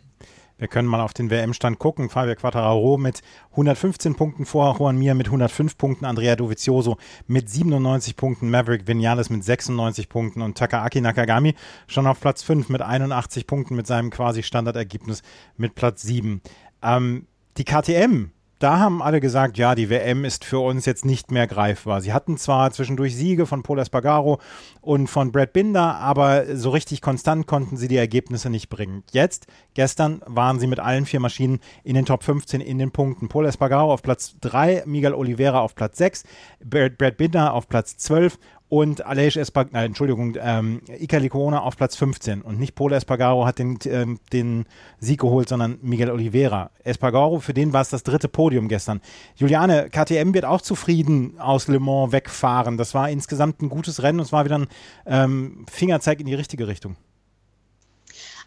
Wir 0.56 0.68
können 0.68 0.86
mal 0.88 1.00
auf 1.00 1.12
den 1.12 1.30
WM-Stand 1.30 1.78
gucken. 1.78 2.10
Fabio 2.10 2.36
Quattararo 2.36 2.96
mit 2.96 3.22
115 3.52 4.14
Punkten 4.14 4.46
vor 4.46 4.76
Juan 4.78 4.96
Mir 4.96 5.14
mit 5.14 5.26
105 5.26 5.76
Punkten, 5.76 6.04
Andrea 6.04 6.36
Dovizioso 6.36 6.96
mit 7.26 7.50
97 7.50 8.16
Punkten, 8.16 8.50
Maverick 8.50 8.86
Vinales 8.86 9.30
mit 9.30 9.42
96 9.42 10.08
Punkten 10.08 10.42
und 10.42 10.56
Takaaki 10.56 11.00
Nakagami 11.00 11.54
schon 11.88 12.06
auf 12.06 12.20
Platz 12.20 12.42
5 12.42 12.68
mit 12.68 12.82
81 12.82 13.46
Punkten 13.46 13.74
mit 13.74 13.86
seinem 13.86 14.10
quasi 14.10 14.42
Standardergebnis 14.42 15.22
mit 15.56 15.74
Platz 15.74 16.02
7. 16.02 16.40
Ähm, 16.82 17.26
die 17.56 17.64
KTM 17.64 18.30
da 18.64 18.78
haben 18.78 19.02
alle 19.02 19.20
gesagt, 19.20 19.58
ja, 19.58 19.74
die 19.74 19.90
WM 19.90 20.24
ist 20.24 20.42
für 20.42 20.58
uns 20.58 20.86
jetzt 20.86 21.04
nicht 21.04 21.30
mehr 21.30 21.46
greifbar. 21.46 22.00
Sie 22.00 22.14
hatten 22.14 22.38
zwar 22.38 22.70
zwischendurch 22.70 23.14
Siege 23.14 23.44
von 23.44 23.62
Paul 23.62 23.78
Espargaro 23.78 24.40
und 24.80 25.08
von 25.08 25.32
Brad 25.32 25.52
Binder, 25.52 25.96
aber 25.96 26.56
so 26.56 26.70
richtig 26.70 27.02
konstant 27.02 27.46
konnten 27.46 27.76
sie 27.76 27.88
die 27.88 27.98
Ergebnisse 27.98 28.48
nicht 28.48 28.70
bringen. 28.70 29.04
Jetzt, 29.12 29.48
gestern, 29.74 30.22
waren 30.24 30.60
sie 30.60 30.66
mit 30.66 30.80
allen 30.80 31.04
vier 31.04 31.20
Maschinen 31.20 31.60
in 31.82 31.94
den 31.94 32.06
Top 32.06 32.22
15 32.22 32.62
in 32.62 32.78
den 32.78 32.90
Punkten. 32.90 33.28
Paul 33.28 33.44
Espargaro 33.44 33.92
auf 33.92 34.00
Platz 34.00 34.34
3, 34.40 34.84
Miguel 34.86 35.12
Oliveira 35.12 35.60
auf 35.60 35.74
Platz 35.74 35.98
6, 35.98 36.24
Brad 36.64 37.18
Binder 37.18 37.52
auf 37.52 37.68
Platz 37.68 37.98
12 37.98 38.38
und 38.74 39.06
Aleix 39.06 39.36
Espargaro, 39.36 39.76
äh, 39.76 39.84
Entschuldigung, 39.84 40.36
ähm, 40.40 40.80
Iker 40.88 41.20
Licona 41.20 41.60
auf 41.60 41.76
Platz 41.76 41.94
15 41.94 42.42
und 42.42 42.58
nicht 42.58 42.74
Polo 42.74 42.96
Espargaro 42.96 43.46
hat 43.46 43.60
den, 43.60 43.78
ähm, 43.86 44.18
den 44.32 44.66
Sieg 44.98 45.20
geholt, 45.20 45.48
sondern 45.48 45.78
Miguel 45.80 46.10
Oliveira. 46.10 46.70
Espargaro, 46.82 47.38
für 47.38 47.54
den 47.54 47.72
war 47.72 47.82
es 47.82 47.90
das 47.90 48.02
dritte 48.02 48.26
Podium 48.28 48.66
gestern. 48.66 49.00
Juliane, 49.36 49.90
KTM 49.90 50.34
wird 50.34 50.44
auch 50.44 50.60
zufrieden 50.60 51.38
aus 51.38 51.68
Le 51.68 51.78
Mans 51.78 52.10
wegfahren. 52.10 52.76
Das 52.76 52.94
war 52.94 53.08
insgesamt 53.08 53.62
ein 53.62 53.68
gutes 53.68 54.02
Rennen 54.02 54.18
und 54.18 54.26
es 54.26 54.32
war 54.32 54.44
wieder 54.44 54.58
ein 54.58 54.66
ähm, 55.06 55.66
Fingerzeig 55.70 56.18
in 56.18 56.26
die 56.26 56.34
richtige 56.34 56.66
Richtung. 56.66 56.96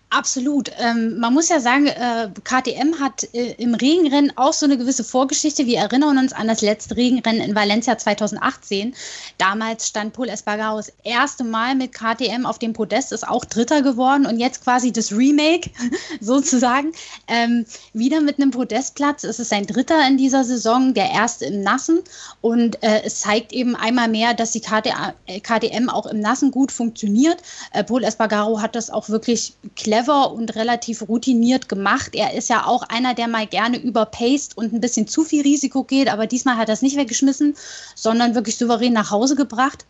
Absolut. 0.10 0.72
Ähm, 0.80 1.20
man 1.20 1.34
muss 1.34 1.50
ja 1.50 1.60
sagen, 1.60 1.88
äh, 1.88 2.30
KTM 2.46 2.98
hat 2.98 3.28
äh, 3.34 3.56
im 3.58 3.76
Regenrennen 3.76 4.32
auch 4.38 4.54
so 4.54 4.66
eine 4.66 4.78
gewisse 4.78 5.04
Vorgeschichte. 5.04 5.66
Wir 5.66 5.80
erinnern 5.80 6.18
uns 6.18 6.32
an 6.32 6.48
das 6.48 6.62
letzte 6.62 6.96
Regenrennen 6.96 7.42
in 7.42 7.56
Valencia 7.56 7.98
2018. 7.98 8.96
Damals 9.38 9.90
stand 9.90 10.14
Paul 10.14 10.30
Espargaro 10.30 10.78
das 10.78 10.94
erste 11.04 11.44
Mal 11.44 11.76
mit 11.76 11.92
KTM 11.92 12.46
auf 12.46 12.58
dem 12.58 12.72
Podest, 12.72 13.12
ist 13.12 13.28
auch 13.28 13.44
Dritter 13.44 13.82
geworden 13.82 14.26
und 14.26 14.40
jetzt 14.40 14.64
quasi 14.64 14.94
das 14.94 15.12
Remake 15.12 15.72
sozusagen. 16.22 16.94
Ähm, 17.28 17.66
wieder 17.92 18.22
mit 18.22 18.40
einem 18.40 18.52
Podestplatz. 18.52 19.26
Es 19.26 19.40
ist 19.40 19.50
sein 19.50 19.68
Dritter 19.68 20.08
in 20.08 20.16
dieser 20.16 20.46
Saison, 20.46 20.94
der 20.94 21.12
erste 21.12 21.48
im 21.48 21.62
Nassen. 21.64 22.00
Und 22.40 22.82
äh, 22.82 23.02
es 23.04 23.20
zeigt 23.20 23.52
eben 23.52 23.76
einmal 23.76 24.08
mehr, 24.08 24.34
dass 24.34 24.52
die 24.52 24.62
KTM 24.62 25.90
auch 25.90 26.06
im 26.06 26.22
Nassen 26.22 26.52
gut 26.52 26.72
funktioniert. 26.72 27.44
Äh, 27.74 27.84
Paul 27.84 28.06
Espargaro 28.06 28.62
hat 28.62 28.74
das 28.74 28.90
auch 28.90 29.10
wirklich 29.10 29.52
clever 29.76 29.97
clever 29.98 30.32
und 30.32 30.56
relativ 30.56 31.08
routiniert 31.08 31.70
gemacht. 31.70 32.14
Er 32.14 32.34
ist 32.34 32.50
ja 32.50 32.66
auch 32.66 32.84
einer, 32.84 33.14
der 33.14 33.28
mal 33.28 33.48
gerne 33.48 33.78
überpaced 33.78 34.56
und 34.56 34.74
ein 34.74 34.82
bisschen 34.82 35.08
zu 35.08 35.24
viel 35.24 35.42
Risiko 35.42 35.84
geht, 35.84 36.12
aber 36.12 36.28
diesmal 36.28 36.58
hat 36.58 36.70
er 36.70 36.74
es 36.74 36.82
nicht 36.82 36.98
weggeschmissen, 36.98 37.56
sondern 37.96 38.36
wirklich 38.36 38.58
souverän 38.58 38.94
nach 38.94 39.12
Hause 39.12 39.36
gebracht. 39.36 39.86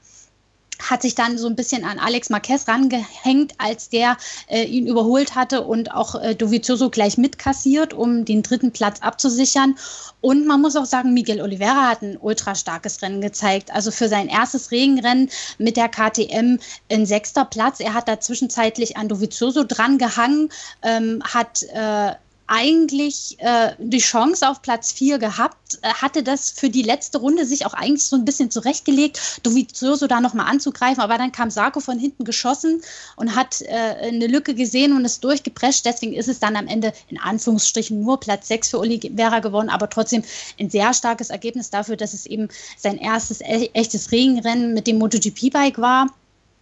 Hat 0.80 1.02
sich 1.02 1.16
dann 1.16 1.38
so 1.38 1.48
ein 1.48 1.56
bisschen 1.56 1.84
an 1.84 2.00
Alex 2.00 2.30
Marquez 2.30 2.68
rangehängt, 2.68 3.54
als 3.58 3.90
der 3.90 4.18
äh, 4.48 4.64
ihn 4.64 4.88
überholt 4.88 5.36
hatte 5.36 5.64
und 5.64 5.92
auch 5.92 6.16
äh, 6.16 6.36
Dovizioso 6.36 6.90
gleich 6.90 7.18
mitkassiert, 7.18 7.94
um 7.94 8.26
den 8.26 8.44
dritten 8.44 8.72
Platz 8.72 9.02
abzusichern. 9.02 9.76
Und 10.22 10.46
man 10.46 10.62
muss 10.62 10.76
auch 10.76 10.86
sagen, 10.86 11.14
Miguel 11.14 11.42
Oliveira 11.42 11.90
hat 11.90 12.02
ein 12.02 12.18
ultra 12.20 12.56
starkes 12.56 13.02
Rennen 13.02 13.22
gezeigt. 13.22 13.72
Also 13.72 13.92
für 13.92 14.10
sein 14.10 14.28
erstes 14.28 14.72
Regenrennen 14.72 15.30
mit 15.58 15.78
der 15.78 15.90
KTM 15.90 16.60
in 16.88 17.06
sechster 17.06 17.46
Platz. 17.46 17.80
Er 17.80 17.94
hat 17.94 18.08
da 18.08 18.20
zwischenzeitlich 18.20 18.98
an 18.98 19.08
Dovizioso 19.08 19.64
dran 19.64 19.98
gehangen, 19.98 20.50
ähm, 20.84 21.22
hat 21.24 21.64
äh, 21.74 22.14
eigentlich 22.48 23.38
äh, 23.40 23.74
die 23.78 24.00
Chance 24.00 24.50
auf 24.50 24.62
Platz 24.62 24.94
4 24.94 25.20
gehabt, 25.20 25.80
äh, 25.82 25.90
hatte 25.90 26.24
das 26.24 26.50
für 26.52 26.70
die 26.70 26.82
letzte 26.82 27.18
Runde 27.18 27.46
sich 27.46 27.66
auch 27.66 27.74
eigentlich 27.74 28.06
so 28.06 28.16
ein 28.16 28.24
bisschen 28.24 28.50
zurechtgelegt, 28.50 29.42
Dovizioso 29.44 30.08
da 30.08 30.22
nochmal 30.22 30.48
anzugreifen, 30.48 31.02
aber 31.02 31.18
dann 31.18 31.34
kam 31.34 31.52
Sarko 31.52 31.82
von 31.82 32.00
hinten 32.00 32.24
geschossen 32.24 32.82
und 33.18 33.36
hat 33.36 33.62
äh, 33.62 34.08
eine 34.08 34.28
Lücke 34.28 34.56
gesehen 34.56 34.96
und 34.96 35.04
ist 35.04 35.24
durchgeprescht, 35.24 35.86
deswegen 35.86 36.14
ist 36.14 36.30
es 36.30 36.40
dann 36.40 36.56
am 36.56 36.68
Ende 36.68 36.94
in 37.10 37.20
Anführungsstrichen 37.20 38.02
nur 38.02 38.20
Platz 38.20 38.48
6 38.48 38.70
für 38.70 38.80
Oliveira 38.80 39.40
geworden, 39.40 39.70
aber 39.70 39.90
trotzdem 39.90 40.24
ein 40.60 40.70
sehr 40.70 40.94
starkes 40.94 41.30
Ergebnis 41.30 41.70
dafür, 41.70 41.98
dass 41.98 42.14
es 42.14 42.26
eben 42.26 42.48
sein 42.78 42.98
erstes 42.98 43.42
e 43.42 43.70
echtes 43.74 44.12
Regenrennen 44.12 44.74
mit 44.74 44.88
dem 44.88 45.00
MotoGP-Bike 45.00 45.80
war. 45.80 46.08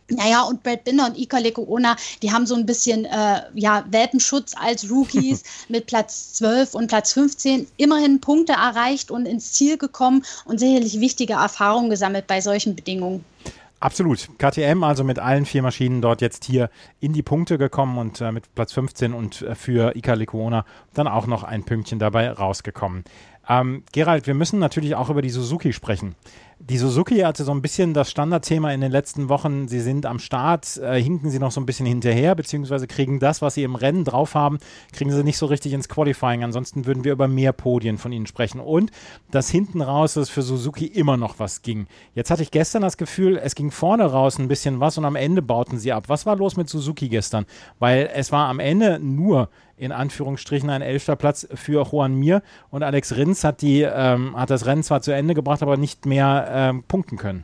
Naja, 0.10 0.44
und 0.44 0.62
Brad 0.62 0.84
Binder 0.84 1.08
und 1.08 1.18
Ika 1.18 1.40
Lekuona, 1.40 1.96
die 2.22 2.32
haben 2.32 2.46
so 2.46 2.56
ein 2.56 2.66
bisschen 2.66 3.06
äh, 3.06 3.42
ja, 3.56 3.86
Welpenschutz 3.90 4.54
als 4.56 4.90
Rookies 4.90 5.44
mit 5.68 5.88
Platz 5.88 6.34
12 6.34 6.76
und 6.76 6.88
Platz 6.88 7.14
15 7.14 7.68
immerhin 7.78 8.22
Punkte 8.22 8.54
erreicht 8.54 9.10
und 9.10 9.26
ins 9.26 9.54
Ziel 9.54 9.78
gekommen 9.78 10.24
und 10.46 10.60
sicherlich 10.60 11.00
wichtige 11.00 11.34
Erfahrungen 11.34 11.90
gesammelt 11.90 12.28
bei 12.28 12.40
solchen 12.40 12.76
Bedingungen. 12.76 13.26
Absolut. 13.80 14.30
KTM 14.38 14.84
also 14.84 15.04
mit 15.04 15.20
allen 15.20 15.46
vier 15.46 15.62
Maschinen 15.62 16.02
dort 16.02 16.22
jetzt 16.22 16.46
hier 16.46 16.70
in 17.02 17.14
die 17.14 17.22
Punkte 17.22 17.58
gekommen 17.58 17.98
und 17.98 18.22
äh, 18.22 18.32
mit 18.32 18.54
Platz 18.56 18.74
15 18.74 19.14
und 19.14 19.42
äh, 19.42 19.54
für 19.54 19.96
Ika 19.96 20.14
Lekuona 20.14 20.66
dann 20.94 21.08
auch 21.08 21.28
noch 21.28 21.44
ein 21.44 21.64
Pünktchen 21.64 22.00
dabei 22.00 22.32
rausgekommen. 22.32 23.04
Ähm, 23.48 23.84
Gerald, 23.92 24.28
wir 24.28 24.34
müssen 24.34 24.60
natürlich 24.60 24.96
auch 24.96 25.10
über 25.10 25.22
die 25.22 25.30
Suzuki 25.30 25.74
sprechen. 25.74 26.16
Die 26.60 26.78
Suzuki 26.78 27.20
hatte 27.20 27.44
so 27.44 27.52
ein 27.52 27.62
bisschen 27.62 27.94
das 27.94 28.10
Standardthema 28.10 28.72
in 28.72 28.80
den 28.80 28.92
letzten 28.92 29.28
Wochen. 29.28 29.68
Sie 29.68 29.82
sind 29.82 30.06
am 30.06 30.20
Start, 30.20 30.78
äh, 30.78 31.02
hinken 31.02 31.30
sie 31.30 31.38
noch 31.38 31.52
so 31.52 31.60
ein 31.60 31.66
bisschen 31.66 31.86
hinterher, 31.86 32.34
beziehungsweise 32.34 32.88
kriegen 32.88 33.20
das, 33.20 33.42
was 33.42 33.56
sie 33.56 33.64
im 33.64 33.76
Rennen 33.76 34.06
drauf 34.06 34.36
haben, 34.36 34.60
kriegen 34.94 35.12
sie 35.12 35.24
nicht 35.24 35.38
so 35.38 35.48
richtig 35.48 35.74
ins 35.74 35.90
Qualifying. 35.90 36.46
Ansonsten 36.46 36.86
würden 36.86 37.04
wir 37.04 37.12
über 37.12 37.28
mehr 37.28 37.52
Podien 37.52 37.98
von 37.98 38.14
ihnen 38.14 38.26
sprechen. 38.26 38.62
Und 38.62 38.92
dass 39.32 39.50
hinten 39.50 39.82
raus 39.82 40.16
es 40.16 40.30
für 40.30 40.44
Suzuki 40.44 40.86
immer 40.86 41.18
noch 41.18 41.40
was 41.40 41.62
ging. 41.62 41.88
Jetzt 42.14 42.32
hatte 42.32 42.42
ich 42.42 42.52
gestern 42.52 42.84
das 42.84 42.96
Gefühl, 42.96 43.36
es 43.36 43.56
ging 43.56 43.70
vorne 43.70 44.06
raus 44.06 44.40
ein 44.40 44.48
bisschen 44.48 44.80
was 44.80 44.98
und 44.98 45.04
am 45.04 45.18
Ende 45.18 45.42
bauten 45.42 45.78
sie 45.78 45.92
ab. 45.92 46.06
Was 46.08 46.26
war 46.26 46.38
los 46.38 46.56
mit 46.56 46.70
Suzuki 46.70 47.10
gestern? 47.10 47.46
Weil 47.80 48.10
es 48.14 48.32
war 48.32 48.48
am 48.48 48.62
Ende 48.62 48.98
nur 49.00 49.50
in 49.78 49.92
Anführungsstrichen 49.92 50.70
ein 50.70 50.82
elfter 50.82 51.16
Platz 51.16 51.48
für 51.54 51.86
Juan 51.86 52.16
Mir 52.16 52.42
und 52.70 52.84
Alex 52.84 53.16
Rins 53.16 53.44
hat, 53.44 53.62
die, 53.62 53.82
ähm, 53.82 54.38
hat 54.38 54.50
das 54.50 54.66
Rennen 54.66 54.84
zwar 54.84 55.02
zu 55.02 55.12
Ende 55.12 55.34
gebracht, 55.34 55.62
aber 55.62 55.78
nicht 55.78 56.06
mehr 56.06 56.45
ähm, 56.50 56.84
punkten 56.84 57.18
können. 57.18 57.44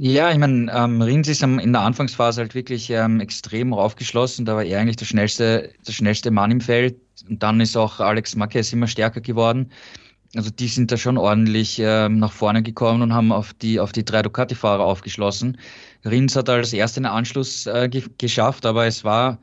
Ja, 0.00 0.30
ich 0.30 0.38
meine, 0.38 0.70
ähm, 0.72 1.02
Rins 1.02 1.26
ist 1.26 1.42
in 1.42 1.72
der 1.72 1.82
Anfangsphase 1.82 2.42
halt 2.42 2.54
wirklich 2.54 2.88
ähm, 2.90 3.18
extrem 3.18 3.72
raufgeschlossen. 3.72 4.44
Da 4.44 4.54
war 4.54 4.62
er 4.62 4.78
eigentlich 4.78 4.96
der 4.96 5.06
schnellste, 5.06 5.72
der 5.86 5.92
schnellste 5.92 6.30
Mann 6.30 6.52
im 6.52 6.60
Feld. 6.60 6.96
Und 7.28 7.42
dann 7.42 7.60
ist 7.60 7.76
auch 7.76 7.98
Alex 7.98 8.36
Marquez 8.36 8.72
immer 8.72 8.86
stärker 8.86 9.20
geworden. 9.20 9.72
Also 10.36 10.50
die 10.50 10.68
sind 10.68 10.92
da 10.92 10.96
schon 10.96 11.18
ordentlich 11.18 11.80
ähm, 11.80 12.18
nach 12.18 12.30
vorne 12.30 12.62
gekommen 12.62 13.02
und 13.02 13.12
haben 13.12 13.32
auf 13.32 13.54
die, 13.54 13.80
auf 13.80 13.90
die 13.90 14.04
drei 14.04 14.22
Ducati-Fahrer 14.22 14.84
aufgeschlossen. 14.84 15.58
Rins 16.04 16.36
hat 16.36 16.48
als 16.48 16.72
erster 16.72 17.00
den 17.00 17.06
Anschluss 17.06 17.66
äh, 17.66 17.88
ge 17.88 18.04
geschafft, 18.18 18.66
aber 18.66 18.86
es 18.86 19.02
war 19.02 19.38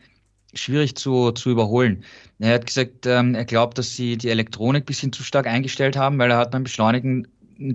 schwierig 0.54 0.96
zu, 0.96 1.32
zu 1.32 1.50
überholen. 1.50 2.04
Er 2.40 2.54
hat 2.56 2.68
gesagt, 2.68 3.06
ähm, 3.06 3.36
er 3.36 3.46
glaubt, 3.46 3.78
dass 3.78 3.96
sie 3.96 4.18
die 4.18 4.30
Elektronik 4.30 4.84
ein 4.84 4.86
bisschen 4.86 5.12
zu 5.12 5.24
stark 5.24 5.48
eingestellt 5.48 5.98
haben, 5.98 6.18
weil 6.18 6.32
er 6.32 6.38
hat 6.38 6.52
beim 6.52 6.64
Beschleunigen 6.64 7.28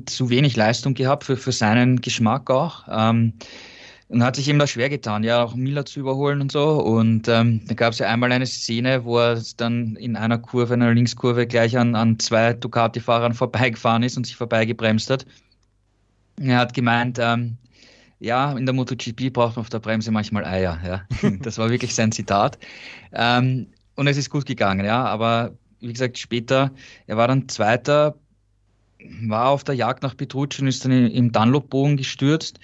zu 0.06 0.30
wenig 0.30 0.56
Leistung 0.56 0.94
gehabt 0.94 1.24
für, 1.24 1.36
für 1.36 1.52
seinen 1.52 2.00
Geschmack 2.00 2.50
auch. 2.50 2.84
Ähm, 2.90 3.34
und 4.08 4.24
hat 4.24 4.34
sich 4.34 4.48
eben 4.48 4.58
da 4.58 4.66
schwer 4.66 4.88
getan, 4.88 5.22
ja, 5.22 5.42
auch 5.42 5.54
Miller 5.54 5.86
zu 5.86 6.00
überholen 6.00 6.40
und 6.40 6.50
so. 6.50 6.82
Und 6.82 7.28
ähm, 7.28 7.60
da 7.66 7.74
gab 7.74 7.92
es 7.92 8.00
ja 8.00 8.08
einmal 8.08 8.32
eine 8.32 8.46
Szene, 8.46 9.04
wo 9.04 9.18
er 9.18 9.40
dann 9.56 9.94
in 9.96 10.16
einer 10.16 10.36
Kurve, 10.36 10.74
in 10.74 10.82
einer 10.82 10.94
Linkskurve, 10.94 11.46
gleich 11.46 11.78
an, 11.78 11.94
an 11.94 12.18
zwei 12.18 12.52
Ducati-Fahrern 12.54 13.34
vorbeigefahren 13.34 14.02
ist 14.02 14.16
und 14.16 14.26
sich 14.26 14.34
vorbeigebremst 14.34 15.10
hat. 15.10 15.26
Er 16.40 16.58
hat 16.58 16.74
gemeint, 16.74 17.18
ähm, 17.20 17.56
ja, 18.18 18.52
in 18.52 18.66
der 18.66 18.74
MotoGP 18.74 19.32
braucht 19.32 19.56
man 19.56 19.62
auf 19.62 19.70
der 19.70 19.78
Bremse 19.78 20.10
manchmal 20.10 20.44
Eier. 20.44 20.78
Ja. 20.84 21.30
Das 21.42 21.58
war 21.58 21.70
wirklich 21.70 21.94
sein 21.94 22.10
Zitat. 22.10 22.58
Ähm, 23.12 23.68
und 23.94 24.08
es 24.08 24.16
ist 24.16 24.28
gut 24.28 24.44
gegangen, 24.44 24.84
ja. 24.84 25.04
Aber 25.04 25.52
wie 25.78 25.92
gesagt, 25.92 26.18
später, 26.18 26.72
er 27.06 27.16
war 27.16 27.28
dann 27.28 27.48
Zweiter, 27.48 28.16
war 29.22 29.48
auf 29.48 29.64
der 29.64 29.74
Jagd 29.74 30.02
nach 30.02 30.16
Petrucci 30.16 30.62
und 30.62 30.68
ist 30.68 30.84
dann 30.84 30.92
im 30.92 31.32
Dunlop-Bogen 31.32 31.96
gestürzt. 31.96 32.58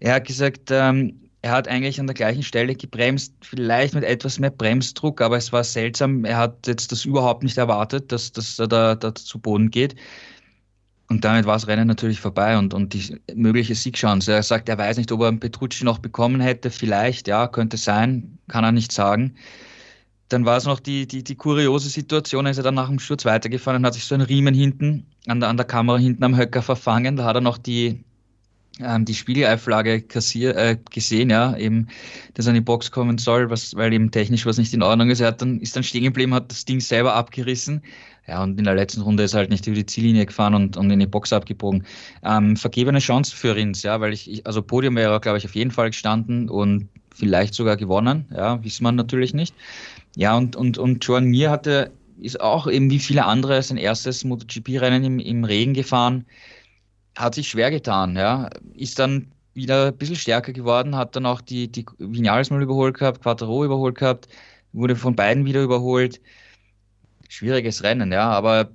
Er 0.00 0.14
hat 0.14 0.26
gesagt, 0.26 0.70
ähm, 0.70 1.20
er 1.42 1.50
hat 1.52 1.66
eigentlich 1.66 1.98
an 1.98 2.06
der 2.06 2.14
gleichen 2.14 2.44
Stelle 2.44 2.74
gebremst, 2.74 3.34
vielleicht 3.40 3.94
mit 3.94 4.04
etwas 4.04 4.38
mehr 4.38 4.50
Bremsdruck, 4.50 5.20
aber 5.20 5.36
es 5.36 5.52
war 5.52 5.64
seltsam. 5.64 6.24
Er 6.24 6.36
hat 6.36 6.66
jetzt 6.68 6.92
das 6.92 7.04
überhaupt 7.04 7.42
nicht 7.42 7.58
erwartet, 7.58 8.12
dass, 8.12 8.30
dass 8.30 8.58
er 8.60 8.68
da, 8.68 8.94
da 8.94 9.14
zu 9.14 9.40
Boden 9.40 9.70
geht. 9.70 9.96
Und 11.08 11.24
damit 11.24 11.44
war 11.44 11.54
das 11.54 11.66
Rennen 11.66 11.88
natürlich 11.88 12.20
vorbei 12.20 12.56
und, 12.56 12.72
und 12.72 12.94
die 12.94 13.20
mögliche 13.34 13.74
Siegchance. 13.74 14.32
Er 14.32 14.42
sagt, 14.42 14.68
er 14.68 14.78
weiß 14.78 14.96
nicht, 14.96 15.10
ob 15.12 15.20
er 15.20 15.28
einen 15.28 15.40
Petrucci 15.40 15.84
noch 15.84 15.98
bekommen 15.98 16.40
hätte. 16.40 16.70
Vielleicht, 16.70 17.28
ja, 17.28 17.48
könnte 17.48 17.76
sein, 17.76 18.38
kann 18.48 18.64
er 18.64 18.72
nicht 18.72 18.92
sagen. 18.92 19.34
Dann 20.32 20.46
war 20.46 20.56
es 20.56 20.64
noch 20.64 20.80
die, 20.80 21.06
die, 21.06 21.22
die 21.22 21.34
kuriose 21.34 21.88
Situation, 21.88 22.46
ist 22.46 22.56
er 22.56 22.62
dann 22.62 22.74
nach 22.74 22.88
dem 22.88 22.98
Sturz 22.98 23.24
weitergefahren 23.24 23.80
und 23.82 23.86
hat 23.86 23.94
sich 23.94 24.04
so 24.04 24.14
einen 24.14 24.24
Riemen 24.24 24.54
hinten 24.54 25.06
an 25.26 25.40
der, 25.40 25.48
an 25.48 25.56
der 25.56 25.66
Kamera 25.66 25.98
hinten 25.98 26.24
am 26.24 26.36
Höcker 26.36 26.62
verfangen. 26.62 27.16
Da 27.16 27.24
hat 27.24 27.36
er 27.36 27.40
noch 27.40 27.58
die, 27.58 28.04
ähm, 28.80 29.04
die 29.04 29.14
Spiegeleiflage 29.14 30.02
kassier, 30.02 30.56
äh, 30.56 30.78
gesehen, 30.90 31.30
ja, 31.30 31.56
eben, 31.56 31.88
dass 32.34 32.46
er 32.46 32.50
in 32.50 32.54
die 32.56 32.60
Box 32.62 32.90
kommen 32.90 33.18
soll, 33.18 33.50
was, 33.50 33.74
weil 33.76 33.92
eben 33.92 34.10
technisch 34.10 34.46
was 34.46 34.58
nicht 34.58 34.72
in 34.72 34.82
Ordnung 34.82 35.10
ist. 35.10 35.20
Er 35.20 35.28
hat 35.28 35.42
dann, 35.42 35.60
ist 35.60 35.76
dann 35.76 35.82
stehen 35.82 36.04
geblieben, 36.04 36.34
hat 36.34 36.50
das 36.50 36.64
Ding 36.64 36.80
selber 36.80 37.14
abgerissen. 37.14 37.82
Ja, 38.26 38.42
und 38.42 38.56
in 38.56 38.64
der 38.64 38.74
letzten 38.74 39.02
Runde 39.02 39.24
ist 39.24 39.34
er 39.34 39.38
halt 39.38 39.50
nicht 39.50 39.66
über 39.66 39.74
die 39.74 39.86
Ziellinie 39.86 40.26
gefahren 40.26 40.54
und, 40.54 40.76
und 40.76 40.90
in 40.90 41.00
die 41.00 41.06
Box 41.06 41.32
abgebogen. 41.32 41.84
Ähm, 42.22 42.56
vergebene 42.56 43.00
Chance 43.00 43.34
für 43.34 43.56
Rins, 43.56 43.82
ja, 43.82 44.00
weil 44.00 44.12
ich, 44.12 44.30
ich 44.30 44.46
also 44.46 44.62
Podium 44.62 44.94
wäre, 44.94 45.20
glaube 45.20 45.38
ich, 45.38 45.44
auf 45.44 45.54
jeden 45.56 45.72
Fall 45.72 45.90
gestanden 45.90 46.48
und 46.48 46.88
vielleicht 47.14 47.54
sogar 47.54 47.76
gewonnen, 47.76 48.26
ja, 48.34 48.62
wissen 48.64 48.84
man 48.84 48.96
natürlich 48.96 49.34
nicht. 49.34 49.54
Ja, 50.16 50.36
und, 50.36 50.56
und, 50.56 50.78
und 50.78 51.04
Joan 51.04 51.26
Mir 51.26 51.50
hatte, 51.50 51.92
ist 52.20 52.40
auch 52.40 52.66
eben 52.66 52.90
wie 52.90 52.98
viele 52.98 53.24
andere 53.24 53.62
sein 53.62 53.78
erstes 53.78 54.24
MotoGP-Rennen 54.24 55.04
im, 55.04 55.18
im 55.18 55.44
Regen 55.44 55.74
gefahren 55.74 56.26
hat 57.16 57.34
sich 57.34 57.48
schwer 57.48 57.70
getan, 57.70 58.16
ja. 58.16 58.50
Ist 58.74 58.98
dann 58.98 59.32
wieder 59.54 59.88
ein 59.88 59.96
bisschen 59.96 60.16
stärker 60.16 60.52
geworden, 60.52 60.96
hat 60.96 61.16
dann 61.16 61.26
auch 61.26 61.40
die, 61.40 61.70
die 61.70 61.84
Vinales 61.98 62.50
mal 62.50 62.62
überholt 62.62 62.96
gehabt, 62.98 63.22
Quattro 63.22 63.64
überholt 63.64 63.96
gehabt, 63.96 64.28
wurde 64.72 64.96
von 64.96 65.14
beiden 65.14 65.44
wieder 65.44 65.62
überholt. 65.62 66.20
Schwieriges 67.28 67.82
Rennen, 67.82 68.12
ja, 68.12 68.30
aber 68.30 68.70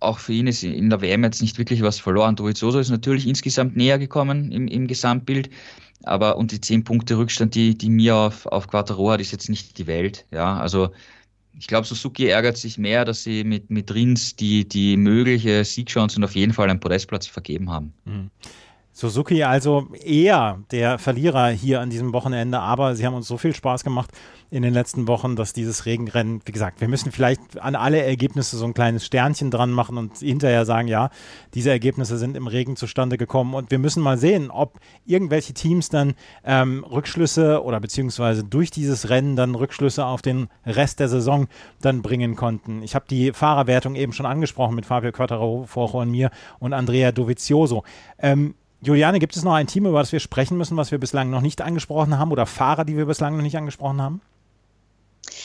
auch 0.00 0.18
für 0.18 0.32
ihn 0.32 0.46
ist 0.46 0.62
in 0.62 0.90
der 0.90 1.00
WM 1.00 1.24
jetzt 1.24 1.42
nicht 1.42 1.58
wirklich 1.58 1.82
was 1.82 1.98
verloren. 1.98 2.36
Dovizioso 2.36 2.78
ist 2.78 2.90
natürlich 2.90 3.26
insgesamt 3.26 3.76
näher 3.76 3.98
gekommen 3.98 4.52
im, 4.52 4.68
im 4.68 4.86
Gesamtbild, 4.86 5.50
aber 6.04 6.36
und 6.36 6.52
die 6.52 6.60
zehn 6.60 6.84
Punkte 6.84 7.18
Rückstand, 7.18 7.54
die, 7.54 7.76
die 7.76 7.90
mir 7.90 8.16
auf, 8.16 8.46
auf 8.46 8.68
Quattro 8.68 9.10
hat, 9.10 9.20
ist 9.20 9.32
jetzt 9.32 9.48
nicht 9.48 9.78
die 9.78 9.86
Welt, 9.86 10.26
ja. 10.30 10.56
Also 10.58 10.90
ich 11.58 11.66
glaube, 11.66 11.86
Suzuki 11.86 12.28
ärgert 12.28 12.56
sich 12.56 12.78
mehr, 12.78 13.04
dass 13.04 13.24
sie 13.24 13.42
mit, 13.42 13.68
mit 13.68 13.92
Rins 13.92 14.36
die, 14.36 14.66
die 14.68 14.96
mögliche 14.96 15.64
Siegchance 15.64 16.16
und 16.16 16.24
auf 16.24 16.36
jeden 16.36 16.52
Fall 16.52 16.70
einen 16.70 16.78
Podestplatz 16.78 17.26
vergeben 17.26 17.70
haben. 17.70 17.92
Mhm. 18.04 18.30
Suzuki 18.92 19.44
also 19.44 19.88
eher 20.02 20.60
der 20.72 20.98
Verlierer 20.98 21.50
hier 21.50 21.80
an 21.80 21.90
diesem 21.90 22.12
Wochenende, 22.12 22.58
aber 22.58 22.96
sie 22.96 23.06
haben 23.06 23.14
uns 23.14 23.28
so 23.28 23.38
viel 23.38 23.54
Spaß 23.54 23.84
gemacht 23.84 24.10
in 24.50 24.62
den 24.62 24.72
letzten 24.72 25.06
Wochen, 25.08 25.36
dass 25.36 25.52
dieses 25.52 25.84
Regenrennen, 25.84 26.40
wie 26.44 26.52
gesagt, 26.52 26.80
wir 26.80 26.88
müssen 26.88 27.12
vielleicht 27.12 27.60
an 27.60 27.74
alle 27.74 28.02
Ergebnisse 28.02 28.56
so 28.56 28.64
ein 28.64 28.74
kleines 28.74 29.04
Sternchen 29.04 29.50
dran 29.50 29.70
machen 29.70 29.98
und 29.98 30.18
hinterher 30.18 30.64
sagen, 30.64 30.88
ja, 30.88 31.10
diese 31.54 31.70
Ergebnisse 31.70 32.16
sind 32.16 32.36
im 32.36 32.46
Regen 32.46 32.76
zustande 32.76 33.18
gekommen 33.18 33.54
und 33.54 33.70
wir 33.70 33.78
müssen 33.78 34.02
mal 34.02 34.16
sehen, 34.16 34.50
ob 34.50 34.80
irgendwelche 35.04 35.52
Teams 35.52 35.90
dann 35.90 36.14
ähm, 36.44 36.84
Rückschlüsse 36.84 37.62
oder 37.62 37.78
beziehungsweise 37.80 38.42
durch 38.42 38.70
dieses 38.70 39.10
Rennen 39.10 39.36
dann 39.36 39.54
Rückschlüsse 39.54 40.06
auf 40.06 40.22
den 40.22 40.48
Rest 40.64 41.00
der 41.00 41.08
Saison 41.08 41.48
dann 41.82 42.00
bringen 42.00 42.34
konnten. 42.34 42.82
Ich 42.82 42.94
habe 42.94 43.04
die 43.08 43.32
Fahrerwertung 43.32 43.96
eben 43.96 44.12
schon 44.12 44.26
angesprochen 44.26 44.74
mit 44.74 44.86
Fabio 44.86 45.12
Quattaro 45.12 45.64
vor 45.66 46.04
mir 46.06 46.30
und 46.58 46.72
Andrea 46.72 47.12
Dovizioso. 47.12 47.82
Ähm, 48.18 48.54
Juliane, 48.80 49.18
gibt 49.18 49.36
es 49.36 49.42
noch 49.42 49.54
ein 49.54 49.66
Team, 49.66 49.86
über 49.86 49.98
das 49.98 50.12
wir 50.12 50.20
sprechen 50.20 50.56
müssen, 50.56 50.76
was 50.76 50.92
wir 50.92 50.98
bislang 50.98 51.30
noch 51.30 51.40
nicht 51.40 51.60
angesprochen 51.60 52.16
haben 52.16 52.30
oder 52.30 52.46
Fahrer, 52.46 52.84
die 52.84 52.96
wir 52.96 53.06
bislang 53.06 53.36
noch 53.36 53.42
nicht 53.42 53.56
angesprochen 53.56 54.00
haben? 54.00 54.20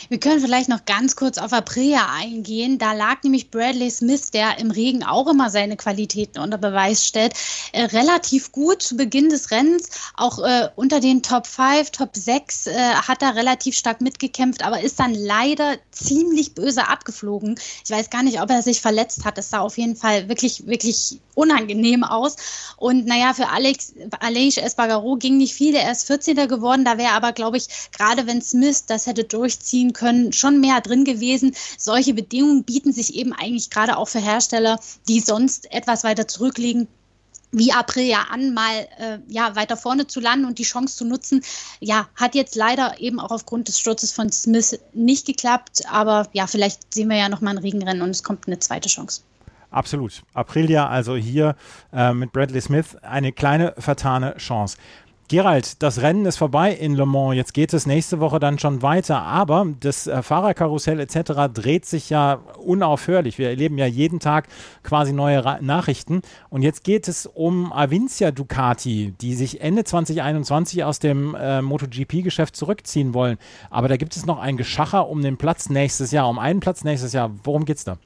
Wir 0.10 0.20
können 0.20 0.40
vielleicht 0.40 0.70
noch 0.70 0.86
ganz 0.86 1.16
kurz 1.16 1.38
auf 1.38 1.54
Aprilia 1.54 2.08
eingehen. 2.12 2.78
Da 2.78 2.94
lag 2.94 3.24
nämlich 3.24 3.52
Bradley 3.52 3.90
Smith, 3.90 4.32
der 4.32 4.60
im 4.60 4.72
Regen 4.72 5.04
auch 5.04 5.28
immer 5.28 5.50
seine 5.50 5.78
Qualitäten 5.78 6.40
unter 6.40 6.58
Beweis 6.58 7.06
stellt, 7.06 7.34
äh, 7.72 7.84
relativ 7.84 8.52
gut 8.52 8.82
zu 8.82 8.98
Beginn 8.98 9.30
des 9.30 9.52
Rennens. 9.52 9.90
Auch 10.16 10.40
äh, 10.40 10.70
unter 10.76 11.00
den 11.00 11.24
Top 11.24 11.48
5, 11.48 11.92
Top 11.92 12.12
6 12.16 12.68
äh, 12.68 12.74
hat 12.74 13.22
er 13.22 13.36
relativ 13.36 13.76
stark 13.76 14.02
mitgekämpft, 14.02 14.64
aber 14.64 14.82
ist 14.82 15.00
dann 15.00 15.14
leider 15.14 15.78
ziemlich 15.92 16.54
böse 16.54 16.88
abgeflogen. 16.88 17.60
Ich 17.84 17.92
weiß 17.92 18.10
gar 18.10 18.24
nicht, 18.24 18.42
ob 18.42 18.50
er 18.50 18.62
sich 18.62 18.82
verletzt 18.82 19.26
hat. 19.26 19.38
Das 19.38 19.50
sah 19.50 19.60
auf 19.60 19.78
jeden 19.78 19.96
Fall 19.96 20.30
wirklich, 20.30 20.68
wirklich 20.68 21.20
unangenehm 21.36 22.04
aus. 22.04 22.36
Und 22.78 23.06
naja, 23.06 23.34
für 23.34 23.50
Alex, 23.50 23.94
Aleix 24.20 24.58
Espargaro 24.58 25.16
ging 25.16 25.38
nicht 25.38 25.54
viel. 25.54 25.76
Er 25.76 25.92
ist 25.92 26.08
14. 26.08 26.48
geworden. 26.48 26.86
Da 26.86 26.98
wäre 26.98 27.14
aber, 27.14 27.32
glaube 27.32 27.58
ich, 27.58 27.68
gerade 27.98 28.28
wenn 28.28 28.42
Smith 28.42 28.86
das 28.86 29.08
hätte 29.08 29.24
durchziehen 29.24 29.93
können, 29.94 30.34
schon 30.34 30.60
mehr 30.60 30.82
drin 30.82 31.06
gewesen. 31.06 31.56
Solche 31.78 32.14
Bedingungen 32.14 32.64
bieten 32.64 32.92
sich 32.92 33.16
eben 33.16 33.34
eigentlich 33.34 33.70
gerade 33.70 33.98
auch 33.98 34.08
für 34.08 34.20
Hersteller, 34.20 34.80
die 35.08 35.20
sonst 35.20 35.72
etwas 35.72 36.04
weiter 36.04 36.28
zurückliegen, 36.28 36.88
wie 37.54 37.72
April 37.72 38.06
ja 38.06 38.26
an, 38.32 38.54
mal 38.54 38.88
äh, 38.98 39.20
ja, 39.28 39.56
weiter 39.56 39.78
vorne 39.78 40.08
zu 40.08 40.20
landen 40.20 40.46
und 40.46 40.58
die 40.58 40.64
Chance 40.64 40.98
zu 40.98 41.06
nutzen. 41.06 41.42
Ja, 41.80 42.10
hat 42.16 42.36
jetzt 42.36 42.56
leider 42.56 43.00
eben 43.00 43.20
auch 43.20 43.32
aufgrund 43.32 43.68
des 43.68 43.80
Sturzes 43.80 44.12
von 44.12 44.32
Smith 44.32 44.80
nicht 44.94 45.26
geklappt, 45.28 45.84
aber 45.90 46.28
ja, 46.34 46.48
vielleicht 46.48 46.94
sehen 46.94 47.10
wir 47.10 47.18
ja 47.18 47.30
noch 47.30 47.42
mal 47.42 47.52
ein 47.52 47.60
Regenrennen 47.60 48.02
und 48.02 48.10
es 48.10 48.24
kommt 48.24 48.48
eine 48.48 48.60
zweite 48.60 48.90
Chance. 48.90 49.22
Absolut. 49.74 50.22
Aprilia 50.34 50.88
also 50.88 51.16
hier 51.16 51.56
äh, 51.92 52.14
mit 52.14 52.32
Bradley 52.32 52.62
Smith 52.62 52.96
eine 53.02 53.32
kleine 53.32 53.74
vertane 53.78 54.36
Chance. 54.38 54.78
Gerald, 55.30 55.82
das 55.82 56.02
Rennen 56.02 56.26
ist 56.26 56.38
vorbei 56.38 56.74
in 56.74 56.96
Le 56.96 57.06
Mans. 57.06 57.36
Jetzt 57.36 57.54
geht 57.54 57.74
es 57.74 57.86
nächste 57.86 58.20
Woche 58.20 58.40
dann 58.40 58.60
schon 58.60 58.82
weiter. 58.82 59.22
Aber 59.22 59.66
das 59.80 60.06
äh, 60.06 60.22
Fahrerkarussell 60.22 61.00
etc. 61.00 61.54
dreht 61.54 61.86
sich 61.86 62.10
ja 62.10 62.40
unaufhörlich. 62.64 63.38
Wir 63.38 63.50
erleben 63.50 63.78
ja 63.78 63.86
jeden 63.86 64.20
Tag 64.20 64.48
quasi 64.84 65.14
neue 65.14 65.44
Ra 65.44 65.60
Nachrichten. 65.62 66.22
Und 66.50 66.62
jetzt 66.62 66.84
geht 66.84 67.08
es 67.08 67.26
um 67.26 67.72
Avincia 67.72 68.32
Ducati, 68.32 69.14
die 69.22 69.34
sich 69.36 69.62
Ende 69.62 69.86
2021 69.86 70.84
aus 70.84 71.00
dem 71.00 71.36
äh, 71.36 71.62
MotoGP-Geschäft 71.62 72.56
zurückziehen 72.56 73.14
wollen. 73.14 73.38
Aber 73.70 73.88
da 73.88 73.96
gibt 73.96 74.18
es 74.18 74.26
noch 74.26 74.40
ein 74.40 74.58
Geschacher 74.58 75.08
um 75.08 75.22
den 75.22 75.38
Platz 75.38 75.70
nächstes 75.70 76.12
Jahr, 76.12 76.30
um 76.30 76.38
einen 76.38 76.60
Platz 76.60 76.84
nächstes 76.84 77.14
Jahr. 77.14 77.32
Worum 77.44 77.64
geht 77.64 77.78
es 77.78 77.86
da? 77.86 77.98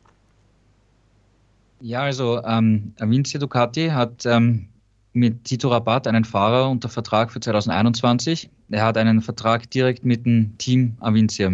Ja, 1.82 2.02
also 2.02 2.44
ähm, 2.44 2.94
Avincia 3.00 3.40
Ducati 3.40 3.90
hat 3.90 4.26
ähm, 4.26 4.70
mit 5.18 5.44
Tito 5.46 5.70
Rabat 5.70 6.08
einen 6.08 6.24
Fahrer 6.24 6.70
unter 6.70 6.90
Vertrag 6.90 7.32
für 7.32 7.40
2021. 7.40 8.50
Er 8.70 8.86
hat 8.86 8.98
einen 8.98 9.22
Vertrag 9.22 9.70
direkt 9.72 10.06
mit 10.06 10.26
dem 10.26 10.58
Team 10.58 10.96
Avincia. 11.00 11.52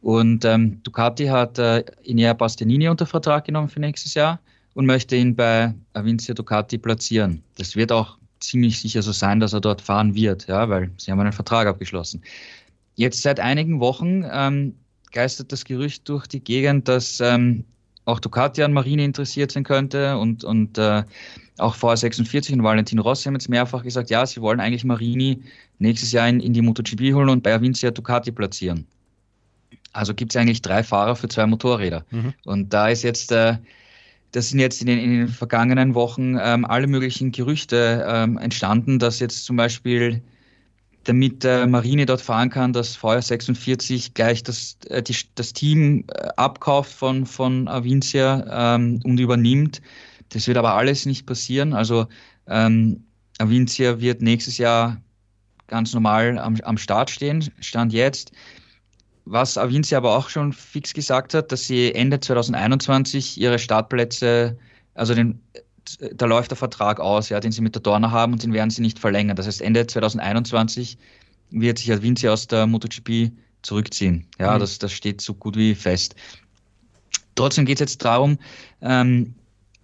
Und 0.00 0.44
ähm, 0.44 0.82
Ducati 0.82 1.26
hat 1.26 1.58
äh, 1.58 1.84
Inea 2.02 2.32
Bastianini 2.32 2.88
unter 2.88 3.06
Vertrag 3.06 3.44
genommen 3.44 3.68
für 3.68 3.80
nächstes 3.80 4.14
Jahr 4.14 4.40
und 4.74 4.86
möchte 4.86 5.14
ihn 5.14 5.36
bei 5.36 5.72
Avincia 5.92 6.34
Ducati 6.34 6.76
platzieren. 6.76 7.42
Das 7.56 7.76
wird 7.76 7.92
auch 7.92 8.18
ziemlich 8.40 8.80
sicher 8.80 9.02
so 9.02 9.12
sein, 9.12 9.38
dass 9.38 9.52
er 9.52 9.60
dort 9.60 9.80
fahren 9.80 10.14
wird, 10.14 10.48
ja, 10.48 10.68
weil 10.68 10.90
sie 10.96 11.12
haben 11.12 11.20
einen 11.20 11.32
Vertrag 11.32 11.68
abgeschlossen. 11.68 12.22
Jetzt 12.96 13.22
seit 13.22 13.38
einigen 13.38 13.78
Wochen 13.78 14.24
ähm, 14.30 14.74
geistert 15.12 15.52
das 15.52 15.64
Gerücht 15.64 16.08
durch 16.08 16.26
die 16.26 16.42
Gegend, 16.42 16.88
dass 16.88 17.20
ähm, 17.20 17.64
auch 18.04 18.20
Ducati 18.20 18.62
an 18.62 18.72
Marine 18.72 19.04
interessiert 19.04 19.52
sein 19.52 19.64
könnte 19.64 20.18
und, 20.18 20.44
und 20.44 20.78
äh, 20.78 21.04
auch 21.58 21.76
VR46 21.76 22.54
und 22.54 22.62
Valentino 22.62 23.02
Rossi 23.02 23.24
haben 23.24 23.34
jetzt 23.34 23.48
mehrfach 23.48 23.82
gesagt, 23.82 24.10
ja, 24.10 24.26
sie 24.26 24.40
wollen 24.40 24.60
eigentlich 24.60 24.84
Marini 24.84 25.42
nächstes 25.78 26.12
Jahr 26.12 26.28
in, 26.28 26.40
in 26.40 26.52
die 26.52 26.62
MotoGP 26.62 27.14
holen 27.14 27.28
und 27.28 27.42
bei 27.42 27.54
Avincia 27.54 27.90
Ducati 27.90 28.32
platzieren. 28.32 28.86
Also 29.92 30.14
gibt 30.14 30.32
es 30.32 30.40
eigentlich 30.40 30.62
drei 30.62 30.82
Fahrer 30.82 31.16
für 31.16 31.28
zwei 31.28 31.46
Motorräder. 31.46 32.04
Mhm. 32.10 32.32
Und 32.44 32.72
da 32.72 32.88
ist 32.88 33.02
jetzt, 33.02 33.30
äh, 33.30 33.58
das 34.32 34.48
sind 34.48 34.58
jetzt 34.58 34.80
in 34.80 34.86
den, 34.86 34.98
in 34.98 35.10
den 35.10 35.28
vergangenen 35.28 35.94
Wochen 35.94 36.38
ähm, 36.40 36.64
alle 36.64 36.86
möglichen 36.86 37.30
Gerüchte 37.30 38.04
ähm, 38.08 38.38
entstanden, 38.38 38.98
dass 38.98 39.20
jetzt 39.20 39.44
zum 39.44 39.56
Beispiel 39.56 40.22
damit 41.04 41.44
äh, 41.44 41.66
Marine 41.66 42.06
dort 42.06 42.20
fahren 42.20 42.50
kann, 42.50 42.72
dass 42.72 42.96
VR46 42.96 44.12
gleich 44.14 44.42
das, 44.42 44.76
äh, 44.88 45.02
die, 45.02 45.16
das 45.34 45.52
Team 45.52 46.04
äh, 46.08 46.28
abkauft 46.36 46.92
von, 46.92 47.26
von 47.26 47.68
Avincia 47.68 48.74
ähm, 48.76 49.00
und 49.04 49.18
übernimmt. 49.18 49.82
Das 50.30 50.46
wird 50.46 50.56
aber 50.56 50.74
alles 50.74 51.06
nicht 51.06 51.26
passieren. 51.26 51.72
Also 51.72 52.06
ähm, 52.46 53.04
Avincia 53.38 54.00
wird 54.00 54.22
nächstes 54.22 54.58
Jahr 54.58 55.00
ganz 55.66 55.92
normal 55.92 56.38
am, 56.38 56.56
am 56.62 56.78
Start 56.78 57.10
stehen, 57.10 57.50
Stand 57.60 57.92
jetzt. 57.92 58.32
Was 59.24 59.56
Avincia 59.56 59.98
aber 59.98 60.16
auch 60.16 60.28
schon 60.28 60.52
fix 60.52 60.92
gesagt 60.92 61.34
hat, 61.34 61.52
dass 61.52 61.66
sie 61.66 61.94
Ende 61.94 62.18
2021 62.20 63.40
ihre 63.40 63.58
Startplätze, 63.58 64.58
also 64.94 65.14
den, 65.14 65.40
da 66.14 66.26
läuft 66.26 66.50
der 66.50 66.56
Vertrag 66.56 67.00
aus, 67.00 67.28
ja, 67.28 67.40
den 67.40 67.52
sie 67.52 67.60
mit 67.60 67.74
der 67.74 67.82
Dorna 67.82 68.10
haben 68.10 68.32
und 68.32 68.42
den 68.42 68.52
werden 68.52 68.70
sie 68.70 68.82
nicht 68.82 68.98
verlängern. 68.98 69.36
Das 69.36 69.46
heißt, 69.46 69.60
Ende 69.60 69.86
2021 69.86 70.98
wird 71.50 71.78
sich 71.78 71.92
Avincia 71.92 72.32
aus 72.32 72.46
der 72.46 72.66
MotoGP 72.66 73.32
zurückziehen. 73.62 74.26
Ja, 74.38 74.54
mhm. 74.54 74.60
das, 74.60 74.78
das 74.78 74.92
steht 74.92 75.20
so 75.20 75.34
gut 75.34 75.56
wie 75.56 75.74
fest. 75.74 76.14
Trotzdem 77.34 77.64
geht 77.64 77.76
es 77.76 77.80
jetzt 77.80 78.04
darum, 78.04 78.38
ähm, 78.80 79.34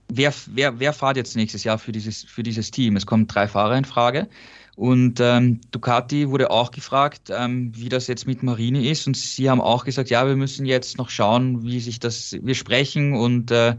wer, 0.08 0.32
wer, 0.46 0.78
wer 0.80 0.92
fährt 0.92 1.16
jetzt 1.16 1.36
nächstes 1.36 1.64
Jahr 1.64 1.78
für 1.78 1.92
dieses, 1.92 2.24
für 2.24 2.42
dieses 2.42 2.70
Team? 2.70 2.96
Es 2.96 3.06
kommen 3.06 3.26
drei 3.26 3.48
Fahrer 3.48 3.76
in 3.76 3.84
Frage. 3.84 4.28
Und 4.76 5.18
ähm, 5.18 5.60
Ducati 5.72 6.28
wurde 6.28 6.52
auch 6.52 6.70
gefragt, 6.70 7.30
ähm, 7.30 7.72
wie 7.74 7.88
das 7.88 8.06
jetzt 8.06 8.26
mit 8.26 8.44
Marini 8.44 8.88
ist. 8.88 9.08
Und 9.08 9.16
sie 9.16 9.50
haben 9.50 9.60
auch 9.60 9.84
gesagt, 9.84 10.08
ja, 10.08 10.26
wir 10.26 10.36
müssen 10.36 10.66
jetzt 10.66 10.98
noch 10.98 11.10
schauen, 11.10 11.64
wie 11.64 11.80
sich 11.80 11.98
das, 11.98 12.36
wir 12.40 12.54
sprechen 12.54 13.14
und 13.14 13.50
äh, 13.50 13.74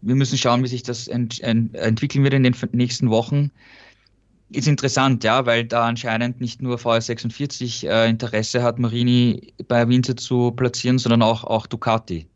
wir 0.00 0.14
müssen 0.14 0.38
schauen, 0.38 0.62
wie 0.62 0.68
sich 0.68 0.82
das 0.82 1.08
ent, 1.08 1.40
ent, 1.40 1.74
entwickeln 1.74 2.24
wird 2.24 2.34
in 2.34 2.42
den 2.42 2.54
nächsten 2.72 3.10
Wochen. 3.10 3.50
Ist 4.50 4.68
interessant, 4.68 5.24
ja, 5.24 5.44
weil 5.44 5.64
da 5.64 5.86
anscheinend 5.86 6.40
nicht 6.40 6.62
nur 6.62 6.78
VR46 6.78 7.86
äh, 7.86 8.08
Interesse 8.08 8.62
hat, 8.62 8.78
Marini 8.78 9.52
bei 9.68 9.86
Winter 9.88 10.16
zu 10.16 10.52
platzieren, 10.52 10.98
sondern 10.98 11.22
auch, 11.22 11.44
auch 11.44 11.66
Ducati. 11.66 12.26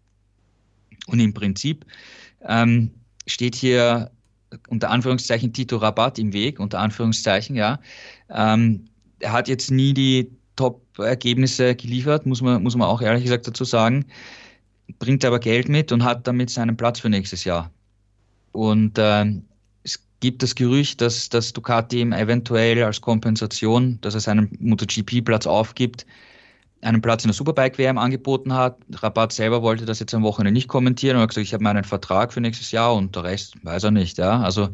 Und 1.06 1.20
im 1.20 1.32
Prinzip 1.32 1.86
ähm, 2.46 2.90
steht 3.26 3.54
hier 3.54 4.10
unter 4.68 4.90
Anführungszeichen 4.90 5.52
Tito 5.52 5.78
Rabat 5.78 6.18
im 6.18 6.32
Weg, 6.32 6.60
unter 6.60 6.80
Anführungszeichen, 6.80 7.56
ja. 7.56 7.80
Ähm, 8.28 8.84
er 9.20 9.32
hat 9.32 9.48
jetzt 9.48 9.70
nie 9.70 9.94
die 9.94 10.30
Top-Ergebnisse 10.56 11.74
geliefert, 11.74 12.26
muss 12.26 12.42
man, 12.42 12.62
muss 12.62 12.76
man 12.76 12.88
auch 12.88 13.00
ehrlich 13.00 13.24
gesagt 13.24 13.46
dazu 13.46 13.64
sagen, 13.64 14.04
bringt 14.98 15.24
aber 15.24 15.38
Geld 15.38 15.68
mit 15.68 15.92
und 15.92 16.04
hat 16.04 16.26
damit 16.26 16.50
seinen 16.50 16.76
Platz 16.76 17.00
für 17.00 17.08
nächstes 17.08 17.44
Jahr. 17.44 17.70
Und 18.52 18.98
äh, 18.98 19.24
es 19.82 20.02
gibt 20.20 20.42
das 20.42 20.54
Gerücht, 20.54 21.00
dass, 21.00 21.28
dass 21.28 21.52
Ducati 21.52 22.00
ihm 22.00 22.12
eventuell 22.12 22.82
als 22.82 23.00
Kompensation, 23.00 23.98
dass 24.00 24.14
er 24.14 24.20
seinen 24.20 24.56
MotoGP-Platz 24.60 25.46
aufgibt, 25.46 26.06
einen 26.82 27.00
Platz 27.00 27.24
in 27.24 27.28
der 27.28 27.34
Superbike-WM 27.34 27.96
angeboten 27.96 28.52
hat. 28.54 28.76
Rabat 28.92 29.32
selber 29.32 29.62
wollte 29.62 29.86
das 29.86 30.00
jetzt 30.00 30.14
am 30.14 30.24
Wochenende 30.24 30.52
nicht 30.52 30.68
kommentieren 30.68 31.16
und 31.16 31.22
hat 31.22 31.30
gesagt, 31.30 31.46
ich 31.46 31.54
habe 31.54 31.62
meinen 31.62 31.84
Vertrag 31.84 32.32
für 32.32 32.40
nächstes 32.40 32.72
Jahr 32.72 32.94
und 32.94 33.14
der 33.14 33.24
Rest 33.24 33.54
weiß 33.64 33.84
er 33.84 33.90
nicht. 33.92 34.18
Ja. 34.18 34.40
Also 34.40 34.68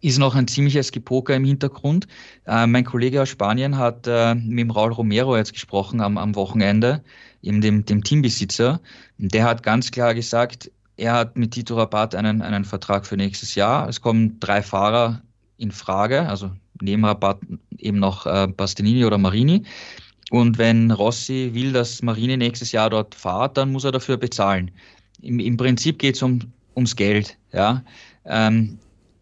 ist 0.00 0.18
noch 0.18 0.34
ein 0.34 0.48
ziemliches 0.48 0.92
Gepoker 0.92 1.34
im 1.34 1.44
Hintergrund. 1.44 2.06
Äh, 2.46 2.66
mein 2.66 2.84
Kollege 2.84 3.22
aus 3.22 3.28
Spanien 3.28 3.76
hat 3.76 4.06
äh, 4.06 4.34
mit 4.34 4.60
dem 4.60 4.70
Raul 4.70 4.92
Romero 4.92 5.36
jetzt 5.36 5.52
gesprochen 5.52 6.00
am, 6.00 6.16
am 6.18 6.34
Wochenende, 6.34 7.02
eben 7.42 7.60
dem, 7.60 7.84
dem 7.84 8.02
Teambesitzer. 8.02 8.80
Der 9.18 9.44
hat 9.44 9.62
ganz 9.62 9.90
klar 9.90 10.14
gesagt, 10.14 10.70
er 10.96 11.14
hat 11.14 11.36
mit 11.36 11.52
Tito 11.52 11.76
Rabat 11.76 12.14
einen, 12.14 12.42
einen 12.42 12.64
Vertrag 12.64 13.06
für 13.06 13.16
nächstes 13.16 13.54
Jahr. 13.54 13.88
Es 13.88 14.00
kommen 14.00 14.38
drei 14.40 14.62
Fahrer 14.62 15.22
in 15.56 15.70
Frage, 15.70 16.28
also 16.28 16.50
neben 16.80 17.04
Rabat 17.04 17.40
eben 17.78 17.98
noch 17.98 18.26
äh, 18.26 18.46
Bastianini 18.48 19.04
oder 19.04 19.18
Marini. 19.18 19.64
Und 20.30 20.58
wenn 20.58 20.90
Rossi 20.90 21.50
will, 21.54 21.72
dass 21.72 22.02
Marine 22.02 22.36
nächstes 22.36 22.72
Jahr 22.72 22.90
dort 22.90 23.14
fahrt, 23.14 23.56
dann 23.56 23.72
muss 23.72 23.84
er 23.84 23.92
dafür 23.92 24.16
bezahlen. 24.16 24.70
Im, 25.20 25.40
im 25.40 25.56
Prinzip 25.56 25.98
geht 25.98 26.14
es 26.14 26.22
um, 26.22 26.40
ums 26.76 26.94
Geld. 26.94 27.36
Ja? 27.52 27.82
Ähm, 28.24 28.78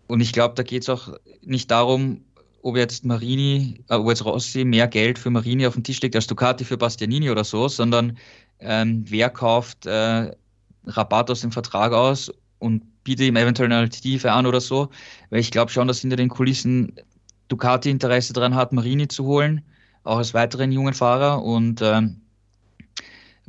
und 0.07 0.21
ich 0.21 0.33
glaube, 0.33 0.55
da 0.55 0.63
geht 0.63 0.83
es 0.83 0.89
auch 0.89 1.15
nicht 1.43 1.71
darum, 1.71 2.23
ob 2.63 2.77
jetzt 2.77 3.05
Marini, 3.05 3.83
äh, 3.89 3.95
ob 3.95 4.09
jetzt 4.09 4.25
Rossi 4.25 4.65
mehr 4.65 4.89
Geld 4.89 5.19
für 5.19 5.31
Marini 5.31 5.67
auf 5.67 5.75
den 5.75 5.85
Tisch 5.85 6.01
legt 6.01 6.17
als 6.17 6.27
Ducati 6.27 6.65
für 6.65 6.77
Bastianini 6.77 7.31
oder 7.31 7.45
so, 7.45 7.69
sondern 7.69 8.19
ähm, 8.61 9.05
wer 9.09 9.31
kauft 9.31 9.87
äh, 9.87 10.33
Rabatt 10.87 11.31
aus 11.31 11.43
dem 11.43 11.53
Vertrag 11.53 11.93
aus 11.93 12.33
und 12.59 12.83
bietet 13.05 13.27
ihm 13.27 13.37
eventuell 13.37 13.67
eine 13.67 13.77
Alternative 13.77 14.33
an 14.33 14.47
oder 14.47 14.61
so. 14.61 14.89
Weil 15.31 15.41
ich 15.41 15.51
glaube 15.51 15.71
schon, 15.71 15.89
dass 15.89 16.01
hinter 16.01 16.17
den 16.17 16.29
Kulissen 16.29 16.93
Ducati 17.49 17.91
Interesse 17.91 18.33
daran 18.33 18.55
hat, 18.55 18.73
Marini 18.73 19.09
zu 19.09 19.25
holen 19.25 19.63
auch 20.09 20.19
als 20.19 20.35
weiteren 20.35 20.73
jungen 20.73 20.95
Fahrer. 20.95 21.43
Und 21.43 21.81
ähm, 21.83 22.21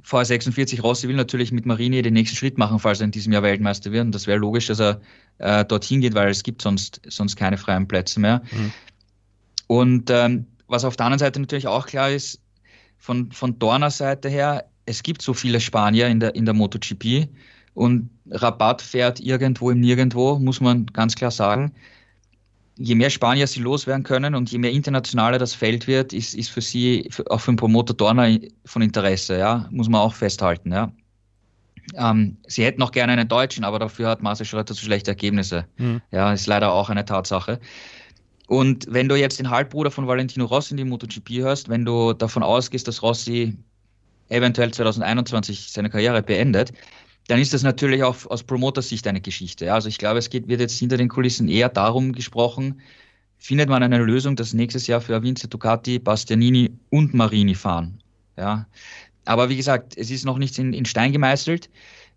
VR46 0.04 0.82
Rossi 0.82 1.08
will 1.08 1.16
natürlich 1.16 1.52
mit 1.52 1.66
Marini 1.66 2.02
den 2.02 2.14
nächsten 2.14 2.36
Schritt 2.36 2.58
machen, 2.58 2.80
falls 2.80 3.00
er 3.00 3.06
in 3.06 3.12
diesem 3.12 3.34
Jahr 3.34 3.44
Weltmeister 3.44 3.92
wird. 3.92 4.06
Und 4.06 4.14
das 4.14 4.28
wäre 4.28 4.40
logisch, 4.40 4.68
dass 4.68 4.80
er 4.80 5.02
äh, 5.38 5.66
dorthin 5.66 6.02
geht, 6.02 6.14
weil 6.16 6.30
es 6.30 6.44
gibt 6.44 6.62
sonst, 6.62 7.02
sonst 7.08 7.36
keine 7.36 7.58
freien 7.58 7.88
Plätze 7.88 8.20
mehr. 8.20 8.42
Mhm. 8.52 8.72
Und 9.70 10.10
ähm, 10.10 10.48
was 10.68 10.84
auf 10.84 10.96
der 10.96 11.06
anderen 11.06 11.20
Seite 11.20 11.40
natürlich 11.40 11.68
auch 11.68 11.86
klar 11.86 12.10
ist, 12.10 12.42
von, 12.98 13.32
von 13.32 13.60
Dorner 13.60 13.92
Seite 13.92 14.28
her, 14.28 14.66
es 14.88 15.04
gibt 15.04 15.22
so 15.22 15.36
viele 15.36 15.60
Spanier 15.60 16.08
in 16.08 16.20
der, 16.20 16.34
in 16.34 16.46
der 16.46 16.56
MotoGP 16.56 17.30
und 17.76 18.10
Rabatt 18.32 18.82
fährt 18.82 19.20
irgendwo 19.20 19.70
im 19.70 19.80
Nirgendwo, 19.80 20.40
muss 20.40 20.60
man 20.60 20.88
ganz 20.88 21.14
klar 21.14 21.30
sagen. 21.30 21.72
Je 22.78 22.96
mehr 22.96 23.12
Spanier 23.12 23.46
sie 23.46 23.60
loswerden 23.60 24.02
können 24.02 24.34
und 24.34 24.52
je 24.52 24.58
mehr 24.58 24.72
internationaler 24.72 25.38
das 25.38 25.54
Feld 25.54 25.86
wird, 25.86 26.14
ist, 26.14 26.34
ist 26.34 26.50
für 26.50 26.62
sie, 26.62 27.08
auch 27.30 27.40
für 27.40 27.52
den 27.52 27.58
Promoter 27.58 27.94
Dorner 27.94 28.40
von 28.66 28.82
Interesse, 28.82 29.38
ja, 29.38 29.68
muss 29.70 29.88
man 29.88 30.02
auch 30.02 30.16
festhalten, 30.16 30.72
ja. 30.72 30.92
Ähm, 31.96 32.38
sie 32.48 32.66
hätten 32.66 32.82
auch 32.82 32.92
gerne 32.92 33.14
einen 33.14 33.28
Deutschen, 33.28 33.64
aber 33.64 33.78
dafür 33.78 34.10
hat 34.10 34.24
Marcel 34.24 34.48
Schröter 34.48 34.74
zu 34.74 34.84
schlechte 34.84 35.12
Ergebnisse. 35.12 35.66
Mhm. 35.78 36.02
Ja, 36.12 36.34
ist 36.34 36.48
leider 36.48 36.72
auch 36.72 36.90
eine 36.90 37.06
Tatsache. 37.06 37.60
Und 38.50 38.88
wenn 38.90 39.08
du 39.08 39.16
jetzt 39.16 39.38
den 39.38 39.52
Halbbruder 39.52 39.92
von 39.92 40.08
Valentino 40.08 40.46
Rossi 40.46 40.74
in 40.74 40.78
die 40.78 40.84
MotoGP 40.84 41.44
hörst, 41.44 41.70
wenn 41.70 41.86
du 41.86 42.14
davon 42.14 42.42
ausgehst, 42.42 42.88
dass 42.88 43.04
Rossi 43.04 43.56
eventuell 44.30 44.74
2021 44.74 45.72
seine 45.72 45.92
Karriere 45.92 46.24
beendet, 46.24 46.74
dann 47.28 47.40
ist 47.40 47.54
das 47.54 47.62
natürlich 47.62 48.02
auch 48.02 48.26
aus 48.26 48.42
Promoter-Sicht 48.42 49.06
eine 49.06 49.22
Geschichte. 49.22 49.72
Also 49.72 49.88
ich 49.88 50.00
glaube, 50.00 50.18
es 50.18 50.32
geht, 50.32 50.48
wird 50.48 50.62
jetzt 50.62 50.80
hinter 50.80 50.98
den 50.98 51.10
Kulissen 51.10 51.48
eher 51.48 51.70
darum 51.70 52.12
gesprochen, 52.12 52.82
findet 53.38 53.70
man 53.70 53.84
eine 53.84 54.00
Lösung, 54.00 54.36
dass 54.36 54.56
nächstes 54.56 54.88
Jahr 54.88 55.00
für 55.00 55.22
Vince 55.22 55.48
Ducati, 55.48 56.00
Bastianini 56.00 56.72
und 56.90 57.14
Marini 57.14 57.54
fahren. 57.54 58.02
Ja. 58.36 58.66
Aber 59.26 59.50
wie 59.50 59.58
gesagt, 59.58 59.96
es 59.96 60.10
ist 60.10 60.26
noch 60.26 60.40
nichts 60.40 60.58
in, 60.58 60.74
in 60.74 60.86
Stein 60.86 61.12
gemeißelt 61.12 61.70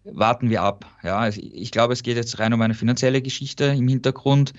warten 0.04 0.50
wir 0.50 0.62
ab. 0.62 0.84
Ja, 1.02 1.18
also 1.18 1.40
ich 1.42 1.70
glaube, 1.70 1.92
es 1.92 2.02
geht 2.02 2.16
jetzt 2.16 2.38
rein 2.38 2.52
um 2.52 2.60
eine 2.60 2.74
finanzielle 2.74 3.22
Geschichte 3.22 3.66
im 3.66 3.86
Hintergrund 3.88 4.52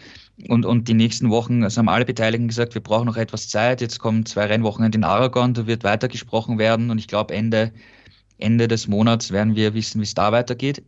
und, 0.47 0.65
und 0.65 0.87
die 0.87 0.93
nächsten 0.93 1.29
Wochen, 1.29 1.63
also 1.63 1.79
haben 1.79 1.89
alle 1.89 2.05
Beteiligten 2.05 2.47
gesagt, 2.47 2.73
wir 2.73 2.81
brauchen 2.81 3.05
noch 3.05 3.17
etwas 3.17 3.49
Zeit. 3.49 3.81
Jetzt 3.81 3.99
kommen 3.99 4.25
zwei 4.25 4.45
Rennwochen 4.45 4.91
in 4.91 5.03
Aragon, 5.03 5.53
da 5.53 5.67
wird 5.67 5.83
weitergesprochen 5.83 6.57
werden 6.57 6.89
und 6.89 6.97
ich 6.97 7.07
glaube, 7.07 7.33
Ende, 7.33 7.73
Ende 8.37 8.67
des 8.67 8.87
Monats 8.87 9.31
werden 9.31 9.55
wir 9.55 9.73
wissen, 9.73 9.99
wie 9.99 10.05
es 10.05 10.13
da 10.13 10.31
weitergeht. 10.31 10.83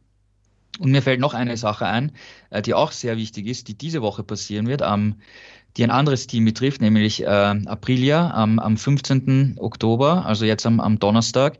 Und 0.79 0.91
mir 0.91 1.01
fällt 1.01 1.21
noch 1.21 1.33
eine 1.33 1.55
Sache 1.57 1.85
ein, 1.85 2.11
äh, 2.49 2.61
die 2.61 2.73
auch 2.73 2.91
sehr 2.91 3.17
wichtig 3.17 3.47
ist, 3.47 3.67
die 3.67 3.77
diese 3.77 4.01
Woche 4.01 4.23
passieren 4.23 4.67
wird, 4.67 4.81
die 5.77 5.83
ein 5.83 5.91
anderes 5.91 6.27
Team 6.27 6.45
betrifft, 6.45 6.81
nämlich 6.81 7.23
äh, 7.23 7.25
Aprilia 7.25 8.31
am, 8.31 8.59
am 8.59 8.77
15. 8.77 9.55
Oktober, 9.59 10.25
also 10.25 10.45
jetzt 10.45 10.65
am 10.65 10.99
Donnerstag 10.99 11.59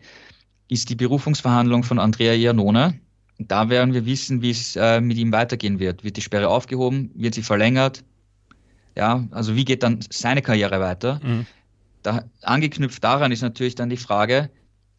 ist 0.67 0.89
die 0.89 0.95
Berufungsverhandlung 0.95 1.83
von 1.83 1.99
Andrea 1.99 2.33
Iannone. 2.33 2.99
Da 3.37 3.69
werden 3.69 3.93
wir 3.93 4.05
wissen, 4.05 4.41
wie 4.41 4.51
es 4.51 4.75
äh, 4.75 5.01
mit 5.01 5.17
ihm 5.17 5.31
weitergehen 5.31 5.79
wird. 5.79 6.03
Wird 6.03 6.17
die 6.17 6.21
Sperre 6.21 6.49
aufgehoben? 6.49 7.11
Wird 7.15 7.35
sie 7.35 7.43
verlängert? 7.43 8.03
Ja, 8.95 9.25
also 9.31 9.55
wie 9.55 9.65
geht 9.65 9.83
dann 9.83 9.99
seine 10.09 10.41
Karriere 10.41 10.79
weiter? 10.79 11.19
Mhm. 11.21 11.45
Da, 12.01 12.23
angeknüpft 12.43 13.03
daran 13.03 13.31
ist 13.31 13.41
natürlich 13.41 13.75
dann 13.75 13.89
die 13.89 13.97
Frage, 13.97 14.49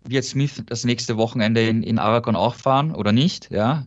wird 0.05 0.25
Smith 0.25 0.63
das 0.67 0.85
nächste 0.85 1.17
Wochenende 1.17 1.67
in, 1.67 1.83
in 1.83 1.99
Aragon 1.99 2.37
auch 2.37 2.55
fahren 2.55 2.95
oder 2.95 3.13
nicht? 3.13 3.51
Ja, 3.51 3.87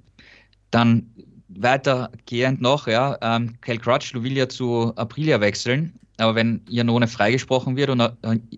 dann 0.71 1.11
weitergehend 1.49 2.61
noch, 2.61 2.87
ja, 2.87 3.17
ähm, 3.21 3.59
Cal 3.61 3.77
Crutchlow 3.77 4.23
will 4.23 4.37
ja 4.37 4.47
zu 4.47 4.93
Aprilia 4.95 5.41
wechseln. 5.41 5.98
Aber 6.19 6.35
wenn 6.35 6.61
Janone 6.67 7.07
freigesprochen 7.07 7.75
wird 7.75 7.89
und 7.89 8.01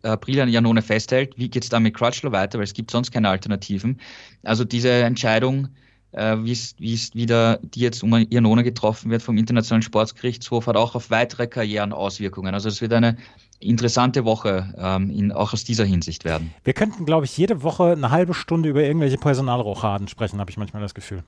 April 0.03 0.41
an 0.41 0.49
Janone 0.49 0.81
festhält, 0.81 1.37
wie 1.37 1.49
geht 1.49 1.63
es 1.63 1.69
dann 1.69 1.83
mit 1.83 1.95
Crutchlow 1.95 2.31
weiter? 2.31 2.57
Weil 2.57 2.63
es 2.63 2.73
gibt 2.73 2.91
sonst 2.91 3.11
keine 3.11 3.29
Alternativen. 3.29 3.99
Also 4.43 4.63
diese 4.63 4.89
Entscheidung, 4.89 5.69
äh, 6.11 6.37
wie 6.39 6.51
es 6.51 7.13
wieder, 7.13 7.59
die 7.63 7.81
jetzt 7.81 8.03
um 8.03 8.25
Janone 8.29 8.63
getroffen 8.63 9.11
wird 9.11 9.21
vom 9.21 9.37
Internationalen 9.37 9.83
Sportsgerichtshof, 9.83 10.67
hat 10.67 10.75
auch 10.75 10.95
auf 10.95 11.09
weitere 11.09 11.47
Karrieren 11.47 11.93
Auswirkungen. 11.93 12.53
Also 12.53 12.69
es 12.69 12.81
wird 12.81 12.93
eine 12.93 13.17
interessante 13.59 14.25
Woche 14.25 14.73
ähm, 14.77 15.09
in, 15.11 15.31
auch 15.31 15.53
aus 15.53 15.63
dieser 15.63 15.85
Hinsicht 15.85 16.25
werden. 16.25 16.53
Wir 16.63 16.73
könnten, 16.73 17.05
glaube 17.05 17.25
ich, 17.25 17.37
jede 17.37 17.63
Woche 17.63 17.91
eine 17.91 18.09
halbe 18.09 18.33
Stunde 18.33 18.69
über 18.69 18.83
irgendwelche 18.83 19.17
Personalrochaden 19.17 20.07
sprechen, 20.07 20.39
habe 20.39 20.49
ich 20.49 20.57
manchmal 20.57 20.81
das 20.81 20.93
Gefühl. 20.93 21.23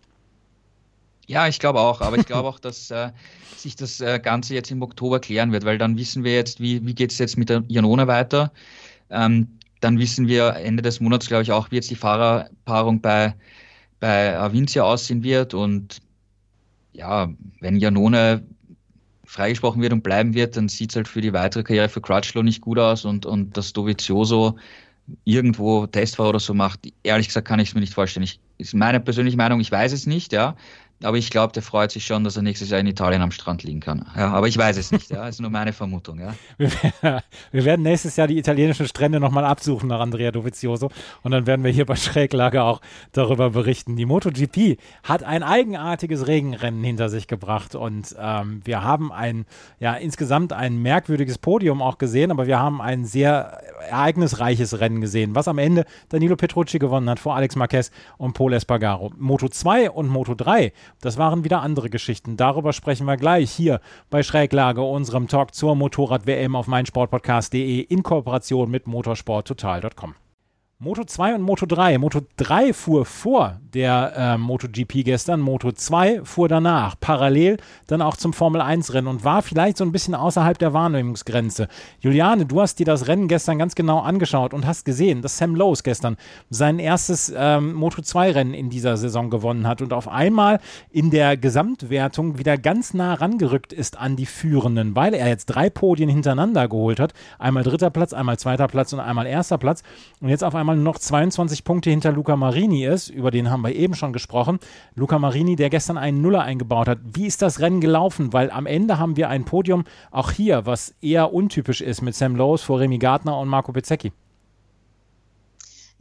Ja, 1.27 1.47
ich 1.47 1.59
glaube 1.59 1.79
auch, 1.79 2.01
aber 2.01 2.17
ich 2.17 2.25
glaube 2.25 2.49
auch, 2.49 2.59
dass 2.59 2.91
äh, 2.91 3.11
sich 3.55 3.75
das 3.75 4.01
äh, 4.01 4.19
Ganze 4.19 4.53
jetzt 4.53 4.71
im 4.71 4.81
Oktober 4.81 5.19
klären 5.19 5.51
wird, 5.51 5.63
weil 5.63 5.77
dann 5.77 5.97
wissen 5.97 6.23
wir 6.23 6.33
jetzt, 6.33 6.59
wie, 6.59 6.85
wie 6.85 6.93
geht 6.93 7.11
es 7.11 7.17
jetzt 7.17 7.37
mit 7.37 7.49
der 7.49 7.63
Janone 7.67 8.07
weiter. 8.07 8.51
Ähm, 9.09 9.47
dann 9.79 9.99
wissen 9.99 10.27
wir 10.27 10.55
Ende 10.55 10.81
des 10.81 10.99
Monats, 10.99 11.27
glaube 11.27 11.43
ich, 11.43 11.51
auch, 11.51 11.71
wie 11.71 11.75
jetzt 11.75 11.89
die 11.89 11.95
Fahrerpaarung 11.95 13.01
bei, 13.01 13.35
bei 13.99 14.37
Avincia 14.37 14.83
aussehen 14.83 15.23
wird. 15.23 15.53
Und 15.53 16.01
ja, 16.93 17.29
wenn 17.59 17.77
Janone 17.77 18.45
freigesprochen 19.25 19.81
wird 19.81 19.93
und 19.93 20.03
bleiben 20.03 20.33
wird, 20.33 20.57
dann 20.57 20.69
sieht 20.69 20.91
es 20.91 20.95
halt 20.95 21.07
für 21.07 21.21
die 21.21 21.33
weitere 21.33 21.63
Karriere 21.63 21.89
für 21.89 22.01
Crutchlow 22.01 22.43
nicht 22.43 22.61
gut 22.61 22.79
aus 22.79 23.03
und, 23.03 23.25
und 23.25 23.57
dass 23.57 23.73
Dovizioso 23.73 24.57
irgendwo 25.25 25.87
Testfahrer 25.87 26.29
oder 26.29 26.39
so 26.39 26.53
macht, 26.53 26.81
ehrlich 27.03 27.27
gesagt 27.27 27.47
kann 27.47 27.59
ich 27.59 27.69
es 27.69 27.75
mir 27.75 27.81
nicht 27.81 27.93
vorstellen. 27.93 28.23
Ich, 28.23 28.39
ist 28.57 28.73
meine 28.73 28.99
persönliche 28.99 29.37
Meinung, 29.37 29.59
ich 29.59 29.71
weiß 29.71 29.91
es 29.91 30.05
nicht, 30.05 30.31
ja. 30.31 30.55
Aber 31.03 31.17
ich 31.17 31.29
glaube, 31.29 31.53
der 31.53 31.63
freut 31.63 31.91
sich 31.91 32.05
schon, 32.05 32.23
dass 32.23 32.35
er 32.35 32.41
nächstes 32.41 32.69
Jahr 32.69 32.79
in 32.79 32.87
Italien 32.87 33.21
am 33.21 33.31
Strand 33.31 33.63
liegen 33.63 33.79
kann. 33.79 34.05
Ja, 34.15 34.31
aber 34.31 34.47
ich 34.47 34.57
weiß 34.57 34.77
es 34.77 34.91
nicht. 34.91 35.09
Ja, 35.09 35.27
ist 35.27 35.41
nur 35.41 35.49
meine 35.49 35.73
Vermutung. 35.73 36.19
Ja. 36.19 36.33
Wir, 37.51 37.65
werden 37.65 37.83
nächstes 37.83 38.15
Jahr 38.15 38.27
die 38.27 38.37
italienischen 38.37 38.87
Strände 38.87 39.19
nochmal 39.19 39.45
absuchen 39.45 39.89
nach 39.89 39.99
Andrea 39.99 40.31
Dovizioso 40.31 40.89
und 41.21 41.31
dann 41.31 41.45
werden 41.47 41.63
wir 41.63 41.71
hier 41.71 41.85
bei 41.85 41.95
Schräglage 41.95 42.63
auch 42.63 42.81
darüber 43.11 43.51
berichten. 43.51 43.95
Die 43.95 44.05
MotoGP 44.05 44.77
hat 45.03 45.23
ein 45.23 45.43
eigenartiges 45.43 46.27
Regenrennen 46.27 46.83
hinter 46.83 47.09
sich 47.09 47.27
gebracht 47.27 47.75
und 47.75 48.15
ähm, 48.19 48.61
wir 48.63 48.83
haben 48.83 49.11
ein, 49.11 49.45
ja, 49.79 49.95
insgesamt 49.95 50.53
ein 50.53 50.81
merkwürdiges 50.81 51.37
Podium 51.37 51.81
auch 51.81 51.97
gesehen, 51.97 52.31
aber 52.31 52.47
wir 52.47 52.59
haben 52.59 52.81
ein 52.81 53.05
sehr 53.05 53.61
ereignisreiches 53.89 54.79
Rennen 54.79 55.01
gesehen, 55.01 55.35
was 55.35 55.47
am 55.47 55.57
Ende 55.57 55.85
Danilo 56.09 56.35
Petrucci 56.35 56.79
gewonnen 56.79 57.09
hat 57.09 57.19
vor 57.19 57.35
Alex 57.35 57.55
Marquez 57.55 57.91
und 58.17 58.33
Paul 58.33 58.53
Espargaro. 58.53 59.11
Moto 59.17 59.47
2 59.49 59.91
und 59.91 60.07
Moto 60.07 60.35
3 60.35 60.71
das 61.01 61.17
waren 61.17 61.43
wieder 61.43 61.61
andere 61.61 61.89
Geschichten. 61.89 62.37
Darüber 62.37 62.73
sprechen 62.73 63.05
wir 63.05 63.17
gleich 63.17 63.51
hier 63.51 63.79
bei 64.09 64.23
Schräglage, 64.23 64.81
unserem 64.81 65.27
Talk 65.27 65.53
zur 65.53 65.75
Motorrad-WM 65.75 66.55
auf 66.55 66.67
meinsportpodcast.de 66.67 67.79
in 67.81 68.03
Kooperation 68.03 68.69
mit 68.71 68.87
motorsporttotal.com. 68.87 70.15
Moto 70.83 71.05
2 71.05 71.35
und 71.35 71.41
Moto 71.43 71.65
3. 71.65 71.97
Moto 71.97 72.19
3 72.35 72.73
fuhr 72.73 73.05
vor 73.05 73.57
der 73.73 74.13
äh, 74.17 74.37
MotoGP 74.37 75.05
gestern, 75.05 75.39
Moto 75.39 75.71
2 75.71 76.25
fuhr 76.25 76.49
danach, 76.49 76.95
parallel 76.99 77.55
dann 77.87 78.01
auch 78.01 78.17
zum 78.17 78.33
Formel 78.33 78.59
1 78.59 78.93
Rennen 78.93 79.07
und 79.07 79.23
war 79.23 79.41
vielleicht 79.41 79.77
so 79.77 79.85
ein 79.85 79.93
bisschen 79.93 80.13
außerhalb 80.13 80.57
der 80.57 80.73
Wahrnehmungsgrenze. 80.73 81.69
Juliane, 82.01 82.45
du 82.45 82.59
hast 82.59 82.79
dir 82.79 82.85
das 82.85 83.07
Rennen 83.07 83.29
gestern 83.29 83.57
ganz 83.59 83.75
genau 83.75 83.99
angeschaut 83.99 84.53
und 84.53 84.67
hast 84.67 84.83
gesehen, 84.83 85.21
dass 85.21 85.37
Sam 85.37 85.55
Lowe 85.55 85.77
gestern 85.81 86.17
sein 86.49 86.79
erstes 86.79 87.33
ähm, 87.33 87.73
Moto 87.73 88.01
2 88.01 88.31
Rennen 88.31 88.53
in 88.53 88.69
dieser 88.69 88.97
Saison 88.97 89.29
gewonnen 89.29 89.65
hat 89.65 89.81
und 89.81 89.93
auf 89.93 90.09
einmal 90.09 90.59
in 90.91 91.11
der 91.11 91.37
Gesamtwertung 91.37 92.39
wieder 92.39 92.57
ganz 92.57 92.93
nah 92.93 93.13
rangerückt 93.13 93.71
ist 93.71 93.97
an 93.97 94.17
die 94.17 94.25
Führenden, 94.25 94.97
weil 94.97 95.13
er 95.13 95.29
jetzt 95.29 95.45
drei 95.45 95.69
Podien 95.69 96.09
hintereinander 96.09 96.67
geholt 96.67 96.99
hat. 96.99 97.13
Einmal 97.39 97.63
dritter 97.63 97.89
Platz, 97.89 98.11
einmal 98.11 98.37
zweiter 98.37 98.67
Platz 98.67 98.91
und 98.91 98.99
einmal 98.99 99.25
erster 99.25 99.57
Platz 99.57 99.81
und 100.19 100.27
jetzt 100.27 100.43
auf 100.43 100.53
einmal 100.53 100.72
einmal 100.73 100.83
noch 100.83 100.99
22 100.99 101.63
Punkte 101.63 101.89
hinter 101.89 102.11
Luca 102.11 102.35
Marini 102.35 102.85
ist, 102.85 103.09
über 103.09 103.31
den 103.31 103.49
haben 103.49 103.61
wir 103.61 103.75
eben 103.75 103.93
schon 103.93 104.13
gesprochen. 104.13 104.59
Luca 104.95 105.19
Marini, 105.19 105.55
der 105.55 105.69
gestern 105.69 105.97
einen 105.97 106.21
Nuller 106.21 106.41
eingebaut 106.41 106.87
hat. 106.87 106.99
Wie 107.03 107.27
ist 107.27 107.41
das 107.41 107.59
Rennen 107.59 107.81
gelaufen? 107.81 108.33
Weil 108.33 108.51
am 108.51 108.65
Ende 108.65 108.97
haben 108.97 109.15
wir 109.15 109.29
ein 109.29 109.45
Podium, 109.45 109.83
auch 110.11 110.31
hier, 110.31 110.65
was 110.65 110.95
eher 111.01 111.33
untypisch 111.33 111.81
ist, 111.81 112.01
mit 112.01 112.15
Sam 112.15 112.35
Lowes 112.35 112.63
vor 112.63 112.79
Remy 112.79 112.97
Gardner 112.97 113.37
und 113.37 113.49
Marco 113.49 113.71
Bezzecchi. 113.71 114.11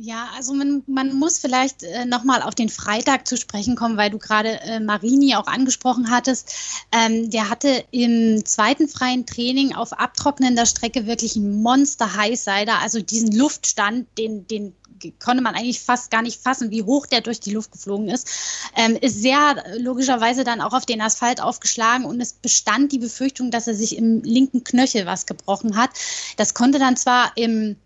Ja, 0.05 0.31
also 0.35 0.53
man, 0.53 0.83
man 0.89 1.15
muss 1.15 1.39
vielleicht 1.39 1.85
äh, 1.85 2.05
nochmal 2.07 2.43
auf 2.43 2.57
den 2.57 2.69
Freitag 2.69 3.29
zu 3.29 3.37
sprechen 3.37 3.77
kommen, 3.77 3.97
weil 3.97 4.11
du 4.11 4.19
gerade 4.19 4.61
äh, 4.63 4.81
Marini 4.81 5.37
auch 5.37 5.47
angesprochen 5.47 6.11
hattest. 6.11 6.53
Ähm, 6.91 7.31
der 7.31 7.49
hatte 7.49 7.85
im 7.93 8.45
zweiten 8.45 8.89
freien 8.89 9.27
Training 9.27 9.77
auf 9.77 9.93
abtrocknender 9.93 10.67
Strecke 10.67 11.07
wirklich 11.07 11.37
ein 11.37 11.63
Monster 11.63 12.17
Highsider, 12.17 12.81
also 12.81 13.01
diesen 13.01 13.31
Luftstand, 13.31 14.09
den, 14.19 14.45
den 14.49 14.75
konnte 15.21 15.41
man 15.41 15.55
eigentlich 15.55 15.79
fast 15.79 16.11
gar 16.11 16.23
nicht 16.23 16.43
fassen, 16.43 16.73
wie 16.73 16.83
hoch 16.83 17.07
der 17.07 17.21
durch 17.21 17.39
die 17.39 17.53
Luft 17.53 17.71
geflogen 17.71 18.09
ist. 18.09 18.29
Ähm, 18.75 18.99
ist 19.01 19.23
sehr 19.23 19.63
logischerweise 19.79 20.43
dann 20.43 20.61
auch 20.61 20.73
auf 20.73 20.85
den 20.85 21.01
Asphalt 21.01 21.41
aufgeschlagen 21.41 22.07
und 22.07 22.21
es 22.21 22.33
bestand 22.33 22.91
die 22.91 22.99
Befürchtung, 22.99 23.53
dass 23.53 23.69
er 23.69 23.75
sich 23.75 23.97
im 23.97 24.21
linken 24.23 24.65
Knöchel 24.65 25.07
was 25.07 25.27
gebrochen 25.27 25.77
hat. 25.77 25.91
Das 26.39 26.55
konnte 26.55 26.81
dann 26.81 26.97
zwar 26.97 27.37
im 27.37 27.77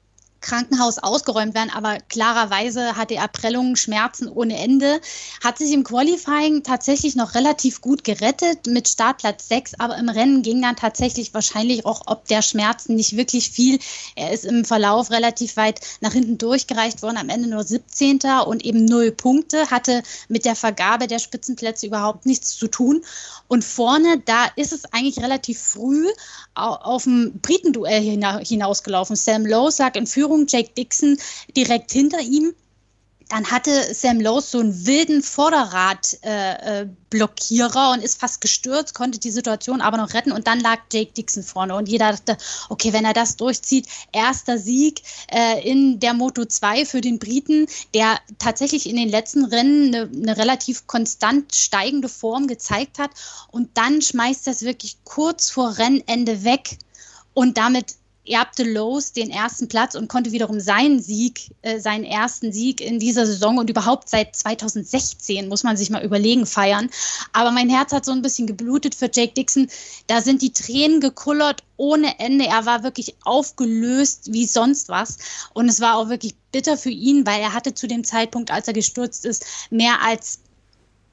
Krankenhaus 0.41 0.99
ausgeräumt 0.99 1.55
werden, 1.55 1.71
aber 1.75 1.99
klarerweise 2.09 2.97
hatte 2.97 3.15
er 3.15 3.27
Prellungen, 3.27 3.77
Schmerzen 3.77 4.29
ohne 4.29 4.59
Ende, 4.59 5.01
hat 5.43 5.59
sich 5.59 5.73
im 5.73 5.83
Qualifying 5.83 6.63
tatsächlich 6.63 7.17
noch 7.17 7.35
relativ 7.35 7.81
gut 7.81 8.05
gerettet 8.05 8.67
mit 8.67 8.89
Startplatz 8.89 9.49
6, 9.49 9.75
aber 9.79 9.97
im 9.97 10.09
Rennen 10.09 10.43
ging 10.43 10.63
dann 10.63 10.77
tatsächlich 10.77 11.35
wahrscheinlich 11.35 11.85
auch 11.85 12.03
ob 12.07 12.27
der 12.29 12.43
Schmerzen 12.43 12.95
nicht 12.95 13.17
wirklich 13.17 13.51
viel. 13.51 13.79
Er 14.15 14.33
ist 14.33 14.45
im 14.45 14.65
Verlauf 14.65 15.11
relativ 15.11 15.57
weit 15.57 15.81
nach 16.01 16.13
hinten 16.13 16.39
durchgereicht 16.39 17.03
worden, 17.03 17.17
am 17.17 17.29
Ende 17.29 17.49
nur 17.49 17.65
17. 17.65 18.21
und 18.47 18.65
eben 18.65 18.85
null 18.85 19.11
Punkte, 19.11 19.71
hatte 19.71 20.03
mit 20.29 20.45
der 20.45 20.55
Vergabe 20.55 21.09
der 21.09 21.19
Spitzenplätze 21.19 21.87
überhaupt 21.87 22.27
nichts 22.27 22.57
zu 22.57 22.69
tun. 22.69 23.03
Und 23.49 23.65
vorne, 23.65 24.21
da 24.25 24.47
ist 24.57 24.73
es 24.73 24.85
eigentlich 24.93 25.23
relativ 25.23 25.61
früh 25.61 26.07
auf 26.55 27.07
ein 27.07 27.41
Britenduell 27.41 28.03
hinausgelaufen. 28.03 29.17
Sam 29.17 29.45
Lowe 29.45 29.73
lag 29.79 29.95
in 29.95 30.07
Führung 30.07 30.26
Führung, 30.27 30.47
Jake 30.49 30.71
Dixon 30.77 31.19
direkt 31.57 31.93
hinter 31.93 32.21
ihm. 32.21 32.53
Dann 33.29 33.51
hatte 33.51 33.93
Sam 33.93 34.21
Lowe 34.21 34.41
so 34.41 34.61
einen 34.61 34.87
wilden 34.87 35.21
Vorderradblockierer 35.21 37.85
äh, 37.85 37.91
äh 37.91 37.93
und 37.93 38.05
ist 38.05 38.21
fast 38.21 38.41
gestürzt, 38.41 38.95
konnte 38.95 39.19
die 39.19 39.33
Situation 39.33 39.81
aber 39.81 39.97
noch 39.97 40.15
retten 40.15 40.31
und 40.31 40.47
dann 40.47 40.61
lag 40.61 40.79
Jake 40.93 41.13
Dixon 41.13 41.43
vorne 41.43 41.75
und 41.75 41.89
jeder 41.89 42.13
dachte, 42.13 42.37
okay, 42.69 42.93
wenn 42.93 43.05
er 43.05 43.15
das 43.15 43.37
durchzieht, 43.37 43.89
erster 44.13 44.59
Sieg 44.59 45.03
äh, 45.33 45.69
in 45.69 45.99
der 45.99 46.15
Moto 46.15 46.45
2 46.45 46.87
für 46.87 47.01
den 47.01 47.19
Briten, 47.19 47.67
der 47.95 48.21
tatsächlich 48.39 48.89
in 48.89 48.95
den 48.95 49.09
letzten 49.09 49.45
Rennen 49.45 49.93
eine, 49.93 50.09
eine 50.09 50.37
relativ 50.37 50.87
konstant 50.87 51.53
steigende 51.53 52.09
Form 52.09 52.47
gezeigt 52.47 53.01
hat 53.01 53.11
und 53.51 53.77
dann 53.77 54.03
schmeißt 54.03 54.47
er 54.47 54.53
es 54.53 54.63
wirklich 54.63 54.99
kurz 55.03 55.51
vor 55.51 55.79
Rennende 55.79 56.45
weg 56.45 56.79
und 57.35 57.59
damit 57.59 57.97
erbte 58.29 58.65
Lowe's 58.65 59.13
den 59.13 59.31
ersten 59.31 59.69
Platz 59.69 59.95
und 59.95 60.09
konnte 60.09 60.33
wiederum 60.33 60.61
seinen 60.61 61.01
Sieg, 61.01 61.51
äh, 61.63 61.79
seinen 61.79 62.05
ersten 62.05 62.53
Sieg 62.53 62.81
in 62.81 62.99
dieser 62.99 63.27
Saison 63.27 63.59
und 63.59 63.71
überhaupt 63.71 64.09
seit 64.09 64.35
2016, 64.37 65.49
muss 65.49 65.65
man 65.65 65.77
sich 65.77 65.91
mal 65.91 66.05
überlegen, 66.05 66.47
feiern. 66.47 66.91
Aber 67.33 67.51
mein 67.51 67.69
Herz 67.69 67.93
hat 67.93 68.05
so 68.05 68.13
ein 68.13 68.23
bisschen 68.23 68.47
geblutet 68.47 68.95
für 68.95 69.11
Jake 69.13 69.35
Dixon. 69.35 69.69
Da 70.07 70.21
sind 70.21 70.43
die 70.43 70.53
Tränen 70.53 71.01
gekullert 71.01 71.63
ohne 71.77 72.19
Ende. 72.19 72.47
Er 72.47 72.67
war 72.67 72.83
wirklich 72.83 73.17
aufgelöst 73.25 74.33
wie 74.33 74.47
sonst 74.47 74.89
was. 74.89 75.19
Und 75.53 75.69
es 75.69 75.81
war 75.81 75.97
auch 75.97 76.09
wirklich 76.09 76.35
bitter 76.53 76.77
für 76.77 76.91
ihn, 76.91 77.27
weil 77.27 77.41
er 77.41 77.53
hatte 77.53 77.75
zu 77.75 77.87
dem 77.87 78.05
Zeitpunkt, 78.05 78.51
als 78.51 78.69
er 78.69 78.75
gestürzt 78.75 79.25
ist, 79.25 79.45
mehr 79.71 80.03
als 80.03 80.41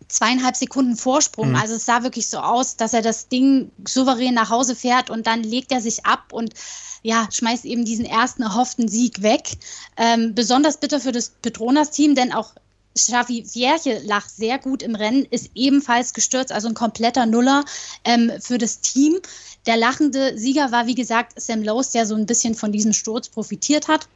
zweieinhalb 0.08 0.56
Sekunden 0.56 0.96
Vorsprung. 0.96 1.50
Mhm. 1.50 1.56
Also 1.56 1.76
es 1.76 1.86
sah 1.86 2.04
wirklich 2.04 2.28
so 2.30 2.40
aus, 2.40 2.76
dass 2.76 2.94
er 2.94 3.02
das 3.02 3.28
Ding 3.28 3.72
souverän 3.88 4.34
nach 4.34 4.50
Hause 4.50 4.76
fährt 4.76 5.10
und 5.10 5.28
dann 5.28 5.44
legt 5.44 5.72
er 5.72 5.82
sich 5.82 6.06
ab 6.06 6.32
und 6.32 6.54
ja, 7.02 7.28
schmeißt 7.32 7.66
eben 7.66 7.84
diesen 7.86 8.06
ersten 8.06 8.44
erhofften 8.44 8.88
Sieg 8.88 9.22
weg. 9.22 9.58
Ähm, 9.98 10.34
besonders 10.34 10.78
bitter 10.78 11.02
für 11.02 11.12
das 11.12 11.34
Petronas-Team, 11.42 12.16
denn 12.16 12.32
auch 12.32 12.54
Xavi 12.96 13.46
Vierche 13.46 14.00
lag 14.06 14.28
sehr 14.28 14.60
gut 14.60 14.84
im 14.84 14.96
Rennen, 14.96 15.26
ist 15.30 15.50
ebenfalls 15.56 16.14
gestürzt, 16.14 16.52
also 16.52 16.68
ein 16.68 16.74
kompletter 16.76 17.26
Nuller 17.26 17.66
ähm, 18.06 18.32
für 18.40 18.58
das 18.58 18.80
Team. 18.80 19.20
Der 19.66 19.78
lachende 19.78 20.38
Sieger 20.38 20.72
war, 20.72 20.88
wie 20.88 20.96
gesagt, 20.96 21.40
Sam 21.42 21.64
Lowes, 21.64 21.92
der 21.92 22.06
so 22.06 22.16
ein 22.16 22.26
bisschen 22.26 22.56
von 22.56 22.72
diesem 22.72 22.94
Sturz 22.94 23.30
profitiert 23.30 23.88
hat. 23.88 24.08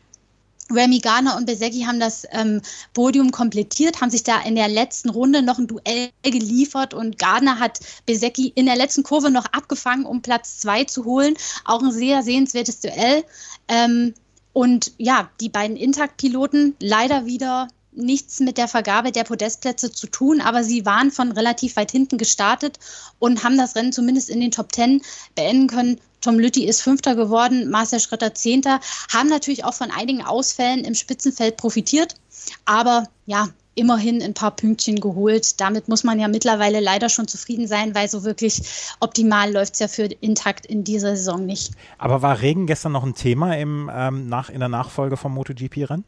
Remy 0.72 1.00
Garner 1.00 1.38
und 1.38 1.46
Besecki 1.46 1.84
haben 1.84 2.00
das 2.00 2.26
ähm, 2.32 2.62
Podium 2.94 3.32
komplettiert, 3.32 4.02
haben 4.02 4.10
sich 4.10 4.24
da 4.24 4.42
in 4.42 4.56
der 4.56 4.68
letzten 4.68 5.10
Runde 5.10 5.42
noch 5.42 5.58
ein 5.58 5.68
Duell 5.68 6.10
geliefert 6.24 6.94
und 6.94 7.18
Gardner 7.18 7.60
hat 7.60 7.80
Besecki 8.06 8.52
in 8.56 8.66
der 8.66 8.76
letzten 8.76 9.04
Kurve 9.04 9.32
noch 9.32 9.46
abgefangen, 9.46 10.06
um 10.06 10.22
Platz 10.22 10.60
zwei 10.60 10.84
zu 10.84 11.06
holen. 11.06 11.36
Auch 11.66 11.82
ein 11.82 11.92
sehr 11.92 12.24
sehenswertes 12.24 12.82
Duell. 12.82 13.24
Ähm, 13.68 14.14
und 14.54 14.92
ja, 14.98 15.30
die 15.40 15.50
beiden 15.50 15.78
Intakt-Piloten 15.78 16.76
leider 16.80 17.26
wieder 17.26 17.68
nichts 17.98 18.40
mit 18.40 18.58
der 18.58 18.68
Vergabe 18.68 19.12
der 19.12 19.24
Podestplätze 19.24 19.92
zu 19.92 20.08
tun, 20.08 20.40
aber 20.40 20.64
sie 20.64 20.86
waren 20.86 21.12
von 21.12 21.32
relativ 21.32 21.76
weit 21.76 21.92
hinten 21.92 22.18
gestartet 22.18 22.80
und 23.20 23.44
haben 23.44 23.58
das 23.58 23.76
Rennen 23.76 23.92
zumindest 23.92 24.30
in 24.30 24.40
den 24.40 24.52
Top 24.52 24.72
Ten 24.72 25.02
beenden 25.36 25.68
können. 25.68 26.00
Tom 26.22 26.40
Lütti 26.40 26.66
ist 26.66 26.82
Fünfter 26.82 27.16
geworden, 27.16 27.70
Marcel 27.70 28.00
Schritter 28.00 28.34
Zehnter, 28.34 28.80
haben 29.14 29.30
natürlich 29.30 29.64
auch 29.64 29.74
von 29.74 29.92
einigen 29.92 30.24
Ausfällen 30.24 30.84
im 30.84 30.96
Spitzenfeld 30.96 31.58
profitiert, 31.58 32.16
aber 32.66 33.04
ja, 33.26 33.50
immerhin 33.78 34.22
ein 34.22 34.34
paar 34.34 34.56
Pünktchen 34.56 35.00
geholt. 35.00 35.62
Damit 35.62 35.88
muss 35.88 36.04
man 36.04 36.20
ja 36.20 36.28
mittlerweile 36.28 36.80
leider 36.80 37.10
schon 37.10 37.28
zufrieden 37.28 37.68
sein, 37.68 37.94
weil 37.96 38.10
so 38.10 38.24
wirklich 38.24 38.62
optimal 39.00 39.52
läuft 39.54 39.76
es 39.76 39.80
ja 39.80 39.88
für 39.88 40.06
Intakt 40.06 40.66
in 40.66 40.84
dieser 40.84 41.16
Saison 41.16 41.46
nicht. 41.46 41.72
Aber 41.98 42.22
war 42.22 42.42
Regen 42.42 42.66
gestern 42.66 42.94
noch 42.94 43.04
ein 43.04 43.14
Thema 43.14 43.56
im, 43.56 43.90
ähm, 43.94 44.28
nach, 44.28 44.50
in 44.50 44.60
der 44.60 44.70
Nachfolge 44.70 45.16
vom 45.16 45.34
MotoGP-Rennen? 45.36 46.04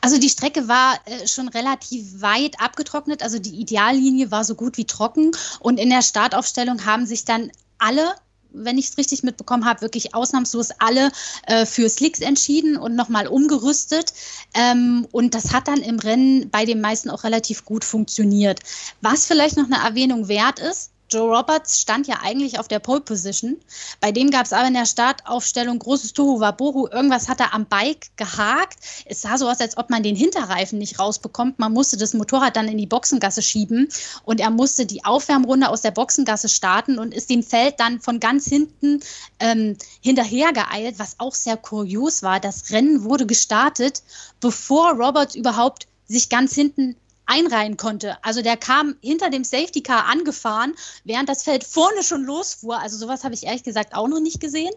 Also 0.00 0.18
die 0.18 0.28
Strecke 0.28 0.68
war 0.68 0.94
äh, 1.04 1.26
schon 1.26 1.48
relativ 1.48 2.22
weit 2.22 2.60
abgetrocknet, 2.60 3.22
also 3.22 3.38
die 3.38 3.60
Ideallinie 3.60 4.30
war 4.30 4.44
so 4.44 4.54
gut 4.54 4.76
wie 4.76 4.84
trocken 4.84 5.32
und 5.60 5.80
in 5.80 5.90
der 5.90 6.02
Startaufstellung 6.02 6.86
haben 6.86 7.04
sich 7.04 7.24
dann 7.24 7.50
alle 7.78 8.14
wenn 8.56 8.78
ich 8.78 8.88
es 8.88 8.98
richtig 8.98 9.22
mitbekommen 9.22 9.64
habe, 9.64 9.82
wirklich 9.82 10.14
ausnahmslos 10.14 10.70
alle 10.78 11.10
äh, 11.46 11.66
für 11.66 11.88
Slicks 11.88 12.20
entschieden 12.20 12.76
und 12.76 12.94
nochmal 12.94 13.26
umgerüstet. 13.26 14.12
Ähm, 14.54 15.06
und 15.12 15.34
das 15.34 15.52
hat 15.52 15.68
dann 15.68 15.80
im 15.80 15.98
Rennen 15.98 16.50
bei 16.50 16.64
den 16.64 16.80
meisten 16.80 17.10
auch 17.10 17.24
relativ 17.24 17.64
gut 17.64 17.84
funktioniert. 17.84 18.60
Was 19.00 19.26
vielleicht 19.26 19.56
noch 19.56 19.66
eine 19.66 19.84
Erwähnung 19.84 20.28
wert 20.28 20.58
ist, 20.58 20.90
Joe 21.10 21.36
Roberts 21.36 21.80
stand 21.80 22.06
ja 22.08 22.16
eigentlich 22.22 22.58
auf 22.58 22.66
der 22.66 22.80
Pole 22.80 23.00
Position. 23.00 23.56
Bei 24.00 24.10
dem 24.10 24.30
gab 24.30 24.46
es 24.46 24.52
aber 24.52 24.66
in 24.66 24.74
der 24.74 24.86
Startaufstellung 24.86 25.78
großes 25.78 26.12
Tohu 26.12 26.40
Wabohu. 26.40 26.88
Irgendwas 26.88 27.28
hat 27.28 27.40
er 27.40 27.54
am 27.54 27.66
Bike 27.66 28.08
gehakt. 28.16 28.78
Es 29.04 29.22
sah 29.22 29.38
so 29.38 29.48
aus, 29.48 29.60
als 29.60 29.76
ob 29.76 29.90
man 29.90 30.02
den 30.02 30.16
Hinterreifen 30.16 30.78
nicht 30.78 30.98
rausbekommt. 30.98 31.58
Man 31.58 31.72
musste 31.72 31.96
das 31.96 32.14
Motorrad 32.14 32.56
dann 32.56 32.68
in 32.68 32.78
die 32.78 32.86
Boxengasse 32.86 33.42
schieben 33.42 33.88
und 34.24 34.40
er 34.40 34.50
musste 34.50 34.84
die 34.84 35.04
Aufwärmrunde 35.04 35.68
aus 35.68 35.82
der 35.82 35.92
Boxengasse 35.92 36.48
starten 36.48 36.98
und 36.98 37.14
ist 37.14 37.30
dem 37.30 37.42
Feld 37.42 37.78
dann 37.78 38.00
von 38.00 38.18
ganz 38.18 38.46
hinten 38.46 39.00
ähm, 39.38 39.76
hinterher 40.00 40.52
geeilt, 40.52 40.98
was 40.98 41.16
auch 41.18 41.34
sehr 41.34 41.56
kurios 41.56 42.22
war. 42.22 42.40
Das 42.40 42.70
Rennen 42.70 43.04
wurde 43.04 43.26
gestartet, 43.26 44.02
bevor 44.40 44.92
Roberts 44.92 45.34
überhaupt 45.34 45.86
sich 46.08 46.28
ganz 46.28 46.54
hinten 46.54 46.96
einreihen 47.26 47.76
konnte. 47.76 48.16
Also 48.22 48.42
der 48.42 48.56
kam 48.56 48.96
hinter 49.02 49.30
dem 49.30 49.44
Safety 49.44 49.82
Car 49.82 50.06
angefahren, 50.06 50.74
während 51.04 51.28
das 51.28 51.42
Feld 51.42 51.64
vorne 51.64 52.02
schon 52.02 52.24
losfuhr. 52.24 52.78
Also 52.78 52.96
sowas 52.96 53.24
habe 53.24 53.34
ich 53.34 53.44
ehrlich 53.44 53.64
gesagt 53.64 53.94
auch 53.94 54.08
noch 54.08 54.20
nicht 54.20 54.40
gesehen. 54.40 54.72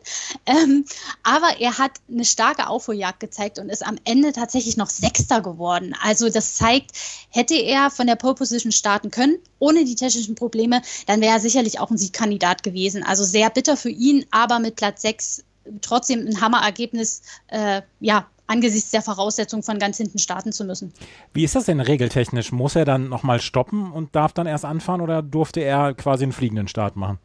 Ähm, 0.46 0.86
aber 1.24 1.60
er 1.60 1.78
hat 1.78 1.92
eine 2.12 2.26
starke 2.26 2.68
Aufholjagd 2.68 3.20
gezeigt 3.20 3.60
und 3.60 3.70
ist 3.70 3.86
am 3.86 3.98
Ende 4.04 4.34
tatsächlich 4.34 4.78
noch 4.78 4.90
Sechster 4.90 5.42
geworden. 5.42 5.96
Also 6.02 6.30
das 6.30 6.56
zeigt, 6.56 6.92
hätte 7.30 7.56
er 7.56 7.92
von 7.92 8.08
der 8.08 8.16
Pole 8.16 8.36
Position 8.36 8.72
starten 8.72 9.12
können, 9.12 9.38
ohne 9.60 9.86
die 9.86 9.96
technischen 9.96 10.36
Probleme, 10.36 10.82
dann 11.06 11.22
wäre 11.22 11.34
er 11.34 11.40
sicherlich 11.40 11.80
auch 11.80 11.92
ein 11.92 11.98
Siegkandidat 11.98 12.64
gewesen. 12.64 13.04
Also 13.04 13.24
sehr 13.24 13.50
bitter 13.50 13.78
für 13.78 13.90
ihn, 13.90 14.26
aber 14.32 14.60
mit 14.60 14.76
Platz 14.76 15.02
6 15.04 15.44
trotzdem 15.82 16.28
ein 16.28 16.42
Hammerergebnis, 16.42 17.22
äh, 17.48 17.82
ja, 18.00 18.28
angesichts 18.50 18.92
der 18.92 19.02
Voraussetzungen 19.02 19.64
von 19.64 19.80
ganz 19.80 19.98
hinten 19.98 20.18
starten 20.18 20.52
zu 20.52 20.66
müssen. 20.66 20.94
Wie 21.34 21.44
ist 21.44 21.56
das 21.56 21.66
denn 21.66 21.80
regeltechnisch? 21.80 22.52
Muss 22.52 22.76
er 22.76 22.86
dann 22.86 23.08
nochmal 23.08 23.40
stoppen 23.40 23.92
und 23.92 24.16
darf 24.16 24.34
dann 24.34 24.48
erst 24.48 24.66
anfahren 24.66 25.02
oder 25.02 25.22
durfte 25.22 25.62
er 25.62 25.94
quasi 25.94 26.24
einen 26.24 26.34
fliegenden 26.34 26.68
Start 26.68 26.96
machen? 26.96 27.20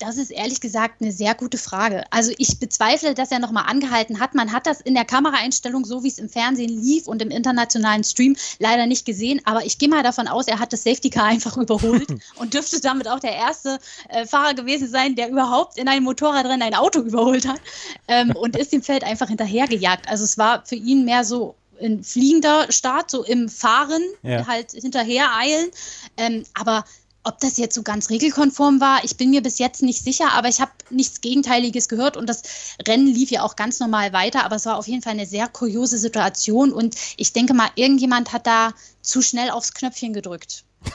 Das 0.00 0.16
ist 0.16 0.30
ehrlich 0.30 0.62
gesagt 0.62 1.02
eine 1.02 1.12
sehr 1.12 1.34
gute 1.34 1.58
Frage. 1.58 2.04
Also 2.10 2.32
ich 2.38 2.58
bezweifle, 2.58 3.14
dass 3.14 3.30
er 3.30 3.38
nochmal 3.38 3.64
angehalten 3.66 4.18
hat. 4.18 4.34
Man 4.34 4.50
hat 4.50 4.66
das 4.66 4.80
in 4.80 4.94
der 4.94 5.04
Kameraeinstellung, 5.04 5.84
so 5.84 6.02
wie 6.02 6.08
es 6.08 6.18
im 6.18 6.30
Fernsehen 6.30 6.70
lief 6.70 7.06
und 7.06 7.20
im 7.20 7.30
internationalen 7.30 8.02
Stream, 8.02 8.34
leider 8.58 8.86
nicht 8.86 9.04
gesehen. 9.04 9.42
Aber 9.44 9.66
ich 9.66 9.76
gehe 9.76 9.90
mal 9.90 10.02
davon 10.02 10.26
aus, 10.26 10.48
er 10.48 10.58
hat 10.58 10.72
das 10.72 10.84
Safety 10.84 11.10
Car 11.10 11.24
einfach 11.26 11.58
überholt 11.58 12.08
und 12.36 12.54
dürfte 12.54 12.80
damit 12.80 13.08
auch 13.08 13.20
der 13.20 13.34
erste 13.34 13.78
äh, 14.08 14.24
Fahrer 14.24 14.54
gewesen 14.54 14.88
sein, 14.88 15.16
der 15.16 15.28
überhaupt 15.28 15.76
in 15.76 15.86
einem 15.86 16.04
Motorradrennen 16.04 16.62
ein 16.62 16.74
Auto 16.74 17.00
überholt 17.00 17.46
hat 17.46 17.60
ähm, 18.08 18.30
und 18.34 18.56
ist 18.56 18.72
dem 18.72 18.82
Feld 18.82 19.04
einfach 19.04 19.28
hinterhergejagt. 19.28 20.08
Also 20.08 20.24
es 20.24 20.38
war 20.38 20.64
für 20.64 20.76
ihn 20.76 21.04
mehr 21.04 21.24
so 21.24 21.56
ein 21.78 22.02
fliegender 22.02 22.72
Start, 22.72 23.10
so 23.10 23.22
im 23.22 23.50
Fahren, 23.50 24.02
ja. 24.22 24.46
halt 24.46 24.72
hinterher 24.72 25.36
eilen. 25.36 25.70
Ähm, 26.16 26.44
aber 26.54 26.84
ob 27.30 27.38
das 27.38 27.58
jetzt 27.58 27.76
so 27.76 27.82
ganz 27.84 28.10
regelkonform 28.10 28.80
war, 28.80 29.04
ich 29.04 29.16
bin 29.16 29.30
mir 29.30 29.40
bis 29.40 29.58
jetzt 29.58 29.82
nicht 29.82 30.02
sicher, 30.02 30.32
aber 30.32 30.48
ich 30.48 30.60
habe 30.60 30.72
nichts 30.90 31.20
Gegenteiliges 31.20 31.88
gehört 31.88 32.16
und 32.16 32.28
das 32.28 32.42
Rennen 32.86 33.06
lief 33.06 33.30
ja 33.30 33.42
auch 33.42 33.54
ganz 33.54 33.78
normal 33.78 34.12
weiter, 34.12 34.44
aber 34.44 34.56
es 34.56 34.66
war 34.66 34.76
auf 34.76 34.88
jeden 34.88 35.00
Fall 35.00 35.12
eine 35.12 35.26
sehr 35.26 35.46
kuriose 35.46 35.96
Situation 35.96 36.72
und 36.72 36.96
ich 37.16 37.32
denke 37.32 37.54
mal, 37.54 37.70
irgendjemand 37.76 38.32
hat 38.32 38.48
da 38.48 38.74
zu 39.00 39.22
schnell 39.22 39.50
aufs 39.50 39.74
Knöpfchen 39.74 40.12
gedrückt. 40.12 40.64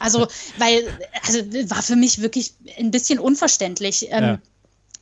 Also, 0.00 0.26
weil, 0.58 0.84
also 1.22 1.38
war 1.70 1.80
für 1.80 1.94
mich 1.94 2.20
wirklich 2.20 2.54
ein 2.76 2.90
bisschen 2.90 3.20
unverständlich. 3.20 4.08
Ähm, 4.10 4.24
ja 4.24 4.38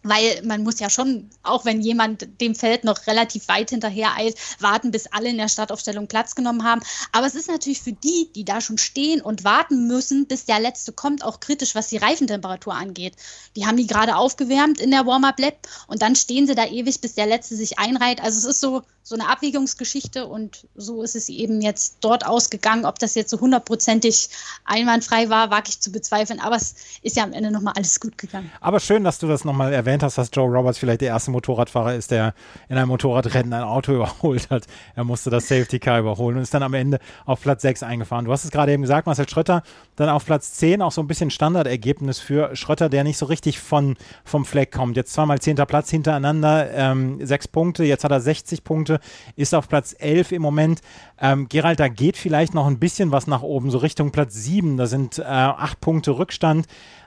weil 0.05 0.43
man 0.45 0.63
muss 0.63 0.79
ja 0.79 0.91
schon, 0.91 1.31
auch 1.43 1.65
wenn 1.65 1.81
jemand 1.81 2.29
dem 2.41 2.55
Feld 2.55 2.85
noch 2.85 3.07
relativ 3.07 3.49
weit 3.49 3.71
hinterher 3.71 4.15
eilt, 4.17 4.37
warten, 4.61 4.91
bis 4.91 5.07
alle 5.07 5.31
in 5.31 5.39
der 5.39 5.49
Startaufstellung 5.49 6.07
Platz 6.07 6.35
genommen 6.35 6.63
haben. 6.63 6.83
Aber 7.11 7.27
es 7.27 7.35
ist 7.35 7.49
natürlich 7.49 7.81
für 7.81 7.93
die, 7.93 8.31
die 8.35 8.45
da 8.45 8.61
schon 8.61 8.79
stehen 8.79 9.21
und 9.23 9.45
warten 9.45 9.87
müssen, 9.87 10.27
bis 10.27 10.45
der 10.45 10.61
Letzte 10.61 10.93
kommt, 10.93 11.25
auch 11.25 11.41
kritisch, 11.41 11.75
was 11.75 11.89
die 11.89 11.97
Reifentemperatur 11.97 12.75
angeht. 12.75 13.15
Die 13.57 13.67
haben 13.67 13.79
die 13.79 13.87
gerade 13.87 14.17
aufgewärmt 14.17 14.79
in 14.79 14.91
der 14.91 15.07
Warm-Up-Lab 15.07 15.57
und 15.87 16.03
dann 16.03 16.15
stehen 16.17 16.47
sie 16.47 16.55
da 16.55 16.67
ewig, 16.67 17.01
bis 17.01 17.15
der 17.15 17.27
Letzte 17.27 17.57
sich 17.57 17.79
einreiht. 17.79 18.23
Also 18.23 18.39
es 18.39 18.45
ist 18.45 18.61
so, 18.61 18.83
so 19.03 19.15
eine 19.15 19.29
Abwägungsgeschichte 19.29 20.27
und 20.27 20.67
so 20.75 21.03
ist 21.03 21.17
es 21.17 21.31
eben 21.31 21.63
jetzt 21.63 21.97
dort 22.01 22.27
ausgegangen. 22.27 22.85
Ob 22.85 22.99
das 22.99 23.15
jetzt 23.15 23.31
so 23.31 23.41
hundertprozentig 23.41 24.29
einwandfrei 24.65 25.31
war, 25.31 25.51
wage 25.51 25.71
ich 25.71 25.81
zu 25.81 25.91
bezweifeln. 25.93 26.41
Aber 26.41 26.57
es 26.57 26.75
ist 27.03 27.17
ja 27.17 27.23
am 27.23 27.33
Ende 27.33 27.51
nochmal 27.51 27.75
alles 27.77 28.01
gut 28.01 28.19
gegangen. 28.19 28.51
Aber 28.61 28.81
schön, 28.81 29.05
dass 29.05 29.19
du 29.19 29.27
das 29.27 29.45
nochmal 29.45 29.73
erwähnt 29.73 29.94
erwähnt 29.95 30.03
hast, 30.03 30.19
dass 30.19 30.31
Joe 30.33 30.49
Roberts 30.49 30.79
vielleicht 30.79 31.03
der 31.03 31.09
erste 31.09 31.31
Motorradfahrer 31.31 31.95
ist, 31.95 32.11
der 32.11 32.35
in 32.69 32.77
einem 32.77 32.89
Motorradrennen 32.89 33.53
ein 33.53 33.63
Auto 33.63 33.93
überholt 33.95 34.51
hat. 34.51 34.67
Er 34.97 35.05
musste 35.05 35.31
das 35.31 35.47
Safety 35.47 35.79
Car 35.79 36.01
überholen 36.01 36.37
und 36.37 36.43
ist 36.43 36.53
dann 36.53 36.63
am 36.65 36.75
Ende 36.75 36.99
auf 37.27 37.41
Platz 37.41 37.63
6 37.63 37.85
eingefahren. 37.85 38.25
Du 38.25 38.33
hast 38.33 38.45
es 38.45 38.51
gerade 38.51 38.73
eben 38.73 38.83
gesagt, 38.83 39.07
Marcel 39.07 39.29
Schröter 39.29 39.63
dann 39.97 40.09
auf 40.09 40.25
Platz 40.25 40.55
10, 40.55 40.83
auch 40.83 40.91
so 40.91 41.01
ein 41.01 41.07
bisschen 41.07 41.31
Standardergebnis 41.31 42.19
für 42.19 42.57
Schröter, 42.57 42.89
der 42.89 43.05
nicht 43.05 43.19
so 43.19 43.27
richtig 43.27 43.61
von, 43.61 43.97
vom 44.25 44.45
Fleck 44.45 44.73
kommt. 44.73 44.97
Jetzt 44.97 45.13
zweimal 45.13 45.41
10. 45.41 45.57
Platz 45.67 45.91
hintereinander, 45.91 46.71
ähm, 46.73 47.25
sechs 47.25 47.47
Punkte, 47.47 47.85
jetzt 47.85 48.03
hat 48.03 48.11
er 48.11 48.21
60 48.21 48.65
Punkte, 48.65 48.99
ist 49.37 49.55
auf 49.55 49.69
Platz 49.69 49.95
11 49.97 50.33
im 50.33 50.43
Moment. 50.43 50.81
Ähm, 51.21 51.49
Gerald, 51.49 51.79
da 51.79 51.89
geht 51.89 52.17
vielleicht 52.17 52.55
noch 52.55 52.67
ein 52.67 52.81
bisschen 52.81 53.13
was 53.13 53.29
nach 53.29 53.43
oben, 53.43 53.71
so 53.71 53.79
Richtung 53.79 54.11
Platz 54.11 54.35
7, 54.35 54.77
da 54.77 54.87
sind 54.87 55.19
äh, 55.19 55.23
acht 55.23 55.81
Punkte 55.81 56.19
Rückstand. 56.19 56.67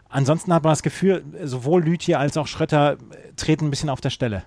Ansonsten 0.10 0.53
hat 0.53 0.64
man 0.64 0.72
das 0.72 0.84
Gefühl, 0.84 1.24
sowohl 1.43 1.84
Lütje 1.84 2.18
als 2.18 2.38
auch 2.38 2.47
Schröter 2.47 2.97
treten 3.36 3.66
ein 3.66 3.70
bisschen 3.70 3.89
auf 3.89 4.01
der 4.01 4.10
Stelle. 4.10 4.43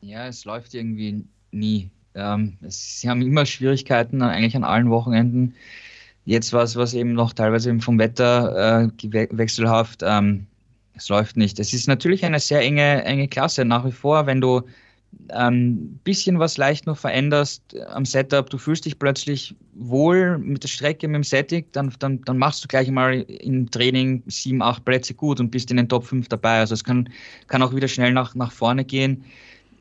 Ja, 0.00 0.26
es 0.26 0.44
läuft 0.44 0.74
irgendwie 0.74 1.24
nie. 1.50 1.90
Ähm, 2.14 2.56
es, 2.62 3.00
sie 3.00 3.08
haben 3.08 3.22
immer 3.22 3.46
Schwierigkeiten, 3.46 4.22
eigentlich 4.22 4.56
an 4.56 4.64
allen 4.64 4.90
Wochenenden. 4.90 5.54
Jetzt 6.24 6.52
war 6.52 6.62
es 6.62 6.76
was 6.76 6.94
eben 6.94 7.12
noch 7.12 7.32
teilweise 7.32 7.78
vom 7.80 7.98
Wetter 7.98 8.88
äh, 8.88 9.28
wechselhaft. 9.30 10.02
Ähm, 10.02 10.46
es 10.94 11.08
läuft 11.08 11.36
nicht. 11.36 11.58
Es 11.58 11.72
ist 11.72 11.88
natürlich 11.88 12.24
eine 12.24 12.40
sehr 12.40 12.60
enge, 12.60 13.04
enge 13.04 13.28
Klasse 13.28 13.64
nach 13.64 13.84
wie 13.84 13.92
vor, 13.92 14.26
wenn 14.26 14.40
du 14.40 14.62
ähm, 15.32 15.98
bisschen 16.04 16.38
was 16.38 16.56
leicht 16.56 16.86
noch 16.86 16.96
veränderst 16.96 17.62
am 17.88 18.04
Setup, 18.04 18.48
du 18.48 18.58
fühlst 18.58 18.84
dich 18.84 18.98
plötzlich 18.98 19.54
wohl 19.74 20.38
mit 20.38 20.62
der 20.62 20.68
Strecke, 20.68 21.08
mit 21.08 21.16
dem 21.16 21.24
Setting, 21.24 21.64
dann, 21.72 21.92
dann, 21.98 22.22
dann 22.22 22.38
machst 22.38 22.64
du 22.64 22.68
gleich 22.68 22.90
mal 22.90 23.20
im 23.22 23.70
Training 23.70 24.22
sieben, 24.26 24.62
acht 24.62 24.84
Plätze 24.84 25.14
gut 25.14 25.40
und 25.40 25.50
bist 25.50 25.70
in 25.70 25.76
den 25.76 25.88
Top 25.88 26.04
5 26.04 26.28
dabei. 26.28 26.58
Also 26.60 26.74
es 26.74 26.84
kann, 26.84 27.08
kann 27.48 27.62
auch 27.62 27.74
wieder 27.74 27.88
schnell 27.88 28.12
nach, 28.12 28.34
nach 28.34 28.52
vorne 28.52 28.84
gehen. 28.84 29.24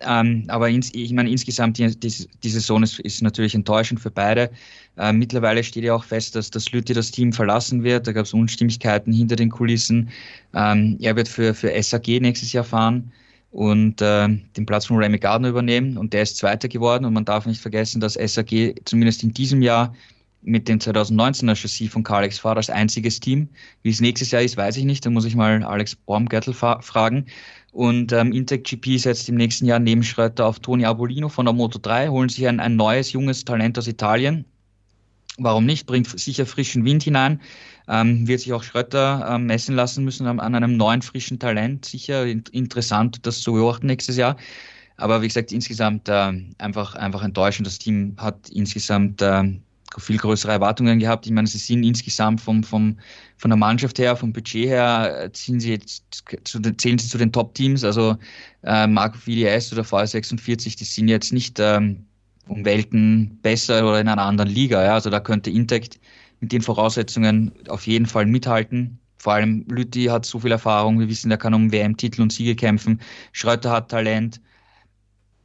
Ähm, 0.01 0.45
aber 0.47 0.69
ins, 0.69 0.93
ich 0.93 1.11
meine, 1.11 1.29
insgesamt, 1.29 1.77
die, 1.77 1.93
die, 1.99 2.27
die 2.43 2.49
Saison 2.49 2.83
ist, 2.83 2.99
ist 2.99 3.21
natürlich 3.21 3.53
enttäuschend 3.53 3.99
für 3.99 4.11
beide. 4.11 4.49
Äh, 4.97 5.11
mittlerweile 5.11 5.61
steht 5.63 5.83
ja 5.83 5.93
auch 5.93 6.05
fest, 6.05 6.35
dass, 6.35 6.49
dass 6.49 6.71
Lütti 6.71 6.93
das 6.93 7.11
Team 7.11 7.33
verlassen 7.33 7.83
wird. 7.83 8.07
Da 8.07 8.13
gab 8.13 8.25
es 8.25 8.33
Unstimmigkeiten 8.33 9.11
hinter 9.11 9.35
den 9.35 9.49
Kulissen. 9.49 10.09
Ähm, 10.53 10.97
er 11.01 11.17
wird 11.17 11.27
für, 11.27 11.53
für 11.53 11.71
SAG 11.83 12.07
nächstes 12.21 12.53
Jahr 12.53 12.63
fahren 12.63 13.11
und 13.51 14.01
äh, 14.01 14.27
den 14.27 14.65
Platz 14.65 14.85
von 14.85 14.97
Remy 14.97 15.17
Gardner 15.17 15.49
übernehmen. 15.49 15.97
Und 15.97 16.13
der 16.13 16.23
ist 16.23 16.37
Zweiter 16.37 16.67
geworden. 16.67 17.05
Und 17.05 17.13
man 17.13 17.25
darf 17.25 17.45
nicht 17.45 17.61
vergessen, 17.61 17.99
dass 17.99 18.13
SAG 18.13 18.75
zumindest 18.85 19.23
in 19.23 19.33
diesem 19.33 19.61
Jahr 19.61 19.93
mit 20.41 20.67
dem 20.69 20.79
2019er 20.79 21.55
Chassis 21.55 21.91
von 21.91 22.03
Kalex 22.03 22.39
fahrt 22.39 22.57
als 22.57 22.69
einziges 22.69 23.19
Team. 23.19 23.49
Wie 23.81 23.89
es 23.89 23.99
nächstes 23.99 24.31
Jahr 24.31 24.41
ist, 24.41 24.55
weiß 24.55 24.77
ich 24.77 24.85
nicht. 24.85 25.05
Da 25.05 25.09
muss 25.09 25.25
ich 25.25 25.35
mal 25.35 25.63
Alex 25.63 25.95
Baumgärtel 25.95 26.53
fragen. 26.53 27.25
Und 27.71 28.11
ähm, 28.13 28.31
Intec 28.31 28.63
GP 28.63 28.97
setzt 28.97 29.29
im 29.29 29.35
nächsten 29.35 29.65
Jahr 29.65 29.79
neben 29.79 30.03
Schröter 30.03 30.45
auf 30.45 30.59
Toni 30.59 30.85
Abolino 30.85 31.29
von 31.29 31.45
der 31.45 31.53
Moto 31.53 31.77
3, 31.79 32.07
holen 32.09 32.29
sich 32.29 32.47
ein, 32.47 32.59
ein 32.59 32.75
neues, 32.75 33.11
junges 33.11 33.45
Talent 33.45 33.77
aus 33.77 33.87
Italien. 33.87 34.45
Warum 35.39 35.65
nicht? 35.65 35.85
Bringt 35.85 36.19
sicher 36.19 36.45
frischen 36.45 36.85
Wind 36.85 37.03
hinein. 37.03 37.41
Ähm, 37.87 38.27
wird 38.27 38.41
sich 38.41 38.53
auch 38.53 38.63
Schröter 38.63 39.27
ähm, 39.29 39.45
messen 39.47 39.75
lassen 39.75 40.03
müssen 40.03 40.27
an, 40.27 40.39
einem 40.39 40.77
neuen, 40.77 41.01
frischen 41.01 41.39
Talent. 41.39 41.85
Sicher 41.85 42.25
in, 42.25 42.43
interessant, 42.51 43.25
das 43.25 43.41
zu 43.41 43.53
beobachten 43.53 43.87
nächstes 43.87 44.17
Jahr. 44.17 44.37
Aber 44.97 45.21
wie 45.21 45.27
gesagt, 45.27 45.51
insgesamt 45.51 46.09
äh, 46.09 46.33
einfach, 46.57 46.95
einfach 46.95 47.23
enttäuschend. 47.23 47.65
Das 47.65 47.79
Team 47.79 48.15
hat 48.17 48.49
insgesamt 48.49 49.21
äh, 49.21 49.43
viel 49.97 50.17
größere 50.17 50.51
Erwartungen 50.51 50.99
gehabt. 50.99 51.25
Ich 51.25 51.31
meine, 51.31 51.47
sie 51.47 51.57
sind 51.57 51.83
insgesamt 51.83 52.41
vom, 52.41 52.63
vom, 52.63 52.97
von 53.37 53.49
der 53.49 53.57
Mannschaft 53.57 53.97
her, 53.97 54.15
vom 54.15 54.33
Budget 54.33 54.67
her, 54.67 55.23
äh, 55.23 55.29
sind 55.33 55.61
sie 55.61 55.71
jetzt 55.71 56.23
zu 56.43 56.59
den, 56.59 56.77
zählen 56.77 56.99
sie 56.99 57.07
zu 57.07 57.17
den 57.17 57.31
Top-Teams. 57.31 57.83
Also 57.83 58.17
äh, 58.63 58.87
Marco 58.87 59.17
VDS 59.17 59.73
oder 59.73 59.83
VR46, 59.83 60.77
die 60.77 60.83
sind 60.83 61.07
jetzt 61.07 61.33
nicht 61.33 61.59
ähm, 61.59 62.05
um 62.49 62.65
Welten 62.65 63.39
besser 63.41 63.87
oder 63.87 64.01
in 64.01 64.07
einer 64.07 64.23
anderen 64.23 64.49
Liga. 64.49 64.83
Ja. 64.83 64.93
Also 64.95 65.09
da 65.09 65.19
könnte 65.19 65.49
Intect 65.49 65.99
mit 66.39 66.51
den 66.51 66.61
Voraussetzungen 66.61 67.51
auf 67.67 67.87
jeden 67.87 68.05
Fall 68.05 68.25
mithalten. 68.25 68.99
Vor 69.17 69.33
allem 69.33 69.65
Lütti 69.69 70.05
hat 70.05 70.25
so 70.25 70.39
viel 70.39 70.51
Erfahrung. 70.51 70.99
Wir 70.99 71.09
wissen, 71.09 71.29
er 71.31 71.37
kann 71.37 71.53
um 71.53 71.71
WM-Titel 71.71 72.21
und 72.21 72.31
Siege 72.31 72.55
kämpfen. 72.55 73.01
Schröter 73.33 73.71
hat 73.71 73.89
Talent. 73.89 74.41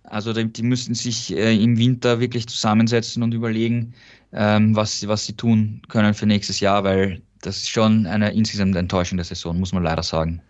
Also 0.04 0.32
die, 0.32 0.52
die 0.52 0.62
müssen 0.62 0.94
sich 0.94 1.34
äh, 1.34 1.54
im 1.56 1.78
Winter 1.78 2.20
wirklich 2.20 2.46
zusammensetzen 2.46 3.22
und 3.22 3.32
überlegen, 3.32 3.94
ähm, 4.32 4.76
was, 4.76 5.06
was 5.08 5.26
sie 5.26 5.34
tun 5.34 5.82
können 5.88 6.14
für 6.14 6.26
nächstes 6.26 6.60
Jahr, 6.60 6.84
weil 6.84 7.22
das 7.40 7.56
ist 7.58 7.70
schon 7.70 8.06
eine 8.06 8.32
insgesamt 8.32 8.76
enttäuschende 8.76 9.24
Saison, 9.24 9.58
muss 9.58 9.72
man 9.72 9.82
leider 9.82 10.02
sagen. 10.02 10.42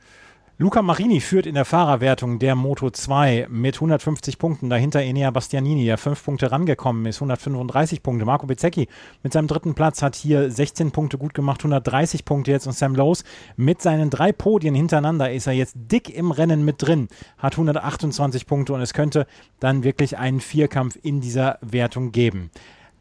Luca 0.56 0.82
Marini 0.82 1.20
führt 1.20 1.46
in 1.46 1.56
der 1.56 1.64
Fahrerwertung 1.64 2.38
der 2.38 2.54
Moto 2.54 2.88
2 2.88 3.48
mit 3.50 3.74
150 3.74 4.38
Punkten. 4.38 4.70
Dahinter 4.70 5.02
Enea 5.02 5.32
Bastianini, 5.32 5.84
der 5.84 5.98
fünf 5.98 6.24
Punkte 6.24 6.52
rangekommen 6.52 7.06
ist, 7.06 7.16
135 7.16 8.04
Punkte. 8.04 8.24
Marco 8.24 8.46
Bezzecchi 8.46 8.86
mit 9.24 9.32
seinem 9.32 9.48
dritten 9.48 9.74
Platz 9.74 10.00
hat 10.00 10.14
hier 10.14 10.52
16 10.52 10.92
Punkte 10.92 11.18
gut 11.18 11.34
gemacht, 11.34 11.58
130 11.62 12.24
Punkte 12.24 12.52
jetzt. 12.52 12.68
Und 12.68 12.72
Sam 12.74 12.94
Lowe's 12.94 13.24
mit 13.56 13.82
seinen 13.82 14.10
drei 14.10 14.30
Podien 14.30 14.76
hintereinander 14.76 15.32
ist 15.32 15.48
er 15.48 15.54
jetzt 15.54 15.74
dick 15.74 16.08
im 16.08 16.30
Rennen 16.30 16.64
mit 16.64 16.80
drin, 16.80 17.08
hat 17.36 17.54
128 17.54 18.46
Punkte 18.46 18.74
und 18.74 18.80
es 18.80 18.92
könnte 18.92 19.26
dann 19.58 19.82
wirklich 19.82 20.18
einen 20.18 20.38
Vierkampf 20.38 20.96
in 21.02 21.20
dieser 21.20 21.58
Wertung 21.62 22.12
geben. 22.12 22.52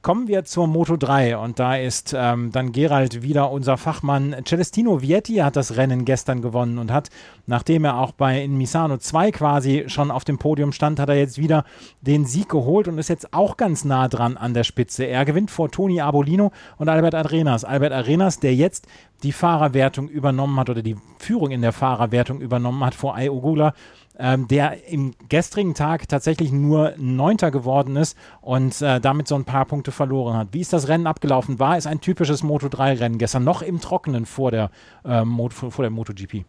Kommen 0.04 0.28
wir 0.28 0.44
zur 0.44 0.68
Moto 0.68 0.98
3 0.98 1.38
und 1.38 1.60
da 1.60 1.78
ist 1.78 2.14
ähm, 2.14 2.52
dann 2.52 2.74
Gerald 2.74 3.22
wieder 3.22 3.50
unser 3.52 3.78
Fachmann. 3.78 4.36
Celestino 4.46 5.02
Vietti 5.02 5.36
hat 5.36 5.56
das 5.56 5.78
Rennen 5.78 6.04
gestern 6.04 6.42
gewonnen 6.42 6.78
und 6.78 6.92
hat, 6.92 7.10
nachdem 7.48 7.86
er 7.86 7.98
auch 7.98 8.12
bei 8.12 8.44
in 8.44 8.58
Misano 8.58 8.98
2 8.98 9.32
quasi 9.32 9.86
schon 9.88 10.12
auf 10.12 10.26
dem 10.26 10.40
Podium 10.40 10.74
stand, 10.74 11.00
hat 11.00 11.08
er 11.08 11.16
jetzt 11.16 11.38
wieder 11.38 11.64
den 12.02 12.26
Sieg 12.26 12.50
geholt 12.50 12.90
und 12.90 12.98
ist 12.98 13.08
jetzt 13.08 13.34
auch 13.34 13.56
ganz 13.56 13.86
nah 13.86 14.10
dran 14.10 14.36
an 14.36 14.54
der 14.54 14.66
Spitze. 14.66 15.06
Er 15.06 15.24
gewinnt 15.24 15.50
vor 15.50 15.72
Toni 15.72 16.02
Abolino 16.02 16.52
und 16.78 16.90
Albert 16.90 17.16
Arenas. 17.16 17.64
Albert 17.64 17.94
Arenas, 17.94 18.42
der 18.42 18.54
jetzt 18.54 18.88
die 19.24 19.32
Fahrerwertung 19.32 20.10
übernommen 20.10 20.60
hat 20.60 20.70
oder 20.70 20.82
die 20.82 20.98
Führung 21.18 21.52
in 21.52 21.62
der 21.62 21.72
Fahrerwertung 21.72 22.42
übernommen 22.42 22.84
hat 22.84 22.94
vor 22.94 23.16
Ayogula 23.16 23.74
ähm, 24.20 24.48
der 24.48 24.88
im 24.88 25.14
gestrigen 25.30 25.74
Tag 25.74 26.08
tatsächlich 26.08 26.52
nur 26.52 26.94
Neunter 26.98 27.52
geworden 27.52 27.96
ist 27.96 28.18
und 28.42 28.82
äh, 28.82 29.00
damit 29.00 29.28
so 29.28 29.36
ein 29.36 29.46
paar 29.46 29.66
Punkte 29.66 29.92
verloren 29.92 30.38
hat. 30.38 30.50
Wie 30.52 30.62
ist 30.62 30.74
das 30.74 30.88
Rennen 30.88 31.08
abgelaufen? 31.08 31.60
War 31.60 31.78
es 31.78 31.88
ein 31.88 32.02
typisches 32.02 32.44
Moto3-Rennen 32.44 33.18
gestern, 33.18 33.44
noch 33.44 33.62
im 33.62 33.82
Trockenen 33.82 34.26
vor 34.26 34.52
der, 34.52 34.72
äh, 35.06 35.26
Moto, 35.26 35.70
vor 35.70 35.84
der 35.84 35.92
MotoGP? 35.92 36.46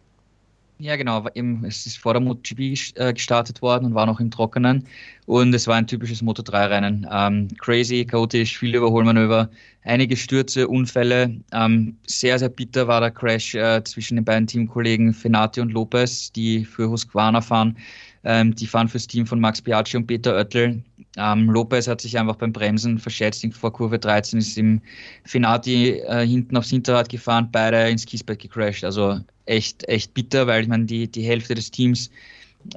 Ja, 0.77 0.97
genau. 0.97 1.25
Es 1.63 1.85
ist 1.85 1.97
vor 1.97 2.13
der 2.13 2.21
MotoGP 2.21 2.95
äh, 2.95 3.13
gestartet 3.13 3.61
worden 3.61 3.85
und 3.85 3.95
war 3.95 4.05
noch 4.05 4.19
im 4.19 4.29
Trockenen. 4.29 4.87
Und 5.25 5.53
es 5.55 5.67
war 5.67 5.75
ein 5.75 5.87
typisches 5.87 6.21
Moto3-Rennen. 6.21 7.07
Ähm, 7.11 7.47
crazy, 7.57 8.05
chaotisch, 8.05 8.57
viele 8.57 8.77
Überholmanöver, 8.77 9.49
einige 9.83 10.15
Stürze, 10.15 10.67
Unfälle. 10.67 11.41
Ähm, 11.51 11.97
sehr, 12.05 12.37
sehr 12.37 12.49
bitter 12.49 12.87
war 12.87 13.01
der 13.01 13.11
Crash 13.11 13.55
äh, 13.55 13.83
zwischen 13.83 14.15
den 14.15 14.25
beiden 14.25 14.45
Teamkollegen 14.45 15.13
Fenati 15.13 15.61
und 15.61 15.71
Lopez, 15.71 16.31
die 16.31 16.63
für 16.63 16.89
Husqvarna 16.89 17.41
fahren. 17.41 17.77
Ähm, 18.23 18.53
die 18.55 18.67
fahren 18.67 18.87
fürs 18.87 19.07
Team 19.07 19.25
von 19.25 19.39
Max 19.39 19.61
Piaggi 19.61 19.97
und 19.97 20.07
Peter 20.07 20.35
Oettel. 20.35 20.83
Ähm, 21.17 21.49
Lopez 21.49 21.87
hat 21.87 22.01
sich 22.01 22.17
einfach 22.19 22.35
beim 22.35 22.51
Bremsen 22.53 22.99
verschätzt. 22.99 23.45
Vor 23.53 23.71
Kurve 23.71 23.97
13 23.97 24.39
ist 24.39 24.57
im 24.57 24.81
Finati 25.23 25.99
äh, 25.99 26.25
hinten 26.25 26.57
aufs 26.57 26.69
Hinterrad 26.69 27.09
gefahren, 27.09 27.49
beide 27.51 27.89
ins 27.89 28.05
Kiesbett 28.05 28.39
gecrashed. 28.39 28.83
Also 28.83 29.19
echt, 29.45 29.87
echt 29.87 30.13
bitter, 30.13 30.47
weil 30.47 30.63
ich 30.63 30.67
meine, 30.67 30.85
die, 30.85 31.07
die 31.09 31.23
Hälfte 31.23 31.55
des 31.55 31.71
Teams 31.71 32.09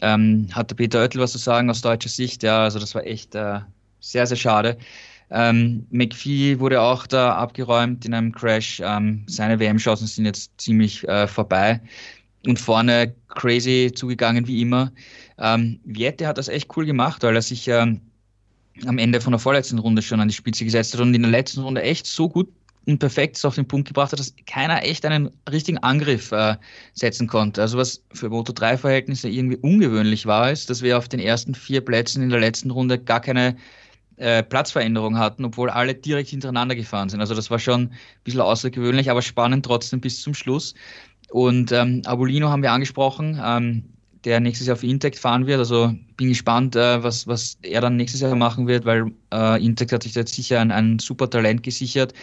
ähm, 0.02 0.48
hatte 0.52 0.74
Peter 0.74 1.00
Oettel 1.00 1.20
was 1.20 1.32
zu 1.32 1.38
sagen 1.38 1.70
aus 1.70 1.80
deutscher 1.80 2.08
Sicht. 2.08 2.42
Ja, 2.42 2.64
also 2.64 2.78
das 2.78 2.94
war 2.94 3.06
echt 3.06 3.34
äh, 3.34 3.60
sehr, 4.00 4.26
sehr 4.26 4.36
schade. 4.36 4.78
Ähm, 5.30 5.86
McPhee 5.90 6.58
wurde 6.58 6.80
auch 6.80 7.06
da 7.06 7.34
abgeräumt 7.34 8.04
in 8.04 8.14
einem 8.14 8.32
Crash. 8.32 8.80
Ähm, 8.84 9.24
seine 9.26 9.60
WM-Chancen 9.60 10.06
sind 10.06 10.24
jetzt 10.24 10.52
ziemlich 10.58 11.06
äh, 11.06 11.26
vorbei. 11.26 11.80
Und 12.46 12.58
vorne 12.58 13.14
crazy 13.28 13.92
zugegangen 13.94 14.46
wie 14.46 14.62
immer. 14.62 14.92
Ähm, 15.38 15.80
Viette 15.84 16.26
hat 16.26 16.38
das 16.38 16.48
echt 16.48 16.74
cool 16.76 16.86
gemacht, 16.86 17.22
weil 17.22 17.34
er 17.34 17.42
sich 17.42 17.68
ähm, 17.68 18.00
am 18.86 18.98
Ende 18.98 19.20
von 19.20 19.32
der 19.32 19.40
vorletzten 19.40 19.78
Runde 19.78 20.02
schon 20.02 20.20
an 20.20 20.28
die 20.28 20.34
Spitze 20.34 20.64
gesetzt 20.64 20.94
hat 20.94 21.00
und 21.00 21.14
in 21.14 21.22
der 21.22 21.30
letzten 21.30 21.62
Runde 21.62 21.82
echt 21.82 22.06
so 22.06 22.28
gut 22.28 22.48
und 22.88 22.98
perfekt 22.98 23.44
auf 23.44 23.54
den 23.54 23.68
Punkt 23.68 23.88
gebracht 23.88 24.12
hat, 24.12 24.18
dass 24.18 24.34
keiner 24.46 24.82
echt 24.82 25.04
einen 25.04 25.30
richtigen 25.50 25.78
Angriff 25.78 26.32
äh, 26.32 26.56
setzen 26.94 27.28
konnte. 27.28 27.60
Also 27.60 27.76
was 27.76 28.02
für 28.14 28.30
Moto 28.30 28.52
3 28.52 28.78
Verhältnisse 28.78 29.28
irgendwie 29.28 29.58
ungewöhnlich 29.58 30.24
war, 30.24 30.50
ist, 30.50 30.70
dass 30.70 30.80
wir 30.80 30.96
auf 30.96 31.06
den 31.06 31.20
ersten 31.20 31.54
vier 31.54 31.82
Plätzen 31.82 32.22
in 32.22 32.30
der 32.30 32.40
letzten 32.40 32.70
Runde 32.70 32.98
gar 32.98 33.20
keine 33.20 33.56
äh, 34.16 34.42
Platzveränderung 34.42 35.18
hatten, 35.18 35.44
obwohl 35.44 35.68
alle 35.68 35.94
direkt 35.94 36.30
hintereinander 36.30 36.74
gefahren 36.74 37.10
sind. 37.10 37.20
Also 37.20 37.34
das 37.34 37.50
war 37.50 37.58
schon 37.58 37.82
ein 37.82 37.92
bisschen 38.24 38.40
außergewöhnlich, 38.40 39.10
aber 39.10 39.20
spannend 39.20 39.66
trotzdem 39.66 40.00
bis 40.00 40.22
zum 40.22 40.32
Schluss. 40.32 40.74
Und 41.30 41.70
ähm, 41.72 42.00
Abolino 42.06 42.48
haben 42.48 42.62
wir 42.62 42.72
angesprochen. 42.72 43.38
Ähm, 43.44 43.84
der 44.24 44.40
nächstes 44.40 44.66
Jahr 44.66 44.76
für 44.76 44.86
Intect 44.86 45.18
fahren 45.18 45.46
wird. 45.46 45.58
Also 45.58 45.94
bin 46.16 46.28
gespannt, 46.28 46.74
äh, 46.74 47.02
was, 47.02 47.26
was 47.26 47.58
er 47.62 47.80
dann 47.80 47.96
nächstes 47.96 48.20
Jahr 48.20 48.34
machen 48.34 48.66
wird, 48.66 48.84
weil 48.84 49.12
äh, 49.32 49.64
Intect 49.64 49.92
hat 49.92 50.02
sich 50.02 50.14
jetzt 50.14 50.34
sicher 50.34 50.60
ein, 50.60 50.72
ein 50.72 50.98
super 50.98 51.30
Talent 51.30 51.62
gesichert. 51.62 52.14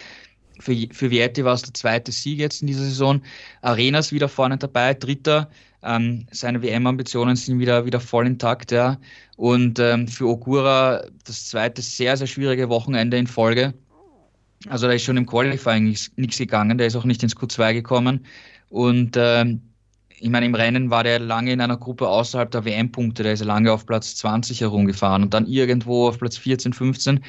Für, 0.60 0.74
für 0.92 1.10
Vietti 1.10 1.44
war 1.44 1.54
es 1.54 1.62
der 1.62 1.74
zweite 1.74 2.12
Sieg 2.12 2.38
jetzt 2.38 2.60
in 2.62 2.66
dieser 2.66 2.84
Saison. 2.84 3.22
Arenas 3.62 4.12
wieder 4.12 4.28
vorne 4.28 4.56
dabei, 4.56 4.94
dritter. 4.94 5.50
Ähm, 5.82 6.26
seine 6.30 6.62
WM-Ambitionen 6.62 7.36
sind 7.36 7.58
wieder, 7.58 7.86
wieder 7.86 8.00
voll 8.00 8.26
intakt, 8.26 8.72
ja. 8.72 8.98
Und 9.36 9.78
ähm, 9.78 10.08
für 10.08 10.26
Ogura 10.26 11.04
das 11.24 11.48
zweite 11.48 11.82
sehr, 11.82 12.16
sehr 12.16 12.26
schwierige 12.26 12.68
Wochenende 12.68 13.16
in 13.16 13.26
Folge. 13.26 13.74
Also 14.68 14.86
da 14.86 14.94
ist 14.94 15.04
schon 15.04 15.16
im 15.16 15.26
Qualifying 15.26 15.84
nichts 16.16 16.38
gegangen, 16.38 16.78
der 16.78 16.88
ist 16.88 16.96
auch 16.96 17.04
nicht 17.04 17.22
ins 17.22 17.36
Q2 17.36 17.74
gekommen. 17.74 18.26
Und 18.68 19.16
ähm, 19.16 19.60
ich 20.18 20.30
meine, 20.30 20.46
im 20.46 20.54
Rennen 20.54 20.90
war 20.90 21.04
der 21.04 21.18
lange 21.18 21.52
in 21.52 21.60
einer 21.60 21.76
Gruppe 21.76 22.08
außerhalb 22.08 22.50
der 22.50 22.64
WM-Punkte, 22.64 23.22
da 23.22 23.32
ist 23.32 23.44
lange 23.44 23.70
auf 23.70 23.84
Platz 23.84 24.16
20 24.16 24.62
herumgefahren 24.62 25.22
und 25.22 25.34
dann 25.34 25.46
irgendwo 25.46 26.08
auf 26.08 26.18
Platz 26.18 26.38
14, 26.38 26.72
15. 26.72 27.22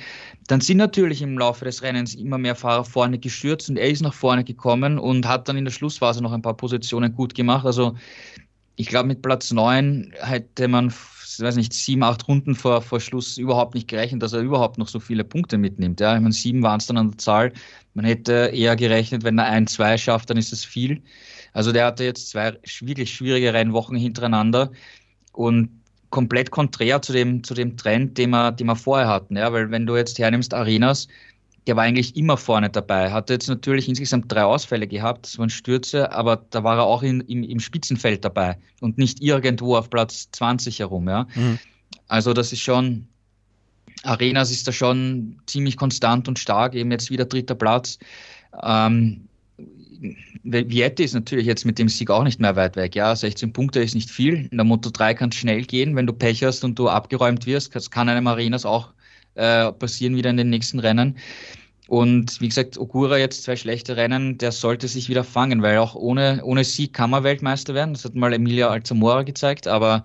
Dann 0.48 0.62
sind 0.62 0.78
natürlich 0.78 1.22
im 1.22 1.38
Laufe 1.38 1.66
des 1.66 1.82
Rennens 1.82 2.16
immer 2.16 2.38
mehr 2.38 2.56
Fahrer 2.56 2.86
vorne 2.86 3.20
gestürzt 3.20 3.70
und 3.70 3.78
er 3.78 3.90
ist 3.90 4.02
nach 4.02 4.14
vorne 4.14 4.46
gekommen 4.46 5.00
und 5.00 5.28
hat 5.28 5.50
dann 5.50 5.58
in 5.58 5.66
der 5.66 5.72
Schlussphase 5.72 6.24
noch 6.24 6.32
ein 6.32 6.42
paar 6.42 6.56
Positionen 6.56 7.14
gut 7.14 7.36
gemacht. 7.36 7.66
Also 7.66 7.96
ich 8.78 8.88
glaube, 8.88 9.08
mit 9.08 9.22
Platz 9.22 9.52
9 9.52 10.14
hätte 10.22 10.68
man, 10.70 10.94
weiß 11.42 11.56
nicht, 11.56 11.74
sieben, 11.74 12.04
acht 12.04 12.28
Runden 12.28 12.56
vor, 12.56 12.82
vor 12.82 13.00
Schluss 13.00 13.38
überhaupt 13.38 13.76
nicht 13.76 13.88
gerechnet, 13.88 14.22
dass 14.24 14.34
er 14.34 14.42
überhaupt 14.42 14.78
noch 14.78 14.88
so 14.88 15.00
viele 15.00 15.24
Punkte 15.24 15.58
mitnimmt. 15.58 16.00
Ja, 16.00 16.16
ich 16.16 16.22
meine, 16.22 16.34
sieben 16.34 16.64
waren 16.64 16.80
es 16.80 16.88
dann 16.88 16.98
an 16.98 17.12
der 17.12 17.18
Zahl. 17.18 17.54
Man 17.94 18.06
hätte 18.06 18.52
eher 18.54 18.76
gerechnet, 18.76 19.24
wenn 19.24 19.38
er 19.38 19.46
ein, 19.46 19.68
zwei 19.68 19.98
schafft, 19.98 20.30
dann 20.30 20.38
ist 20.38 20.54
es 20.54 20.66
viel. 20.66 21.02
Also 21.54 21.72
der 21.72 21.86
hatte 21.86 22.04
jetzt 22.04 22.30
zwei 22.30 22.58
wirklich 22.82 23.14
schwierige 23.14 23.54
Rennwochen 23.54 23.98
hintereinander 23.98 24.72
und 25.34 25.70
komplett 26.10 26.52
konträr 26.52 27.02
zu 27.02 27.14
dem, 27.14 27.44
zu 27.44 27.54
dem 27.54 27.78
Trend, 27.78 28.18
den 28.18 28.30
wir, 28.32 28.52
den 28.52 28.68
wir 28.68 28.76
vorher 28.76 29.08
hatten. 29.08 29.36
Ja, 29.38 29.52
weil 29.52 29.72
wenn 29.72 29.86
du 29.86 29.96
jetzt 29.96 30.20
hernimmst 30.20 30.54
Arenas, 30.54 31.08
der 31.68 31.76
war 31.76 31.84
eigentlich 31.84 32.16
immer 32.16 32.38
vorne 32.38 32.70
dabei. 32.70 33.12
Hatte 33.12 33.34
jetzt 33.34 33.50
natürlich 33.50 33.90
insgesamt 33.90 34.32
drei 34.32 34.44
Ausfälle 34.44 34.88
gehabt, 34.88 35.26
das 35.26 35.38
waren 35.38 35.50
Stürze, 35.50 36.12
aber 36.12 36.46
da 36.50 36.64
war 36.64 36.78
er 36.78 36.84
auch 36.84 37.04
in, 37.04 37.22
im, 37.22 37.44
im 37.44 37.60
Spitzenfeld 37.60 38.24
dabei 38.24 38.58
und 38.80 38.98
nicht 38.98 39.22
irgendwo 39.22 39.76
auf 39.76 39.90
Platz 39.90 40.30
20 40.32 40.80
herum. 40.80 41.08
Ja. 41.10 41.28
Mhm. 41.36 41.60
Also 42.08 42.34
das 42.34 42.54
ist 42.54 42.62
schon, 42.62 43.08
Arenas 44.04 44.50
ist 44.50 44.68
da 44.68 44.72
schon 44.72 45.40
ziemlich 45.46 45.76
konstant 45.78 46.28
und 46.28 46.40
stark, 46.40 46.74
eben 46.74 46.92
jetzt 46.92 47.12
wieder 47.12 47.26
dritter 47.26 47.56
Platz. 47.56 48.00
Ähm, 48.64 49.28
Vietti 50.44 51.04
ist 51.04 51.16
natürlich 51.16 51.46
jetzt 51.46 51.66
mit 51.66 51.80
dem 51.80 51.90
Sieg 51.90 52.10
auch 52.10 52.24
nicht 52.24 52.40
mehr 52.40 52.56
weit 52.56 52.76
weg. 52.76 52.96
Ja, 52.96 53.16
16 53.16 53.52
Punkte 53.52 53.82
ist 53.82 53.96
nicht 53.96 54.10
viel. 54.10 54.48
In 54.52 54.58
der 54.58 54.64
Moto 54.64 54.90
3 54.90 55.16
kann 55.16 55.30
es 55.30 55.36
schnell 55.36 55.64
gehen, 55.64 55.96
wenn 55.96 56.08
du 56.08 56.14
Pech 56.14 56.44
hast 56.44 56.64
und 56.64 56.80
du 56.80 56.88
abgeräumt 56.88 57.46
wirst. 57.46 57.76
Das 57.76 57.92
kann 57.92 58.08
einem 58.08 58.28
Arenas 58.28 58.66
auch 58.66 58.94
äh, 59.38 59.72
passieren 59.72 60.16
wieder 60.16 60.30
in 60.30 60.38
den 60.38 60.50
nächsten 60.50 60.80
Rennen. 60.80 61.18
Und 61.88 62.42
wie 62.42 62.50
gesagt, 62.50 62.78
Ogura 62.78 63.18
jetzt 63.18 63.44
zwei 63.44 63.56
schlechte 63.56 63.96
Rennen, 63.96 64.38
der 64.38 64.52
sollte 64.52 64.88
sich 64.88 65.08
wieder 65.08 65.24
fangen, 65.24 65.62
weil 65.62 65.78
auch 65.78 65.96
ohne, 65.96 66.42
ohne 66.44 66.64
Sieg 66.64 66.94
kann 66.94 67.10
man 67.10 67.24
Weltmeister 67.24 67.74
werden. 67.74 67.94
Das 67.94 68.04
hat 68.04 68.16
mal 68.16 68.34
Emilia 68.34 68.68
Alzamora 68.70 69.24
gezeigt, 69.24 69.68
aber 69.68 70.04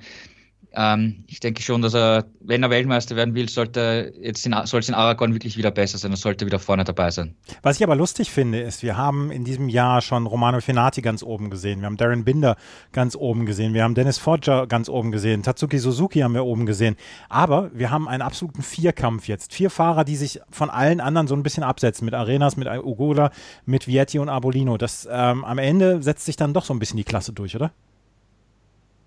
ähm, 0.74 1.24
ich 1.26 1.40
denke 1.40 1.62
schon, 1.62 1.82
dass 1.82 1.94
er, 1.94 2.24
wenn 2.40 2.62
er 2.62 2.70
Weltmeister 2.70 3.16
werden 3.16 3.34
will, 3.34 3.48
sollte 3.48 4.12
jetzt 4.20 4.46
in, 4.46 4.54
soll 4.64 4.80
es 4.80 4.88
in 4.88 4.94
Aragon 4.94 5.34
wirklich 5.34 5.56
wieder 5.56 5.70
besser 5.70 5.98
sein. 5.98 6.12
Er 6.12 6.16
sollte 6.16 6.46
wieder 6.46 6.58
vorne 6.58 6.84
dabei 6.84 7.10
sein. 7.10 7.34
Was 7.62 7.76
ich 7.76 7.84
aber 7.84 7.96
lustig 7.96 8.30
finde, 8.30 8.60
ist, 8.60 8.82
wir 8.82 8.96
haben 8.96 9.30
in 9.30 9.44
diesem 9.44 9.68
Jahr 9.68 10.00
schon 10.00 10.26
Romano 10.26 10.60
Fenati 10.60 11.02
ganz 11.02 11.22
oben 11.22 11.50
gesehen. 11.50 11.80
Wir 11.80 11.86
haben 11.86 11.96
Darren 11.96 12.24
Binder 12.24 12.56
ganz 12.92 13.16
oben 13.16 13.44
gesehen. 13.44 13.74
Wir 13.74 13.84
haben 13.84 13.94
Dennis 13.94 14.18
Foggia 14.18 14.64
ganz 14.64 14.88
oben 14.88 15.12
gesehen. 15.12 15.42
Tatsuki 15.42 15.78
Suzuki 15.78 16.20
haben 16.20 16.34
wir 16.34 16.44
oben 16.44 16.64
gesehen. 16.64 16.96
Aber 17.28 17.70
wir 17.74 17.90
haben 17.90 18.08
einen 18.08 18.22
absoluten 18.22 18.62
Vierkampf 18.62 19.28
jetzt. 19.28 19.52
Vier 19.52 19.68
Fahrer, 19.68 20.04
die 20.04 20.16
sich 20.16 20.40
von 20.50 20.70
allen 20.70 21.00
anderen 21.00 21.26
so 21.26 21.34
ein 21.34 21.42
bisschen 21.42 21.64
absetzen. 21.64 22.04
Mit 22.06 22.14
Arenas, 22.14 22.56
mit 22.56 22.68
Ugola, 22.68 23.30
mit 23.66 23.86
Vietti 23.86 24.18
und 24.18 24.28
Abolino. 24.28 24.78
Das 24.78 25.06
ähm, 25.10 25.44
am 25.44 25.58
Ende 25.58 26.02
setzt 26.02 26.24
sich 26.24 26.36
dann 26.36 26.54
doch 26.54 26.64
so 26.64 26.72
ein 26.72 26.78
bisschen 26.78 26.96
die 26.96 27.04
Klasse 27.04 27.32
durch, 27.32 27.54
oder? 27.56 27.72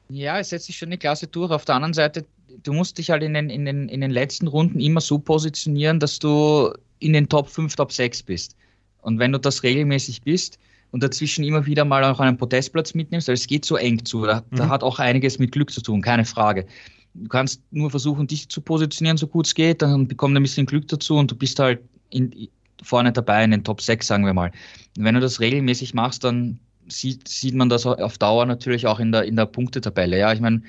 Ja, 0.10 0.40
es 0.40 0.50
setzt 0.50 0.66
sich 0.66 0.78
schon 0.78 0.90
eine 0.90 0.98
Klasse 0.98 1.28
durch. 1.28 1.52
Auf 1.52 1.66
der 1.66 1.76
anderen 1.76 1.94
Seite, 1.94 2.26
du 2.64 2.74
musst 2.74 2.98
dich 2.98 3.10
halt 3.10 3.24
in 3.24 3.34
den, 3.34 3.50
in 3.50 3.66
den, 3.66 3.90
in 3.90 4.02
den 4.02 4.12
letzten 4.12 4.48
Runden 4.48 4.80
immer 4.80 5.02
so 5.02 5.18
positionieren, 5.18 6.00
dass 6.00 6.20
du 6.20 6.74
in 7.00 7.14
den 7.14 7.28
Top 7.28 7.50
5, 7.50 7.76
Top 7.76 7.92
6 7.92 8.24
bist. 8.24 8.56
Und 9.02 9.20
wenn 9.20 9.32
du 9.32 9.40
das 9.40 9.64
regelmäßig 9.64 10.22
bist 10.22 10.60
und 10.92 11.04
dazwischen 11.04 11.44
immer 11.44 11.66
wieder 11.66 11.86
mal 11.86 12.04
auch 12.04 12.20
einen 12.20 12.38
Podestplatz 12.38 12.94
mitnimmst, 12.94 13.28
weil 13.28 13.36
es 13.36 13.48
geht 13.48 13.66
so 13.66 13.76
eng 13.76 14.04
zu, 14.06 14.26
da, 14.26 14.44
mhm. 14.50 14.56
da 14.56 14.70
hat 14.70 14.84
auch 14.84 15.00
einiges 15.00 15.40
mit 15.40 15.52
Glück 15.52 15.72
zu 15.72 15.82
tun, 15.82 16.02
keine 16.02 16.26
Frage. 16.26 16.66
Du 17.14 17.28
kannst 17.30 17.62
nur 17.72 17.90
versuchen, 17.90 18.28
dich 18.28 18.50
zu 18.50 18.62
positionieren, 18.62 19.18
so 19.18 19.28
gut 19.28 19.48
es 19.48 19.56
geht, 19.56 19.82
dann 19.82 20.08
bekommt 20.08 20.36
ein 20.36 20.44
bisschen 20.44 20.66
Glück 20.66 20.88
dazu 20.88 21.16
und 21.16 21.32
du 21.32 21.36
bist 21.36 21.60
halt 21.60 21.82
in, 22.10 22.50
vorne 22.84 23.12
dabei 23.12 23.44
in 23.44 23.52
den 23.52 23.64
Top 23.64 23.82
6, 23.82 24.06
sagen 24.06 24.26
wir 24.26 24.34
mal. 24.34 24.52
Und 24.98 25.04
wenn 25.04 25.16
du 25.16 25.22
das 25.22 25.40
regelmäßig 25.40 25.94
machst, 25.94 26.24
dann 26.24 26.60
sieht, 26.88 27.28
sieht 27.28 27.56
man 27.56 27.70
das 27.70 27.86
auf 27.86 28.18
Dauer 28.18 28.46
natürlich 28.46 28.88
auch 28.88 29.00
in 29.00 29.12
der, 29.12 29.24
in 29.24 29.36
der 29.36 29.46
Punktetabelle. 29.46 30.18
Ja, 30.18 30.34
ich 30.34 30.40
meine, 30.40 30.62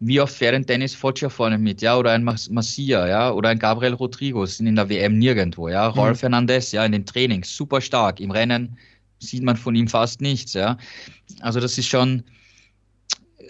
wie 0.00 0.20
oft 0.20 0.34
fährt 0.34 0.54
ein 0.54 0.66
Dennis 0.66 0.94
Foggia 0.94 1.28
vorne 1.28 1.58
mit, 1.58 1.80
ja, 1.82 1.96
oder 1.96 2.12
ein 2.12 2.24
Masia, 2.24 3.06
ja, 3.06 3.30
oder 3.32 3.48
ein 3.50 3.58
Gabriel 3.58 3.94
Rodrigo 3.94 4.44
sind 4.46 4.66
in 4.66 4.76
der 4.76 4.88
WM 4.88 5.18
nirgendwo, 5.18 5.68
ja, 5.68 5.90
mhm. 5.90 5.98
Rolf 5.98 6.22
Hernandez, 6.22 6.72
ja, 6.72 6.84
in 6.84 6.92
den 6.92 7.06
Trainings 7.06 7.54
super 7.54 7.80
stark, 7.80 8.20
im 8.20 8.30
Rennen 8.30 8.76
sieht 9.18 9.42
man 9.42 9.56
von 9.56 9.74
ihm 9.74 9.88
fast 9.88 10.20
nichts, 10.20 10.52
ja. 10.52 10.76
Also 11.40 11.60
das 11.60 11.78
ist 11.78 11.86
schon, 11.86 12.24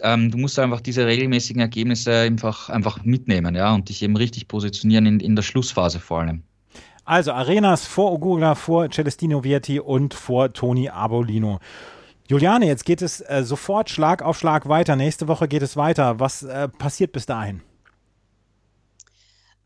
ähm, 0.02 0.30
du 0.30 0.38
musst 0.38 0.58
einfach 0.58 0.80
diese 0.80 1.06
regelmäßigen 1.06 1.60
Ergebnisse 1.60 2.20
einfach, 2.20 2.68
einfach 2.68 3.04
mitnehmen, 3.04 3.54
ja, 3.54 3.74
und 3.74 3.88
dich 3.88 4.02
eben 4.02 4.16
richtig 4.16 4.46
positionieren 4.46 5.06
in, 5.06 5.20
in 5.20 5.36
der 5.36 5.42
Schlussphase 5.42 5.98
vor 5.98 6.20
allem. 6.20 6.42
Also 7.06 7.32
Arenas 7.32 7.84
vor 7.84 8.12
Ogura, 8.12 8.54
vor 8.54 8.90
Celestino 8.90 9.44
Vietti 9.44 9.78
und 9.78 10.14
vor 10.14 10.52
Toni 10.52 10.88
Abolino. 10.88 11.60
Juliane, 12.34 12.66
jetzt 12.66 12.84
geht 12.84 13.00
es 13.00 13.20
äh, 13.20 13.44
sofort 13.44 13.88
Schlag 13.90 14.20
auf 14.20 14.36
Schlag 14.36 14.68
weiter. 14.68 14.96
Nächste 14.96 15.28
Woche 15.28 15.46
geht 15.46 15.62
es 15.62 15.76
weiter. 15.76 16.18
Was 16.18 16.42
äh, 16.42 16.66
passiert 16.66 17.12
bis 17.12 17.26
dahin? 17.26 17.62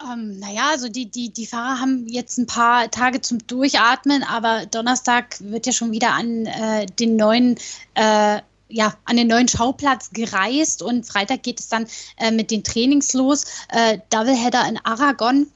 Ähm, 0.03 0.39
naja, 0.39 0.69
also 0.73 0.91
die, 0.91 1.11
die, 1.11 1.33
die 1.33 1.47
Fahrer 1.47 1.81
haben 1.81 2.07
jetzt 2.09 2.37
ein 2.37 2.47
paar 2.47 2.91
Tage 2.91 3.23
zum 3.23 3.39
Durchatmen, 3.47 4.23
aber 4.23 4.67
Donnerstag 4.67 5.37
wird 5.41 5.65
ja 5.65 5.73
schon 5.73 5.93
wieder 5.93 6.11
an 6.11 6.45
äh, 6.45 6.85
den 6.85 7.17
neuen 7.17 7.57
äh, 7.95 8.43
ja, 8.69 8.93
an 9.07 9.17
den 9.17 9.29
neuen 9.29 9.49
Schauplatz 9.49 10.11
gereist 10.11 10.83
und 10.83 11.07
Freitag 11.07 11.45
geht 11.45 11.61
es 11.61 11.71
dann 11.71 11.87
äh, 12.19 12.31
mit 12.31 12.51
den 12.51 12.65
Trainings 12.65 13.15
los. 13.15 13.47
Äh, 13.71 14.01
Doubleheader 14.11 14.69
in 14.69 14.79
Aragon 14.85 15.47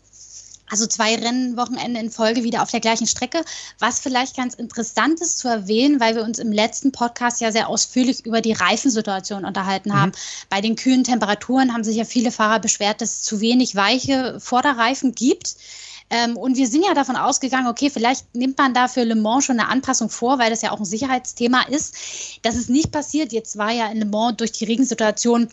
also 0.72 0.86
zwei 0.86 1.14
Rennwochenende 1.14 2.00
in 2.00 2.10
Folge 2.10 2.44
wieder 2.44 2.62
auf 2.62 2.70
der 2.70 2.80
gleichen 2.80 3.06
Strecke. 3.06 3.44
Was 3.78 4.00
vielleicht 4.00 4.36
ganz 4.36 4.54
interessant 4.54 5.20
ist 5.20 5.38
zu 5.38 5.46
erwähnen, 5.46 6.00
weil 6.00 6.16
wir 6.16 6.24
uns 6.24 6.38
im 6.38 6.50
letzten 6.50 6.92
Podcast 6.92 7.42
ja 7.42 7.52
sehr 7.52 7.68
ausführlich 7.68 8.24
über 8.24 8.40
die 8.40 8.54
Reifensituation 8.54 9.44
unterhalten 9.44 9.90
mhm. 9.90 9.94
haben. 9.94 10.12
Bei 10.48 10.62
den 10.62 10.74
kühlen 10.74 11.04
Temperaturen 11.04 11.74
haben 11.74 11.84
sich 11.84 11.96
ja 11.96 12.04
viele 12.04 12.32
Fahrer 12.32 12.58
beschwert, 12.58 13.02
dass 13.02 13.16
es 13.16 13.22
zu 13.22 13.42
wenig 13.42 13.76
weiche 13.76 14.40
Vorderreifen 14.40 15.14
gibt. 15.14 15.56
Ähm, 16.08 16.38
und 16.38 16.56
wir 16.56 16.66
sind 16.66 16.86
ja 16.86 16.94
davon 16.94 17.16
ausgegangen, 17.16 17.66
okay, 17.66 17.90
vielleicht 17.90 18.34
nimmt 18.34 18.56
man 18.56 18.72
da 18.72 18.88
für 18.88 19.04
Le 19.04 19.14
Mans 19.14 19.44
schon 19.44 19.60
eine 19.60 19.68
Anpassung 19.68 20.08
vor, 20.08 20.38
weil 20.38 20.48
das 20.48 20.62
ja 20.62 20.70
auch 20.70 20.78
ein 20.78 20.86
Sicherheitsthema 20.86 21.64
ist. 21.68 21.94
Das 22.40 22.56
ist 22.56 22.70
nicht 22.70 22.90
passiert. 22.90 23.32
Jetzt 23.32 23.58
war 23.58 23.72
ja 23.72 23.88
in 23.88 23.98
Le 23.98 24.06
Mans 24.06 24.38
durch 24.38 24.52
die 24.52 24.64
Regensituation 24.64 25.48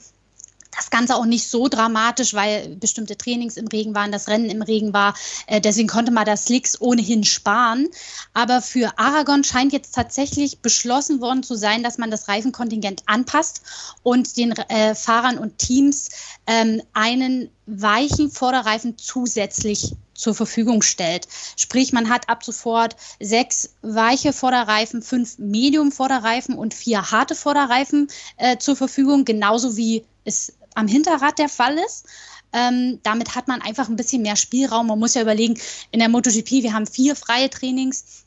das 0.75 0.89
Ganze 0.89 1.15
auch 1.15 1.25
nicht 1.25 1.47
so 1.47 1.67
dramatisch, 1.67 2.33
weil 2.33 2.75
bestimmte 2.75 3.17
Trainings 3.17 3.57
im 3.57 3.67
Regen 3.67 3.95
waren, 3.95 4.11
das 4.11 4.27
Rennen 4.27 4.49
im 4.49 4.61
Regen 4.61 4.93
war. 4.93 5.15
Äh, 5.47 5.61
deswegen 5.61 5.87
konnte 5.87 6.11
man 6.11 6.25
das 6.25 6.45
Slicks 6.45 6.79
ohnehin 6.79 7.23
sparen. 7.23 7.87
Aber 8.33 8.61
für 8.61 8.97
Aragon 8.97 9.43
scheint 9.43 9.73
jetzt 9.73 9.95
tatsächlich 9.95 10.59
beschlossen 10.59 11.21
worden 11.21 11.43
zu 11.43 11.55
sein, 11.55 11.83
dass 11.83 11.97
man 11.97 12.11
das 12.11 12.27
Reifenkontingent 12.27 13.03
anpasst 13.07 13.61
und 14.03 14.37
den 14.37 14.51
äh, 14.51 14.95
Fahrern 14.95 15.37
und 15.37 15.57
Teams 15.57 16.09
ähm, 16.47 16.81
einen 16.93 17.49
weichen 17.65 18.31
Vorderreifen 18.31 18.97
zusätzlich 18.97 19.93
zur 20.19 20.35
Verfügung 20.35 20.81
stellt. 20.81 21.27
Sprich, 21.55 21.93
man 21.93 22.09
hat 22.09 22.27
ab 22.29 22.43
sofort 22.43 22.95
sechs 23.19 23.73
weiche 23.81 24.33
Vorderreifen, 24.33 25.01
fünf 25.01 25.39
Medium-Vorderreifen 25.39 26.55
und 26.55 26.73
vier 26.73 27.11
harte 27.11 27.35
Vorderreifen 27.35 28.09
äh, 28.37 28.57
zur 28.57 28.75
Verfügung, 28.75 29.23
genauso 29.23 29.77
wie 29.77 30.03
es 30.25 30.53
am 30.75 30.87
Hinterrad 30.87 31.39
der 31.39 31.49
Fall 31.49 31.77
ist. 31.77 32.05
Ähm, 32.51 32.99
damit 33.03 33.35
hat 33.35 33.47
man 33.47 33.61
einfach 33.61 33.89
ein 33.89 33.95
bisschen 33.95 34.23
mehr 34.23 34.35
Spielraum. 34.35 34.87
Man 34.87 34.99
muss 34.99 35.13
ja 35.13 35.21
überlegen, 35.21 35.59
in 35.91 35.99
der 35.99 36.09
MotoGP, 36.09 36.63
wir 36.63 36.73
haben 36.73 36.87
vier 36.87 37.15
freie 37.15 37.49
Trainings, 37.49 38.23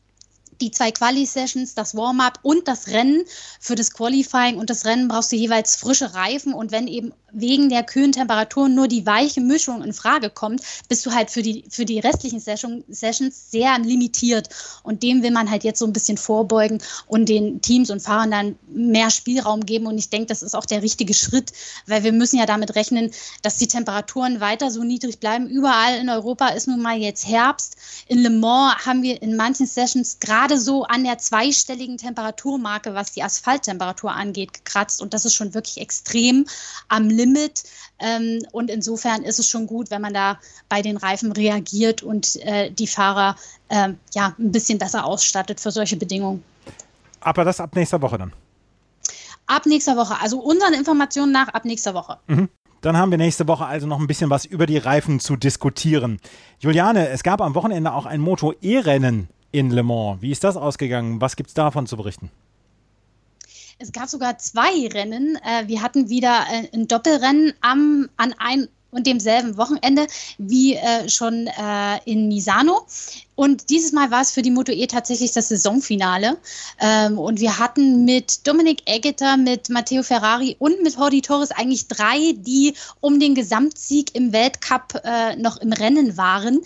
die 0.60 0.70
zwei 0.70 0.92
Quali-Sessions, 0.92 1.74
das 1.74 1.96
Warm-up 1.96 2.38
und 2.42 2.68
das 2.68 2.88
Rennen. 2.88 3.24
Für 3.58 3.74
das 3.74 3.92
Qualifying 3.92 4.58
und 4.58 4.70
das 4.70 4.84
Rennen 4.84 5.08
brauchst 5.08 5.32
du 5.32 5.36
jeweils 5.36 5.76
frische 5.76 6.14
Reifen 6.14 6.54
und 6.54 6.70
wenn 6.70 6.86
eben 6.86 7.12
wegen 7.32 7.68
der 7.68 7.82
kühlen 7.82 8.12
Temperaturen 8.12 8.74
nur 8.74 8.88
die 8.88 9.06
weiche 9.06 9.40
Mischung 9.40 9.82
in 9.82 9.92
Frage 9.92 10.30
kommt, 10.30 10.62
bist 10.88 11.04
du 11.06 11.12
halt 11.12 11.30
für 11.30 11.42
die, 11.42 11.64
für 11.68 11.84
die 11.84 11.98
restlichen 11.98 12.40
Session, 12.40 12.84
Sessions 12.88 13.50
sehr 13.50 13.78
limitiert. 13.78 14.48
Und 14.82 15.02
dem 15.02 15.22
will 15.22 15.30
man 15.30 15.50
halt 15.50 15.64
jetzt 15.64 15.78
so 15.78 15.86
ein 15.86 15.92
bisschen 15.92 16.18
vorbeugen 16.18 16.82
und 17.06 17.28
den 17.28 17.60
Teams 17.60 17.90
und 17.90 18.00
Fahrern 18.00 18.30
dann 18.30 18.56
mehr 18.68 19.10
Spielraum 19.10 19.64
geben. 19.64 19.86
Und 19.86 19.98
ich 19.98 20.10
denke, 20.10 20.26
das 20.26 20.42
ist 20.42 20.54
auch 20.54 20.66
der 20.66 20.82
richtige 20.82 21.14
Schritt, 21.14 21.52
weil 21.86 22.04
wir 22.04 22.12
müssen 22.12 22.38
ja 22.38 22.46
damit 22.46 22.74
rechnen, 22.74 23.10
dass 23.40 23.56
die 23.56 23.68
Temperaturen 23.68 24.40
weiter 24.40 24.70
so 24.70 24.84
niedrig 24.84 25.18
bleiben. 25.18 25.48
Überall 25.48 25.98
in 25.98 26.10
Europa 26.10 26.48
ist 26.48 26.68
nun 26.68 26.82
mal 26.82 26.98
jetzt 26.98 27.26
Herbst. 27.26 27.76
In 28.08 28.18
Le 28.18 28.30
Mans 28.30 28.84
haben 28.84 29.02
wir 29.02 29.22
in 29.22 29.36
manchen 29.36 29.66
Sessions 29.66 30.18
gerade 30.20 30.58
so 30.58 30.84
an 30.84 31.04
der 31.04 31.18
zweistelligen 31.18 31.96
Temperaturmarke, 31.96 32.94
was 32.94 33.12
die 33.12 33.22
Asphalttemperatur 33.22 34.12
angeht, 34.12 34.52
gekratzt. 34.52 35.00
Und 35.00 35.14
das 35.14 35.24
ist 35.24 35.34
schon 35.34 35.54
wirklich 35.54 35.78
extrem 35.78 36.46
am 36.88 37.08
Limit 37.08 37.21
Limit. 37.22 37.62
Ähm, 37.98 38.44
und 38.52 38.70
insofern 38.70 39.22
ist 39.22 39.38
es 39.38 39.48
schon 39.48 39.66
gut, 39.66 39.90
wenn 39.90 40.02
man 40.02 40.14
da 40.14 40.38
bei 40.68 40.82
den 40.82 40.96
Reifen 40.96 41.32
reagiert 41.32 42.02
und 42.02 42.36
äh, 42.44 42.70
die 42.70 42.86
Fahrer 42.86 43.36
äh, 43.68 43.90
ja 44.14 44.34
ein 44.38 44.52
bisschen 44.52 44.78
besser 44.78 45.04
ausstattet 45.04 45.60
für 45.60 45.70
solche 45.70 45.96
Bedingungen. 45.96 46.42
Aber 47.20 47.44
das 47.44 47.60
ab 47.60 47.76
nächster 47.76 48.02
Woche 48.02 48.18
dann? 48.18 48.32
Ab 49.46 49.66
nächster 49.66 49.96
Woche. 49.96 50.20
Also 50.20 50.40
unseren 50.40 50.74
Informationen 50.74 51.32
nach 51.32 51.48
ab 51.48 51.64
nächster 51.64 51.94
Woche. 51.94 52.18
Mhm. 52.26 52.48
Dann 52.80 52.96
haben 52.96 53.12
wir 53.12 53.18
nächste 53.18 53.46
Woche 53.46 53.64
also 53.64 53.86
noch 53.86 54.00
ein 54.00 54.08
bisschen 54.08 54.28
was 54.28 54.44
über 54.44 54.66
die 54.66 54.78
Reifen 54.78 55.20
zu 55.20 55.36
diskutieren. 55.36 56.18
Juliane, 56.58 57.10
es 57.10 57.22
gab 57.22 57.40
am 57.40 57.54
Wochenende 57.54 57.92
auch 57.92 58.06
ein 58.06 58.20
Moto-E-Rennen 58.20 59.28
in 59.52 59.70
Le 59.70 59.84
Mans. 59.84 60.20
Wie 60.20 60.32
ist 60.32 60.42
das 60.42 60.56
ausgegangen? 60.56 61.20
Was 61.20 61.36
gibt 61.36 61.48
es 61.48 61.54
davon 61.54 61.86
zu 61.86 61.96
berichten? 61.96 62.30
Es 63.78 63.92
gab 63.92 64.08
sogar 64.08 64.38
zwei 64.38 64.86
Rennen. 64.88 65.36
Äh, 65.36 65.68
wir 65.68 65.82
hatten 65.82 66.08
wieder 66.08 66.44
äh, 66.50 66.68
ein 66.74 66.88
Doppelrennen 66.88 67.52
am, 67.60 68.08
an 68.16 68.34
ein 68.38 68.68
und 68.90 69.06
demselben 69.06 69.56
Wochenende 69.56 70.06
wie 70.36 70.74
äh, 70.74 71.08
schon 71.08 71.48
in 72.04 72.28
Misano. 72.28 72.86
Und 73.34 73.70
dieses 73.70 73.92
Mal 73.92 74.10
war 74.10 74.20
es 74.20 74.30
für 74.30 74.42
die 74.42 74.50
Moto 74.50 74.72
E 74.72 74.86
tatsächlich 74.86 75.32
das 75.32 75.48
Saisonfinale. 75.48 76.36
Ähm, 76.80 77.18
und 77.18 77.40
wir 77.40 77.58
hatten 77.58 78.04
mit 78.04 78.46
Dominik 78.46 78.82
Eggeter, 78.84 79.36
mit 79.36 79.70
Matteo 79.70 80.02
Ferrari 80.02 80.56
und 80.58 80.82
mit 80.82 80.98
Hordi 80.98 81.22
Torres 81.22 81.50
eigentlich 81.50 81.88
drei, 81.88 82.34
die 82.36 82.74
um 83.00 83.18
den 83.18 83.34
Gesamtsieg 83.34 84.14
im 84.14 84.32
Weltcup 84.32 85.00
äh, 85.04 85.36
noch 85.36 85.56
im 85.56 85.72
Rennen 85.72 86.16
waren. 86.16 86.60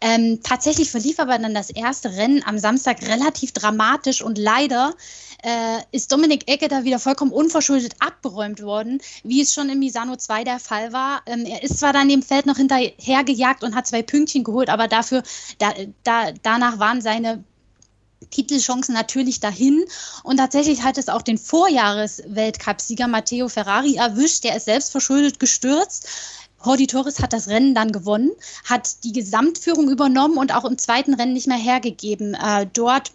Ähm, 0.00 0.40
tatsächlich 0.42 0.90
verlief 0.90 1.18
aber 1.18 1.38
dann 1.38 1.54
das 1.54 1.70
erste 1.70 2.12
Rennen 2.12 2.42
am 2.44 2.58
Samstag 2.58 3.02
relativ 3.02 3.52
dramatisch 3.52 4.22
und 4.22 4.38
leider 4.38 4.94
äh, 5.42 5.78
ist 5.90 6.12
Dominik 6.12 6.46
da 6.68 6.84
wieder 6.84 6.98
vollkommen 6.98 7.32
unverschuldet 7.32 7.94
abgeräumt 7.98 8.62
worden, 8.62 9.00
wie 9.24 9.40
es 9.40 9.52
schon 9.52 9.68
im 9.68 9.80
Misano 9.80 10.16
2 10.16 10.44
der 10.44 10.58
Fall 10.60 10.92
war. 10.92 11.22
Ähm, 11.26 11.44
er 11.44 11.62
ist 11.62 11.78
zwar 11.78 11.92
dann 11.92 12.08
dem 12.08 12.22
Feld 12.22 12.46
noch 12.46 12.56
hinterhergejagt 12.56 13.64
und 13.64 13.74
hat 13.74 13.86
zwei 13.86 14.02
Pünktchen 14.02 14.44
geholt, 14.44 14.68
aber 14.68 14.88
dafür, 14.88 15.22
da, 15.58 15.72
da, 16.04 16.11
danach 16.42 16.78
waren 16.78 17.00
seine 17.00 17.44
Titelchancen 18.30 18.94
natürlich 18.94 19.40
dahin. 19.40 19.84
Und 20.22 20.38
tatsächlich 20.38 20.82
hat 20.82 20.98
es 20.98 21.08
auch 21.08 21.22
den 21.22 21.38
Vorjahres-Weltcupsieger 21.38 23.08
Matteo 23.08 23.48
Ferrari 23.48 23.96
erwischt. 23.96 24.44
Der 24.44 24.56
ist 24.56 24.66
selbst 24.66 24.90
verschuldet 24.90 25.38
gestürzt. 25.38 26.08
Hordi 26.64 26.86
Torres 26.86 27.20
hat 27.20 27.32
das 27.32 27.48
Rennen 27.48 27.74
dann 27.74 27.90
gewonnen, 27.90 28.30
hat 28.64 29.02
die 29.04 29.12
Gesamtführung 29.12 29.90
übernommen 29.90 30.38
und 30.38 30.54
auch 30.54 30.64
im 30.64 30.78
zweiten 30.78 31.14
Rennen 31.14 31.32
nicht 31.32 31.48
mehr 31.48 31.56
hergegeben. 31.56 32.34
Äh, 32.34 32.68
dort 32.72 33.10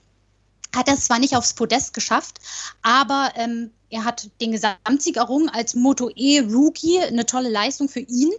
hat 0.75 0.89
er 0.89 0.95
es 0.95 1.05
zwar 1.05 1.19
nicht 1.19 1.35
aufs 1.35 1.53
Podest 1.53 1.93
geschafft, 1.93 2.39
aber 2.81 3.31
ähm, 3.35 3.71
er 3.89 4.03
hat 4.03 4.29
den 4.41 4.51
Gesamtsieg 4.51 5.15
errungen 5.17 5.49
als 5.49 5.73
Moto 5.73 6.09
E 6.15 6.41
Rookie, 6.41 6.99
eine 6.99 7.25
tolle 7.25 7.49
Leistung 7.49 7.87
für 7.87 8.01
ihn. 8.01 8.31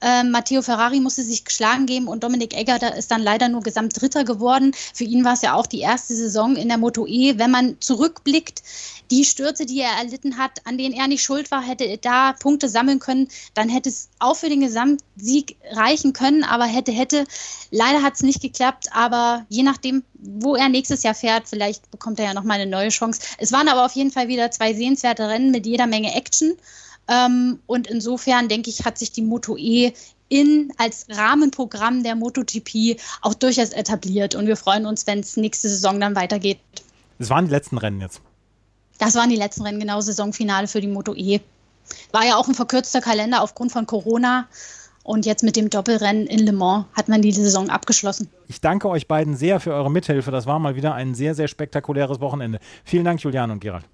Ähm, 0.00 0.30
Matteo 0.32 0.62
Ferrari 0.62 1.00
musste 1.00 1.22
sich 1.22 1.44
geschlagen 1.44 1.86
geben 1.86 2.08
und 2.08 2.24
Dominik 2.24 2.54
Egger 2.54 2.96
ist 2.96 3.10
dann 3.10 3.22
leider 3.22 3.48
nur 3.48 3.62
Gesamtdritter 3.62 4.24
geworden. 4.24 4.72
Für 4.94 5.04
ihn 5.04 5.24
war 5.24 5.34
es 5.34 5.42
ja 5.42 5.54
auch 5.54 5.66
die 5.66 5.80
erste 5.80 6.14
Saison 6.14 6.56
in 6.56 6.68
der 6.68 6.78
Moto 6.78 7.06
E. 7.06 7.38
Wenn 7.38 7.52
man 7.52 7.76
zurückblickt, 7.80 8.62
die 9.10 9.24
Stürze, 9.24 9.66
die 9.66 9.80
er 9.80 9.92
erlitten 9.92 10.38
hat, 10.38 10.66
an 10.66 10.78
denen 10.78 10.94
er 10.94 11.06
nicht 11.06 11.22
schuld 11.22 11.50
war, 11.50 11.62
hätte 11.62 11.84
er 11.84 11.98
da 11.98 12.32
Punkte 12.32 12.68
sammeln 12.68 12.98
können, 12.98 13.28
dann 13.54 13.68
hätte 13.68 13.88
es 13.88 14.08
auch 14.18 14.36
für 14.36 14.48
den 14.48 14.60
Gesamtsieg 14.60 15.56
reichen 15.70 16.12
können, 16.12 16.42
aber 16.42 16.64
hätte, 16.64 16.90
hätte. 16.90 17.26
Leider 17.70 18.02
hat 18.02 18.14
es 18.14 18.22
nicht 18.22 18.42
geklappt, 18.42 18.88
aber 18.92 19.46
je 19.48 19.62
nachdem, 19.62 20.02
wo 20.26 20.56
er 20.56 20.68
nächstes 20.68 21.02
Jahr 21.02 21.14
fährt, 21.14 21.48
vielleicht 21.48 21.90
bekommt 21.90 22.18
er 22.18 22.26
ja 22.26 22.34
nochmal 22.34 22.60
eine 22.60 22.70
neue 22.70 22.88
Chance. 22.88 23.20
Es 23.38 23.52
waren 23.52 23.68
aber 23.68 23.84
auf 23.84 23.92
jeden 23.92 24.10
Fall 24.10 24.28
wieder 24.28 24.50
zwei 24.50 24.74
sehenswerte 24.74 25.28
Rennen 25.28 25.50
mit 25.50 25.66
jeder 25.66 25.86
Menge 25.86 26.14
Action. 26.14 26.56
Ähm, 27.08 27.60
und 27.66 27.86
insofern, 27.86 28.48
denke 28.48 28.70
ich, 28.70 28.84
hat 28.84 28.98
sich 28.98 29.12
die 29.12 29.22
Moto 29.22 29.56
E 29.56 29.92
in, 30.28 30.72
als 30.76 31.06
Rahmenprogramm 31.08 32.02
der 32.02 32.16
MotoGP 32.16 33.00
auch 33.22 33.34
durchaus 33.34 33.70
etabliert. 33.70 34.34
Und 34.34 34.46
wir 34.46 34.56
freuen 34.56 34.86
uns, 34.86 35.06
wenn 35.06 35.20
es 35.20 35.36
nächste 35.36 35.68
Saison 35.68 36.00
dann 36.00 36.16
weitergeht. 36.16 36.58
Es 37.18 37.30
waren 37.30 37.46
die 37.46 37.52
letzten 37.52 37.78
Rennen 37.78 38.00
jetzt. 38.00 38.20
Das 38.98 39.14
waren 39.14 39.30
die 39.30 39.36
letzten 39.36 39.62
Rennen, 39.62 39.78
genau 39.78 40.00
Saisonfinale 40.00 40.68
für 40.68 40.80
die 40.80 40.88
Moto 40.88 41.14
E. 41.14 41.40
War 42.12 42.24
ja 42.24 42.36
auch 42.36 42.48
ein 42.48 42.54
verkürzter 42.54 43.00
Kalender 43.00 43.42
aufgrund 43.42 43.72
von 43.72 43.86
Corona. 43.86 44.48
Und 45.06 45.24
jetzt 45.24 45.44
mit 45.44 45.54
dem 45.54 45.70
Doppelrennen 45.70 46.26
in 46.26 46.40
Le 46.40 46.52
Mans 46.52 46.86
hat 46.94 47.08
man 47.08 47.22
die 47.22 47.30
Saison 47.30 47.70
abgeschlossen. 47.70 48.28
Ich 48.48 48.60
danke 48.60 48.88
euch 48.88 49.06
beiden 49.06 49.36
sehr 49.36 49.60
für 49.60 49.72
eure 49.72 49.88
Mithilfe. 49.88 50.32
Das 50.32 50.46
war 50.46 50.58
mal 50.58 50.74
wieder 50.74 50.94
ein 50.94 51.14
sehr, 51.14 51.36
sehr 51.36 51.46
spektakuläres 51.46 52.18
Wochenende. 52.18 52.58
Vielen 52.82 53.04
Dank, 53.04 53.22
Julian 53.22 53.52
und 53.52 53.60
Gerald. 53.60 53.84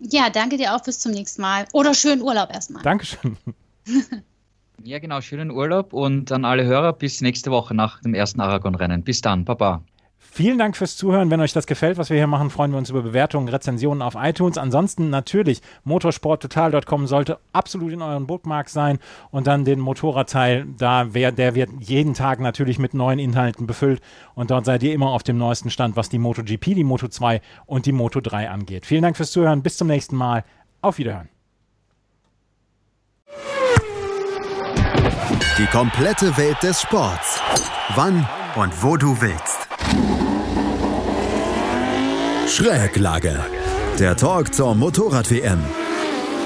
Ja, 0.00 0.30
danke 0.30 0.56
dir 0.56 0.74
auch. 0.74 0.82
Bis 0.82 0.98
zum 0.98 1.12
nächsten 1.12 1.42
Mal. 1.42 1.66
Oder 1.72 1.94
schönen 1.94 2.22
Urlaub 2.22 2.52
erstmal. 2.52 2.82
Dankeschön. 2.82 3.36
ja, 4.82 4.98
genau. 4.98 5.20
Schönen 5.20 5.52
Urlaub 5.52 5.92
und 5.92 6.32
an 6.32 6.44
alle 6.44 6.64
Hörer 6.64 6.92
bis 6.92 7.20
nächste 7.20 7.52
Woche 7.52 7.72
nach 7.74 8.00
dem 8.00 8.12
ersten 8.12 8.40
Aragon-Rennen. 8.40 9.04
Bis 9.04 9.20
dann. 9.20 9.44
Baba. 9.44 9.84
Vielen 10.34 10.56
Dank 10.56 10.78
fürs 10.78 10.96
Zuhören. 10.96 11.30
Wenn 11.30 11.42
euch 11.42 11.52
das 11.52 11.66
gefällt, 11.66 11.98
was 11.98 12.08
wir 12.08 12.16
hier 12.16 12.26
machen, 12.26 12.48
freuen 12.48 12.70
wir 12.70 12.78
uns 12.78 12.88
über 12.88 13.02
Bewertungen, 13.02 13.50
Rezensionen 13.50 14.00
auf 14.00 14.14
iTunes. 14.16 14.56
Ansonsten 14.56 15.10
natürlich 15.10 15.60
motorsporttotal.com 15.84 17.06
sollte 17.06 17.38
absolut 17.52 17.92
in 17.92 18.00
euren 18.00 18.26
Bookmarks 18.26 18.72
sein 18.72 18.98
und 19.30 19.46
dann 19.46 19.66
den 19.66 19.78
Motorradteil, 19.78 20.64
da 20.78 21.12
wär, 21.12 21.32
der 21.32 21.54
wird 21.54 21.68
jeden 21.80 22.14
Tag 22.14 22.40
natürlich 22.40 22.78
mit 22.78 22.94
neuen 22.94 23.18
Inhalten 23.18 23.66
befüllt 23.66 24.00
und 24.34 24.50
dort 24.50 24.64
seid 24.64 24.82
ihr 24.82 24.94
immer 24.94 25.10
auf 25.10 25.22
dem 25.22 25.36
neuesten 25.36 25.68
Stand, 25.68 25.96
was 25.96 26.08
die 26.08 26.18
MotoGP, 26.18 26.76
die 26.76 26.82
Moto 26.82 27.08
2 27.08 27.42
und 27.66 27.84
die 27.84 27.92
Moto 27.92 28.22
3 28.22 28.48
angeht. 28.48 28.86
Vielen 28.86 29.02
Dank 29.02 29.18
fürs 29.18 29.32
Zuhören. 29.32 29.62
Bis 29.62 29.76
zum 29.76 29.88
nächsten 29.88 30.16
Mal. 30.16 30.44
Auf 30.80 30.96
Wiederhören. 30.96 31.28
Die 35.58 35.66
komplette 35.66 36.34
Welt 36.38 36.56
des 36.62 36.80
Sports. 36.80 37.38
Wann 37.96 38.26
und 38.56 38.82
wo 38.82 38.96
du 38.96 39.20
willst. 39.20 39.61
Schräglage. 42.48 43.38
Der 43.98 44.16
Talk 44.16 44.54
zur 44.54 44.74
Motorrad-WM. 44.74 45.58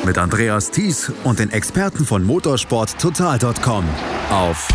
Mit 0.04 0.18
Andreas 0.18 0.70
Thies 0.70 1.10
und 1.24 1.38
den 1.38 1.50
Experten 1.50 2.04
von 2.04 2.22
motorsporttotal.com 2.24 3.84
auf 4.30 4.68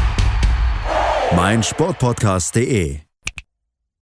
meinsportpodcast.de. 1.36 3.11